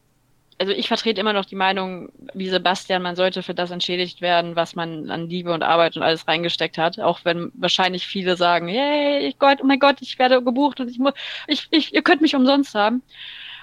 also 0.58 0.72
ich 0.72 0.88
vertrete 0.88 1.20
immer 1.20 1.32
noch 1.32 1.44
die 1.44 1.54
Meinung, 1.54 2.10
wie 2.34 2.48
Sebastian, 2.48 3.02
man 3.02 3.16
sollte 3.16 3.42
für 3.42 3.54
das 3.54 3.70
entschädigt 3.70 4.20
werden, 4.20 4.56
was 4.56 4.74
man 4.74 5.10
an 5.10 5.28
Liebe 5.28 5.52
und 5.52 5.62
Arbeit 5.62 5.96
und 5.96 6.02
alles 6.02 6.26
reingesteckt 6.26 6.78
hat. 6.78 6.98
Auch 6.98 7.20
wenn 7.24 7.52
wahrscheinlich 7.54 8.06
viele 8.06 8.36
sagen, 8.36 8.68
hey, 8.68 9.34
Gott, 9.38 9.58
oh 9.62 9.66
mein 9.66 9.78
Gott, 9.78 9.96
ich 10.00 10.18
werde 10.18 10.42
gebucht 10.42 10.80
und 10.80 10.88
ich 10.90 10.98
muss, 10.98 11.14
ich, 11.46 11.68
ich, 11.70 11.94
ihr 11.94 12.02
könnt 12.02 12.22
mich 12.22 12.34
umsonst 12.34 12.74
haben. 12.74 13.02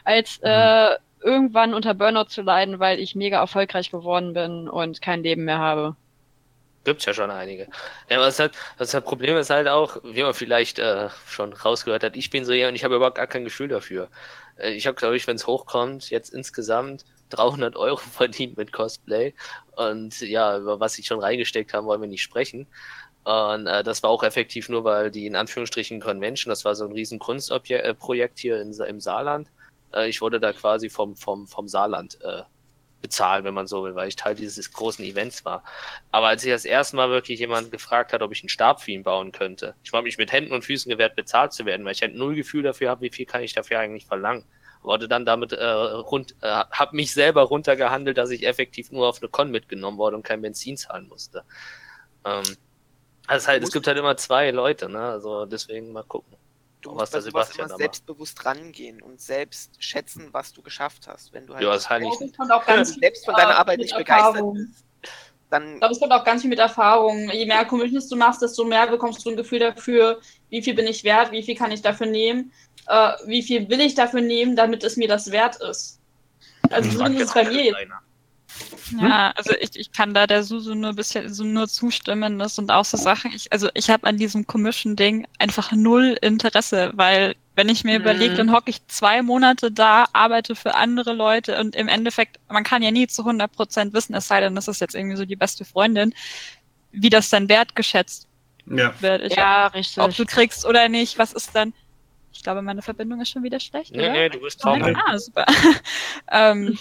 Als 0.04 0.40
äh, 0.42 0.96
irgendwann 1.22 1.74
unter 1.74 1.94
Burnout 1.94 2.26
zu 2.26 2.42
leiden, 2.42 2.80
weil 2.80 3.00
ich 3.00 3.16
mega 3.16 3.40
erfolgreich 3.40 3.92
geworden 3.92 4.34
bin 4.34 4.68
und 4.68 5.02
kein 5.02 5.24
Leben 5.24 5.46
mehr 5.46 5.60
habe. 5.60 5.96
Gibt's 6.84 7.06
ja 7.06 7.14
schon 7.14 7.30
einige. 7.30 7.68
Ja, 8.10 8.20
was 8.20 8.40
halt, 8.40 8.54
das 8.80 8.92
Problem 9.02 9.38
ist 9.38 9.52
halt 9.52 9.68
auch, 9.68 9.98
wie 10.04 10.24
man 10.24 10.34
vielleicht 10.34 10.80
äh, 10.80 11.10
schon 11.28 11.54
rausgehört 11.54 12.04
hat, 12.04 12.16
ich 12.16 12.32
bin 12.32 12.44
so 12.44 12.54
jemand, 12.54 12.76
ich 12.76 12.84
habe 12.84 12.96
überhaupt 12.96 13.18
gar 13.18 13.28
kein 13.28 13.44
Gefühl 13.44 13.68
dafür. 13.68 14.10
Äh, 14.58 14.72
ich 14.72 14.88
habe, 14.88 14.96
glaube 14.96 15.16
ich, 15.16 15.28
wenn 15.28 15.36
es 15.36 15.46
hochkommt, 15.46 16.10
jetzt 16.10 16.34
insgesamt 16.34 17.06
300 17.30 17.76
Euro 17.76 17.98
verdient 17.98 18.58
mit 18.58 18.72
Cosplay. 18.72 19.36
Und 19.76 20.22
ja, 20.22 20.58
über 20.58 20.80
was 20.80 20.98
ich 20.98 21.06
schon 21.06 21.20
reingesteckt 21.20 21.74
habe, 21.74 21.86
wollen 21.86 22.02
wir 22.02 22.08
nicht 22.08 22.24
sprechen. 22.24 22.68
Und 23.24 23.68
äh, 23.68 23.84
das 23.84 24.02
war 24.02 24.10
auch 24.10 24.24
effektiv 24.24 24.68
nur, 24.68 24.84
weil 24.84 25.12
die 25.12 25.28
in 25.28 25.36
Anführungsstrichen 25.36 26.00
Convention, 26.02 26.50
das 26.50 26.66
war 26.66 26.74
so 26.74 26.86
ein 26.86 26.92
riesen 26.92 27.20
Kunstprojekt 27.20 28.40
hier 28.40 28.60
in, 28.60 28.74
im 28.74 29.00
Saarland. 29.00 29.48
Äh, 29.94 30.10
ich 30.10 30.22
wurde 30.22 30.40
da 30.40 30.54
quasi 30.54 30.90
vom, 30.90 31.16
vom, 31.16 31.48
vom 31.48 31.68
Saarland 31.68 32.20
äh, 32.22 32.44
bezahlen, 33.02 33.44
wenn 33.44 33.54
man 33.54 33.68
so 33.68 33.84
will, 33.84 33.96
weil 33.96 34.08
ich 34.08 34.16
Teil 34.16 34.36
dieses 34.36 34.72
großen 34.72 35.04
Events 35.04 35.44
war. 35.44 35.64
Aber 36.12 36.28
als 36.28 36.44
ich 36.44 36.52
das 36.52 36.66
erste 36.66 36.96
Mal 36.96 37.10
wirklich 37.10 37.40
jemand 37.40 37.72
gefragt 37.72 38.14
hat, 38.14 38.22
ob 38.22 38.32
ich 38.32 38.42
einen 38.44 38.50
Stab 38.50 38.82
für 38.82 38.92
ihn 38.92 39.04
bauen 39.04 39.32
könnte, 39.32 39.76
ich 39.84 39.92
habe 39.92 40.04
mich 40.04 40.18
mit 40.18 40.32
Händen 40.32 40.54
und 40.54 40.64
Füßen 40.64 40.90
gewehrt, 40.90 41.16
bezahlt 41.16 41.54
zu 41.54 41.66
werden, 41.66 41.86
weil 41.86 41.94
ich 41.94 42.02
halt 42.02 42.16
null 42.16 42.36
Gefühl 42.36 42.64
dafür 42.64 42.90
habe, 42.90 43.02
wie 43.02 43.10
viel 43.10 43.26
kann 43.26 43.42
ich 43.42 43.54
dafür 43.54 43.80
eigentlich 43.80 44.06
verlangen. 44.06 44.46
Wurde 44.84 45.08
dann 45.08 45.26
damit 45.26 45.52
äh, 45.54 45.64
rund, 45.64 46.36
äh, 46.42 46.48
habe 46.48 46.96
mich 46.96 47.14
selber 47.14 47.44
runtergehandelt, 47.44 48.18
dass 48.18 48.32
ich 48.32 48.48
effektiv 48.48 48.92
nur 48.92 49.08
auf 49.08 49.22
eine 49.22 49.30
Con 49.30 49.52
mitgenommen 49.52 49.98
wurde 49.98 50.16
und 50.16 50.24
kein 50.24 50.42
Benzin 50.42 50.76
zahlen 50.78 51.08
musste. 51.08 51.44
Ähm, 52.26 52.44
also 53.28 53.48
halt, 53.48 53.64
es 53.64 53.72
gibt 53.72 53.86
halt 53.86 53.98
immer 53.98 54.18
zwei 54.18 54.50
Leute, 54.52 54.90
ne? 54.90 55.00
Also 55.00 55.46
deswegen 55.46 55.92
mal 55.92 56.04
gucken. 56.04 56.36
Du 56.82 56.92
Was 56.92 56.98
musst 56.98 57.14
der 57.14 57.20
bei 57.20 57.46
sowas 57.46 57.56
immer 57.58 57.68
da 57.68 57.78
selbstbewusst 57.78 58.46
rangehen 58.46 59.02
und 59.02 59.22
selbst 59.22 59.72
schätzen, 59.84 60.30
was 60.32 60.52
du 60.54 60.62
geschafft 60.62 61.08
hast. 61.08 61.32
Wenn 61.32 61.46
du 61.46 61.54
halt 61.54 61.64
Ja, 61.64 61.74
das 61.74 61.90
ganz 62.66 62.94
viel 62.94 63.00
selbst 63.02 63.26
von 63.26 63.36
deiner 63.36 63.58
Arbeit 63.58 63.80
nicht 63.80 63.96
begeistert 63.96 64.36
Erfahrung. 64.36 64.54
bist, 64.56 64.86
dann 65.52 65.74
Ich 65.74 65.80
glaube, 65.80 65.94
es 65.94 66.00
kommt 66.00 66.12
auch 66.14 66.24
ganz 66.24 66.42
viel 66.42 66.50
mit 66.50 66.60
Erfahrung. 66.60 67.30
Je 67.30 67.46
mehr 67.46 67.66
Commissions 67.66 68.08
du 68.10 68.16
machst, 68.16 68.42
desto 68.42 68.64
mehr 68.64 68.88
bekommst 68.88 69.26
du 69.26 69.30
ein 69.30 69.38
Gefühl 69.38 69.60
dafür, 69.60 70.20
wie 70.50 70.62
viel 70.62 70.74
bin 70.74 70.88
ich 70.88 71.04
wert, 71.04 71.32
wie 71.32 71.44
viel 71.44 71.56
kann 71.56 71.72
ich 71.72 71.82
dafür 71.82 72.08
nehmen, 72.08 72.52
äh, 72.88 73.14
wie 73.26 73.44
viel 73.44 73.70
will 73.70 73.82
ich 73.82 73.94
dafür 73.94 74.22
nehmen, 74.22 74.56
damit 74.56 74.84
es 74.84 74.98
mir 74.98 75.08
das 75.08 75.32
wert 75.32 75.58
ist. 75.58 76.00
Also 76.70 76.90
zumindest 76.98 77.34
bei 77.34 77.44
mir 77.44 77.66
jetzt. 77.66 77.78
Keiner. 78.70 79.10
Ja, 79.10 79.32
also 79.36 79.54
ich, 79.60 79.76
ich 79.76 79.92
kann 79.92 80.14
da 80.14 80.28
der 80.28 80.44
Susu 80.44 80.76
nur 80.76 80.94
bisschen 80.94 81.34
so 81.34 81.44
nur 81.44 81.68
zustimmen. 81.68 82.40
Das 82.40 82.56
sind 82.56 82.72
auch 82.72 82.86
so 82.86 82.98
Sachen. 82.98 83.32
Ich, 83.34 83.52
also 83.52 83.70
ich 83.74 83.90
habe 83.90 84.06
an 84.08 84.18
diesem 84.18 84.46
Commission-Ding 84.48 85.28
einfach 85.40 85.72
null 85.72 86.18
Interesse, 86.22 86.92
weil 86.96 87.36
wenn 87.56 87.70
ich 87.70 87.84
mir 87.84 87.96
Mhm. 88.00 88.02
überlege, 88.06 88.36
dann 88.36 88.52
hocke 88.54 88.70
ich 88.70 88.86
zwei 88.88 89.22
Monate 89.22 89.72
da, 89.72 90.06
arbeite 90.14 90.56
für 90.56 90.76
andere 90.76 91.14
Leute 91.14 91.60
und 91.60 91.76
im 91.76 91.88
Endeffekt, 91.88 92.40
man 92.50 92.64
kann 92.64 92.82
ja 92.82 92.92
nie 92.92 93.08
zu 93.08 93.24
100 93.26 93.52
Prozent 93.52 93.94
wissen, 93.94 94.14
es 94.16 94.28
sei 94.28 94.40
denn, 94.40 94.56
das 94.56 94.68
ist 94.68 94.80
jetzt 94.82 94.96
irgendwie 94.96 95.18
so 95.18 95.26
die 95.26 95.36
beste 95.36 95.66
Freundin, 95.66 96.14
wie 96.92 97.10
das 97.10 97.30
dann 97.30 97.50
wertgeschätzt 97.50 98.28
Ja. 98.66 98.94
wird. 99.02 99.24
Ich, 99.24 99.36
Ja, 99.36 99.68
Ob 99.68 99.74
richtig. 99.74 100.18
du 100.18 100.26
kriegst 100.26 100.66
oder 100.66 100.88
nicht, 100.90 101.18
was 101.18 101.34
ist 101.34 101.56
dann? 101.56 101.74
Ich 102.34 102.42
glaube, 102.44 102.62
meine 102.62 102.82
Verbindung 102.82 103.20
ist 103.22 103.30
schon 103.30 103.44
wieder 103.44 103.60
schlecht, 103.60 103.92
Nee, 103.92 104.00
oder? 104.00 104.14
nee, 104.14 104.30
du 104.30 104.40
bist 104.40 104.64
Ja. 104.64 104.78
taub. 104.78 104.98
Ah, 105.08 105.18
super. 105.18 105.46
ähm, 106.32 106.78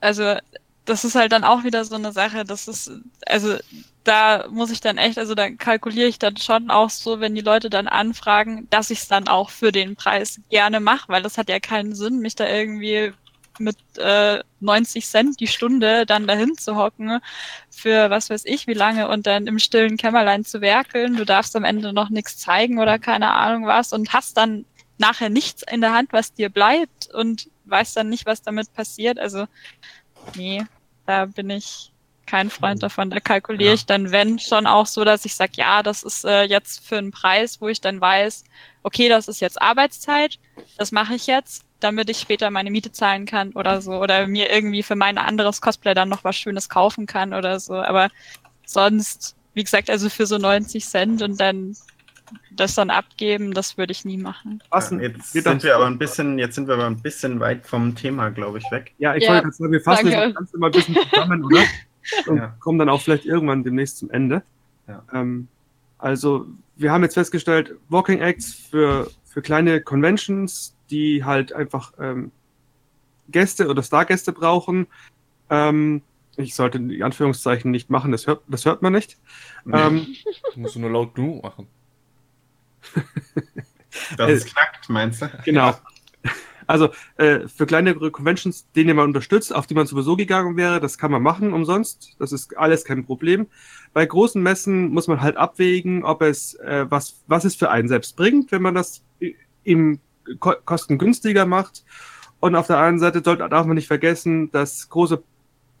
also 0.00 0.36
das 0.84 1.04
ist 1.04 1.14
halt 1.14 1.32
dann 1.32 1.44
auch 1.44 1.64
wieder 1.64 1.84
so 1.84 1.94
eine 1.94 2.12
Sache, 2.12 2.44
das 2.44 2.68
ist, 2.68 2.90
also 3.26 3.56
da 4.04 4.46
muss 4.50 4.70
ich 4.70 4.80
dann 4.80 4.98
echt, 4.98 5.18
also 5.18 5.34
da 5.34 5.50
kalkuliere 5.50 6.08
ich 6.08 6.18
dann 6.18 6.36
schon 6.36 6.70
auch 6.70 6.90
so, 6.90 7.20
wenn 7.20 7.34
die 7.34 7.40
Leute 7.40 7.70
dann 7.70 7.88
anfragen, 7.88 8.68
dass 8.70 8.90
ich 8.90 9.00
es 9.00 9.08
dann 9.08 9.28
auch 9.28 9.50
für 9.50 9.72
den 9.72 9.96
Preis 9.96 10.40
gerne 10.50 10.80
mache, 10.80 11.08
weil 11.08 11.22
das 11.22 11.38
hat 11.38 11.48
ja 11.48 11.58
keinen 11.58 11.94
Sinn, 11.94 12.18
mich 12.18 12.34
da 12.34 12.46
irgendwie 12.46 13.12
mit 13.58 13.76
äh, 13.98 14.40
90 14.60 15.06
Cent 15.06 15.40
die 15.40 15.46
Stunde 15.46 16.06
dann 16.06 16.26
dahin 16.26 16.56
zu 16.56 16.76
hocken 16.76 17.20
für 17.70 18.10
was 18.10 18.28
weiß 18.30 18.44
ich 18.46 18.66
wie 18.66 18.74
lange 18.74 19.08
und 19.08 19.26
dann 19.26 19.46
im 19.46 19.58
stillen 19.58 19.96
Kämmerlein 19.96 20.44
zu 20.44 20.60
werkeln. 20.60 21.16
Du 21.16 21.24
darfst 21.24 21.54
am 21.56 21.64
Ende 21.64 21.92
noch 21.92 22.10
nichts 22.10 22.36
zeigen 22.38 22.80
oder 22.80 22.98
keine 22.98 23.30
Ahnung 23.30 23.66
was 23.66 23.92
und 23.92 24.12
hast 24.12 24.36
dann 24.36 24.64
nachher 24.98 25.28
nichts 25.30 25.62
in 25.70 25.80
der 25.80 25.92
Hand, 25.92 26.12
was 26.12 26.34
dir 26.34 26.48
bleibt 26.48 27.12
und 27.12 27.48
weißt 27.66 27.96
dann 27.96 28.08
nicht, 28.08 28.26
was 28.26 28.42
damit 28.42 28.72
passiert. 28.74 29.18
Also 29.18 29.46
nee, 30.36 30.64
da 31.06 31.26
bin 31.26 31.50
ich 31.50 31.90
kein 32.26 32.48
Freund 32.50 32.82
davon. 32.82 33.10
Da 33.10 33.20
kalkuliere 33.20 33.68
Ja. 33.70 33.74
ich 33.74 33.86
dann, 33.86 34.10
wenn 34.10 34.38
schon 34.38 34.66
auch 34.66 34.86
so, 34.86 35.04
dass 35.04 35.24
ich 35.24 35.34
sage, 35.34 35.52
ja, 35.56 35.82
das 35.82 36.02
ist 36.02 36.24
äh, 36.24 36.44
jetzt 36.44 36.86
für 36.86 36.96
einen 36.96 37.10
Preis, 37.10 37.60
wo 37.60 37.68
ich 37.68 37.80
dann 37.80 38.00
weiß, 38.00 38.44
okay, 38.82 39.08
das 39.08 39.28
ist 39.28 39.40
jetzt 39.40 39.60
Arbeitszeit, 39.60 40.38
das 40.78 40.90
mache 40.90 41.14
ich 41.14 41.26
jetzt, 41.26 41.64
damit 41.80 42.08
ich 42.08 42.18
später 42.18 42.50
meine 42.50 42.70
Miete 42.70 42.92
zahlen 42.92 43.26
kann 43.26 43.52
oder 43.52 43.82
so. 43.82 43.92
Oder 43.92 44.26
mir 44.26 44.50
irgendwie 44.50 44.82
für 44.82 44.96
mein 44.96 45.18
anderes 45.18 45.60
Cosplay 45.60 45.92
dann 45.94 46.08
noch 46.08 46.24
was 46.24 46.36
Schönes 46.36 46.68
kaufen 46.70 47.06
kann 47.06 47.34
oder 47.34 47.60
so. 47.60 47.74
Aber 47.74 48.08
sonst, 48.64 49.36
wie 49.52 49.64
gesagt, 49.64 49.90
also 49.90 50.08
für 50.08 50.26
so 50.26 50.38
90 50.38 50.84
Cent 50.86 51.20
und 51.22 51.38
dann 51.40 51.76
das 52.50 52.74
dann 52.74 52.90
abgeben, 52.90 53.52
das 53.52 53.76
würde 53.76 53.92
ich 53.92 54.04
nie 54.04 54.16
machen. 54.16 54.62
Denn? 54.90 55.00
jetzt 55.00 55.32
sind 55.32 55.62
wir 55.62 55.74
aber 55.76 55.86
ein 55.86 55.98
bisschen, 55.98 56.38
jetzt 56.38 56.54
sind 56.54 56.66
wir 56.68 56.74
aber 56.74 56.86
ein 56.86 57.00
bisschen 57.00 57.40
weit 57.40 57.66
vom 57.66 57.94
Thema, 57.94 58.30
glaube 58.30 58.58
ich, 58.58 58.70
weg. 58.70 58.92
Ja, 58.98 59.14
ich 59.14 59.24
Ja, 59.24 59.30
wollte 59.30 59.42
gerade 59.44 59.56
sagen, 59.56 59.72
wir 59.72 59.80
fassen 59.80 60.10
danke. 60.10 60.26
das 60.26 60.34
Ganze 60.34 60.58
mal 60.58 60.66
ein 60.66 60.72
bisschen 60.72 60.96
zusammen, 60.96 61.44
oder? 61.44 61.62
Und 62.26 62.36
Ja. 62.36 62.56
kommen 62.60 62.78
dann 62.78 62.88
auch 62.88 63.00
vielleicht 63.00 63.24
irgendwann 63.24 63.64
demnächst 63.64 63.98
zum 63.98 64.10
Ende. 64.10 64.42
Ja. 64.86 65.02
Ähm, 65.12 65.48
also, 65.98 66.46
wir 66.76 66.92
haben 66.92 67.02
jetzt 67.02 67.14
festgestellt, 67.14 67.74
Walking 67.88 68.20
Acts 68.20 68.52
für, 68.54 69.10
für 69.24 69.42
kleine 69.42 69.80
Conventions, 69.80 70.74
die 70.90 71.24
halt 71.24 71.52
einfach 71.52 71.92
ähm, 71.98 72.30
Gäste 73.28 73.68
oder 73.68 73.82
Stargäste 73.82 74.32
brauchen. 74.32 74.86
Ähm, 75.50 76.02
ich 76.36 76.54
sollte 76.54 76.80
die 76.80 77.02
Anführungszeichen 77.02 77.70
nicht 77.70 77.90
machen, 77.90 78.12
das 78.12 78.26
hört, 78.26 78.42
das 78.48 78.64
hört 78.66 78.82
man 78.82 78.92
nicht. 78.92 79.18
Ähm, 79.72 80.06
Musst 80.56 80.74
du 80.74 80.80
nur 80.80 80.90
laut 80.90 81.14
genug 81.14 81.42
machen. 81.42 81.68
Das 84.16 84.28
ist 84.30 84.46
knackt, 84.46 84.88
meinst 84.88 85.22
du? 85.22 85.30
Genau. 85.44 85.72
Also 86.66 86.90
äh, 87.16 87.46
für 87.48 87.66
kleinere 87.66 88.10
Conventions, 88.10 88.70
denen 88.72 88.96
man 88.96 89.06
unterstützt, 89.06 89.54
auf 89.54 89.66
die 89.66 89.74
man 89.74 89.86
sowieso 89.86 90.16
gegangen 90.16 90.56
wäre, 90.56 90.80
das 90.80 90.98
kann 90.98 91.10
man 91.10 91.22
machen 91.22 91.52
umsonst. 91.52 92.16
Das 92.18 92.32
ist 92.32 92.56
alles 92.56 92.84
kein 92.84 93.04
Problem. 93.04 93.46
Bei 93.92 94.04
großen 94.06 94.42
Messen 94.42 94.88
muss 94.88 95.06
man 95.06 95.20
halt 95.20 95.36
abwägen, 95.36 96.04
ob 96.04 96.22
es 96.22 96.54
äh, 96.54 96.86
was 96.88 97.22
was 97.26 97.44
es 97.44 97.54
für 97.54 97.70
einen 97.70 97.88
selbst 97.88 98.16
bringt, 98.16 98.50
wenn 98.50 98.62
man 98.62 98.74
das 98.74 99.02
im 99.62 100.00
Ko 100.40 100.54
kostengünstiger 100.64 101.46
macht. 101.46 101.84
Und 102.40 102.56
auf 102.56 102.66
der 102.66 102.78
anderen 102.78 102.98
Seite 102.98 103.22
sollte, 103.24 103.48
darf 103.48 103.66
man 103.66 103.76
nicht 103.76 103.88
vergessen, 103.88 104.50
dass 104.50 104.88
große 104.88 105.22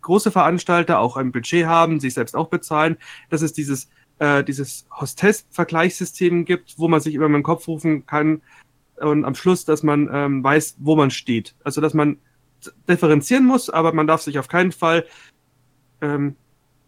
große 0.02 0.30
Veranstalter 0.30 0.98
auch 0.98 1.16
ein 1.16 1.32
Budget 1.32 1.66
haben, 1.66 1.98
sich 1.98 2.12
selbst 2.12 2.36
auch 2.36 2.48
bezahlen, 2.48 2.98
dass 3.30 3.40
es 3.40 3.54
dieses 3.54 3.88
äh, 4.18 4.44
dieses 4.44 4.86
Hostess-Vergleichssystem 4.90 6.44
gibt, 6.44 6.78
wo 6.78 6.88
man 6.88 7.00
sich 7.00 7.14
in 7.14 7.20
den 7.20 7.42
Kopf 7.42 7.68
rufen 7.68 8.06
kann, 8.06 8.42
und 8.96 9.24
am 9.24 9.34
Schluss, 9.34 9.64
dass 9.64 9.82
man 9.82 10.08
ähm, 10.12 10.44
weiß, 10.44 10.76
wo 10.78 10.94
man 10.94 11.10
steht. 11.10 11.54
Also, 11.64 11.80
dass 11.80 11.94
man 11.94 12.16
differenzieren 12.88 13.44
muss, 13.44 13.68
aber 13.68 13.92
man 13.92 14.06
darf 14.06 14.22
sich 14.22 14.38
auf 14.38 14.46
keinen 14.46 14.70
Fall 14.70 15.04
ähm, 16.00 16.36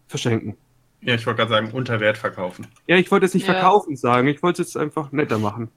verschenken. 0.07 0.55
Ja, 1.01 1.15
ich 1.15 1.25
wollte 1.25 1.39
gerade 1.39 1.51
sagen, 1.51 1.71
unter 1.71 1.99
Wert 1.99 2.17
verkaufen. 2.17 2.65
Ja, 2.87 2.95
ich 2.95 3.11
wollte 3.11 3.25
jetzt 3.25 3.33
nicht 3.35 3.45
Ja. 3.45 3.53
verkaufen 3.53 3.95
sagen, 3.97 4.27
ich 4.29 4.41
wollte 4.41 4.61
es 4.61 4.69
jetzt 4.69 4.77
einfach 4.81 5.11
netter 5.11 5.37
machen. 5.37 5.69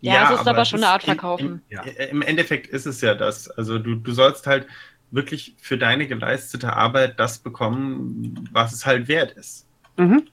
Ja, 0.00 0.32
es 0.32 0.40
ist 0.40 0.46
aber 0.48 0.62
es 0.62 0.68
schon 0.68 0.80
eine 0.82 0.88
Art 0.92 1.04
im- 1.04 1.06
Verkaufen. 1.06 1.62
Im, 1.68 1.80
Im 2.10 2.22
Endeffekt 2.22 2.66
ist 2.66 2.86
es 2.86 3.00
ja 3.00 3.14
das. 3.14 3.48
Also 3.48 3.78
du, 3.78 3.94
du 3.94 4.12
sollst 4.12 4.46
halt 4.46 4.66
wirklich 5.12 5.54
für 5.60 5.78
deine 5.78 6.06
geleistete 6.06 6.72
Arbeit 6.74 7.18
das 7.20 7.38
bekommen, 7.38 8.48
was 8.52 8.72
es 8.72 8.84
halt 8.86 9.08
wert 9.08 9.32
ist. 9.32 9.66
Mhm. 9.96 10.26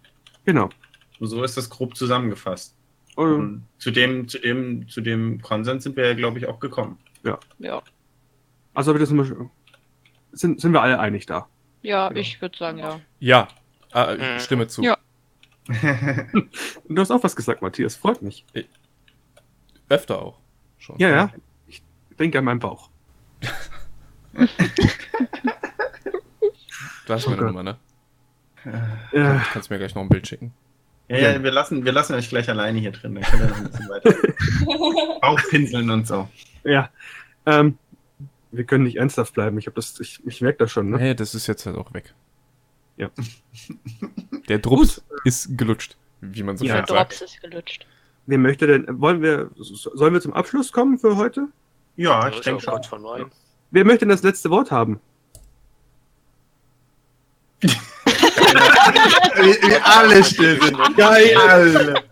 Genau. 0.47 0.69
So 1.19 1.43
ist 1.43 1.57
das 1.57 1.69
grob 1.69 1.97
zusammengefasst. 1.97 2.73
Und, 3.17 3.33
Und 3.33 3.67
zu 3.79 3.91
dem, 3.91 4.29
zu 4.29 4.39
dem, 4.39 4.87
zu 4.87 5.01
dem 5.01 5.41
Konsens 5.41 5.83
sind 5.83 5.97
wir 5.97 6.07
ja, 6.07 6.13
glaube 6.13 6.39
ich, 6.39 6.47
auch 6.47 6.59
gekommen. 6.59 6.97
Ja, 7.23 7.37
also, 8.73 8.97
wir 8.97 9.15
mal, 9.15 9.49
sind, 10.31 10.61
sind 10.61 10.71
wir 10.71 10.81
alle 10.81 10.99
einig 10.99 11.25
da. 11.25 11.47
ja 11.81 12.09
ich 12.11 12.39
würde 12.41 12.57
sagen, 12.57 12.77
ja. 12.77 13.01
Ja, 13.19 13.47
ah, 13.91 14.13
ich 14.13 14.21
Mhm. 14.21 14.39
stimme 14.39 14.67
zu. 14.67 14.83
Ja. 14.83 14.97
Du 16.87 17.01
hast 17.01 17.11
auch 17.11 17.23
was 17.23 17.35
gesagt, 17.35 17.61
Matthias, 17.61 17.97
freut 17.97 18.21
mich. 18.21 18.45
Öfter 19.89 20.21
auch. 20.21 20.39
Schon. 20.77 20.97
Ja, 20.99 21.09
ja. 21.09 21.33
Ich 21.65 21.83
denke 22.17 22.39
an 22.39 22.45
meinen 22.45 22.59
Bauch. 22.59 22.89
Du 27.07 27.13
hast 27.13 27.25
meine 27.25 27.37
Gott. 27.37 27.47
Nummer, 27.47 27.63
ne? 27.63 27.77
Äh, 29.11 29.39
Kannst 29.53 29.69
mir 29.69 29.77
gleich 29.77 29.95
noch 29.95 30.01
ein 30.01 30.09
Bild 30.09 30.27
schicken. 30.27 30.53
Ja, 31.09 31.17
ja, 31.17 31.43
wir 31.43 31.51
lassen, 31.51 31.85
wir 31.85 31.91
lassen 31.93 32.13
euch 32.15 32.27
gleich 32.29 32.49
alleine 32.49 32.79
hier 32.79 32.91
drin. 32.91 33.15
Dann 33.15 33.23
könnt 33.23 33.41
ihr 33.43 33.47
noch 33.47 33.57
ein 33.57 33.63
bisschen 33.71 33.89
weiter 33.89 35.23
aufpinseln 35.23 35.89
und 35.89 36.05
so. 36.07 36.27
ja. 36.63 36.89
Ähm, 37.45 37.77
wir 38.51 38.63
können 38.63 38.83
nicht 38.85 38.97
ernsthaft 38.97 39.33
bleiben. 39.33 39.57
Ich, 39.57 39.67
hab 39.67 39.75
das, 39.75 39.99
ich, 39.99 40.25
ich 40.25 40.41
merke 40.41 40.57
das 40.59 40.71
schon. 40.71 40.89
Ne? 40.89 40.97
Nee, 40.97 41.13
das 41.15 41.35
ist 41.35 41.47
jetzt 41.47 41.65
halt 41.65 41.77
auch 41.77 41.93
weg. 41.93 42.13
Ja. 42.97 43.09
Der 44.49 44.59
Drups 44.59 45.03
ist 45.23 45.57
gelutscht, 45.57 45.95
wie 46.21 46.43
man 46.43 46.57
so 46.57 46.65
Ja. 46.65 46.77
schön 46.77 46.85
Der 46.85 46.95
sagt. 46.95 47.11
Drops 47.11 47.21
ist 47.21 47.41
gelutscht. 47.41 47.85
Wer 48.25 48.37
möchte 48.37 48.67
denn, 48.67 48.99
wollen 48.99 49.21
wir, 49.21 49.51
sollen 49.57 50.13
wir 50.13 50.19
zum 50.21 50.33
Abschluss 50.33 50.71
kommen 50.71 50.97
für 50.97 51.15
heute? 51.15 51.47
Ja, 51.95 52.27
ich 52.27 52.35
ja 52.37 52.41
denke 52.41 52.63
schon. 52.63 53.31
Wer 53.71 53.85
möchte 53.85 53.99
denn 53.99 54.09
das 54.09 54.23
letzte 54.23 54.49
Wort 54.49 54.71
haben? 54.71 54.99
Wie 58.93 59.75
alle 59.83 60.23
still 60.23 60.61
sind. 60.61 60.97
Geil. 60.97 61.35
Alle. 61.37 62.03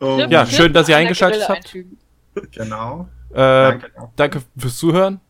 Oh, 0.00 0.18
Ja, 0.18 0.30
Wir 0.30 0.46
schön, 0.46 0.72
dass 0.72 0.88
ihr 0.88 0.96
eingeschaltet 0.96 1.48
habt. 1.48 1.76
Genau. 2.52 3.08
Äh, 3.30 3.36
Danke. 3.36 3.92
danke 4.16 4.42
fürs 4.56 4.76
Zuhören. 4.78 5.20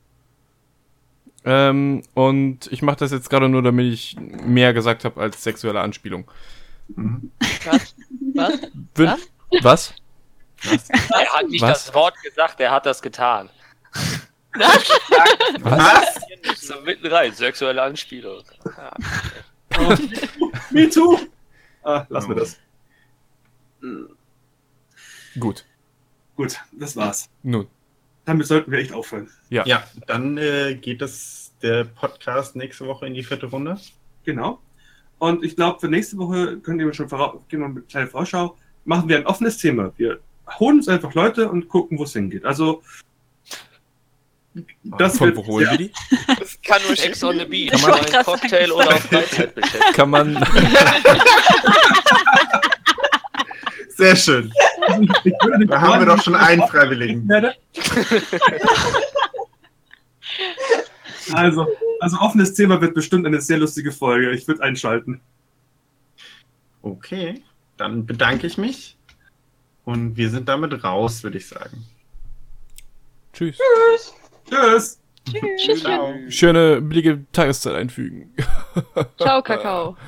Ähm, 1.45 2.03
und 2.14 2.66
ich 2.72 2.82
mache 2.82 2.97
das 2.97 3.12
jetzt 3.12 3.30
gerade 3.30 3.49
nur, 3.49 3.62
damit 3.62 3.93
ich 3.93 4.16
mehr 4.18 4.72
gesagt 4.72 5.05
habe 5.05 5.20
als 5.20 5.43
sexuelle 5.43 5.80
Anspielung. 5.80 6.28
Mhm. 6.89 7.30
Was? 7.64 7.95
Was? 8.34 8.61
Wün 8.95 9.12
Was? 9.62 9.95
Was? 10.64 10.89
Er 10.91 11.32
hat 11.32 11.49
nicht 11.49 11.62
Was? 11.62 11.84
das 11.84 11.95
Wort 11.95 12.14
gesagt, 12.22 12.61
er 12.61 12.72
hat 12.72 12.87
das 12.87 13.01
getan. 13.03 13.49
Was? 15.61 16.20
So 16.57 16.80
mitten 16.82 17.07
rein, 17.07 17.32
sexuelle 17.32 17.82
Anspielung. 17.82 18.42
Ja. 18.64 19.96
Me 20.70 20.88
too! 20.88 21.18
Ah, 21.82 22.07
lassen 22.09 22.28
wir 22.28 22.36
das. 22.36 22.59
Gut. 25.38 25.64
Gut, 26.36 26.59
das 26.72 26.96
war's. 26.96 27.28
Nun. 27.42 27.68
Damit 28.24 28.46
sollten 28.46 28.70
wir 28.72 28.78
echt 28.78 28.92
aufhören. 28.92 29.30
Ja, 29.50 29.84
dann 30.07 30.36
äh, 30.36 30.74
geht 30.74 31.00
das 31.00 31.52
der 31.62 31.84
Podcast 31.84 32.57
nächste 32.57 32.86
Woche 32.86 33.07
in 33.07 33.14
die 33.14 33.22
vierte 33.22 33.46
Runde. 33.46 33.78
Genau. 34.24 34.61
Und 35.18 35.44
ich 35.44 35.57
glaube, 35.57 35.80
für 35.80 35.88
nächste 35.88 36.18
Woche 36.18 36.59
könnt 36.59 36.80
ihr 36.80 36.86
mir 36.86 36.94
schon 36.94 37.09
voraus, 37.09 37.40
genau, 37.48 37.66
eine 37.66 37.80
kleine 37.82 38.07
Vorschau, 38.09 38.57
machen 38.84 39.09
wir 39.09 39.16
ein 39.16 39.26
offenes 39.26 39.57
Thema. 39.59 39.92
Wir 39.96 40.20
holen 40.59 40.78
uns 40.78 40.88
einfach 40.88 41.14
Leute 41.14 41.48
und 41.48 41.68
gucken, 41.68 41.98
wo 41.98 42.04
es 42.04 42.12
hingeht. 42.12 42.44
Also, 42.44 42.82
das 44.84 45.18
Von 45.18 45.36
wo 45.36 45.46
holen 45.46 45.68
wir 45.70 45.78
die? 45.78 45.92
Kann 46.64 46.80
nur 46.86 46.98
Ex 46.98 47.22
on 47.24 47.38
the 47.38 47.44
Beach, 47.44 47.70
Kann 47.72 47.90
man- 47.90 48.00
ein 48.00 48.24
Cocktail 48.24 48.72
oder 48.72 48.88
auf 48.94 49.02
Freizeit 49.02 49.54
beschäftigt. 49.54 49.94
Kann 49.94 50.11
man. 50.11 50.46
Sehr 53.96 54.16
schön. 54.16 54.52
Da 55.68 55.80
haben 55.80 56.00
wir 56.00 56.07
doch 56.14 56.22
schon 56.22 56.34
einen 56.34 56.66
Freiwilligen. 56.68 57.28
Also, 61.32 61.66
also 62.00 62.18
offenes 62.18 62.54
Thema 62.54 62.80
wird 62.80 62.94
bestimmt 62.94 63.26
eine 63.26 63.40
sehr 63.40 63.59
lustige 63.59 63.90
Folge. 63.90 64.30
Ich 64.30 64.46
würde 64.46 64.62
einschalten. 64.62 65.20
Okay, 66.82 67.42
dann 67.76 68.07
bedanke 68.07 68.46
ich 68.46 68.59
mich. 68.59 68.96
Und 69.84 70.16
wir 70.16 70.30
sind 70.30 70.48
damit 70.48 70.84
raus, 70.84 71.24
würde 71.24 71.38
ich 71.38 71.48
sagen. 71.48 71.84
Tschüss. 73.32 73.57
Tschüss! 73.59 74.14
Tschüss. 74.49 75.01
Ciao. 75.80 76.14
Schöne 76.28 76.80
billige 76.80 77.24
Tageszeit 77.32 77.74
einfügen. 77.74 78.34
Ciao, 79.18 79.42
Kakao. 79.42 79.97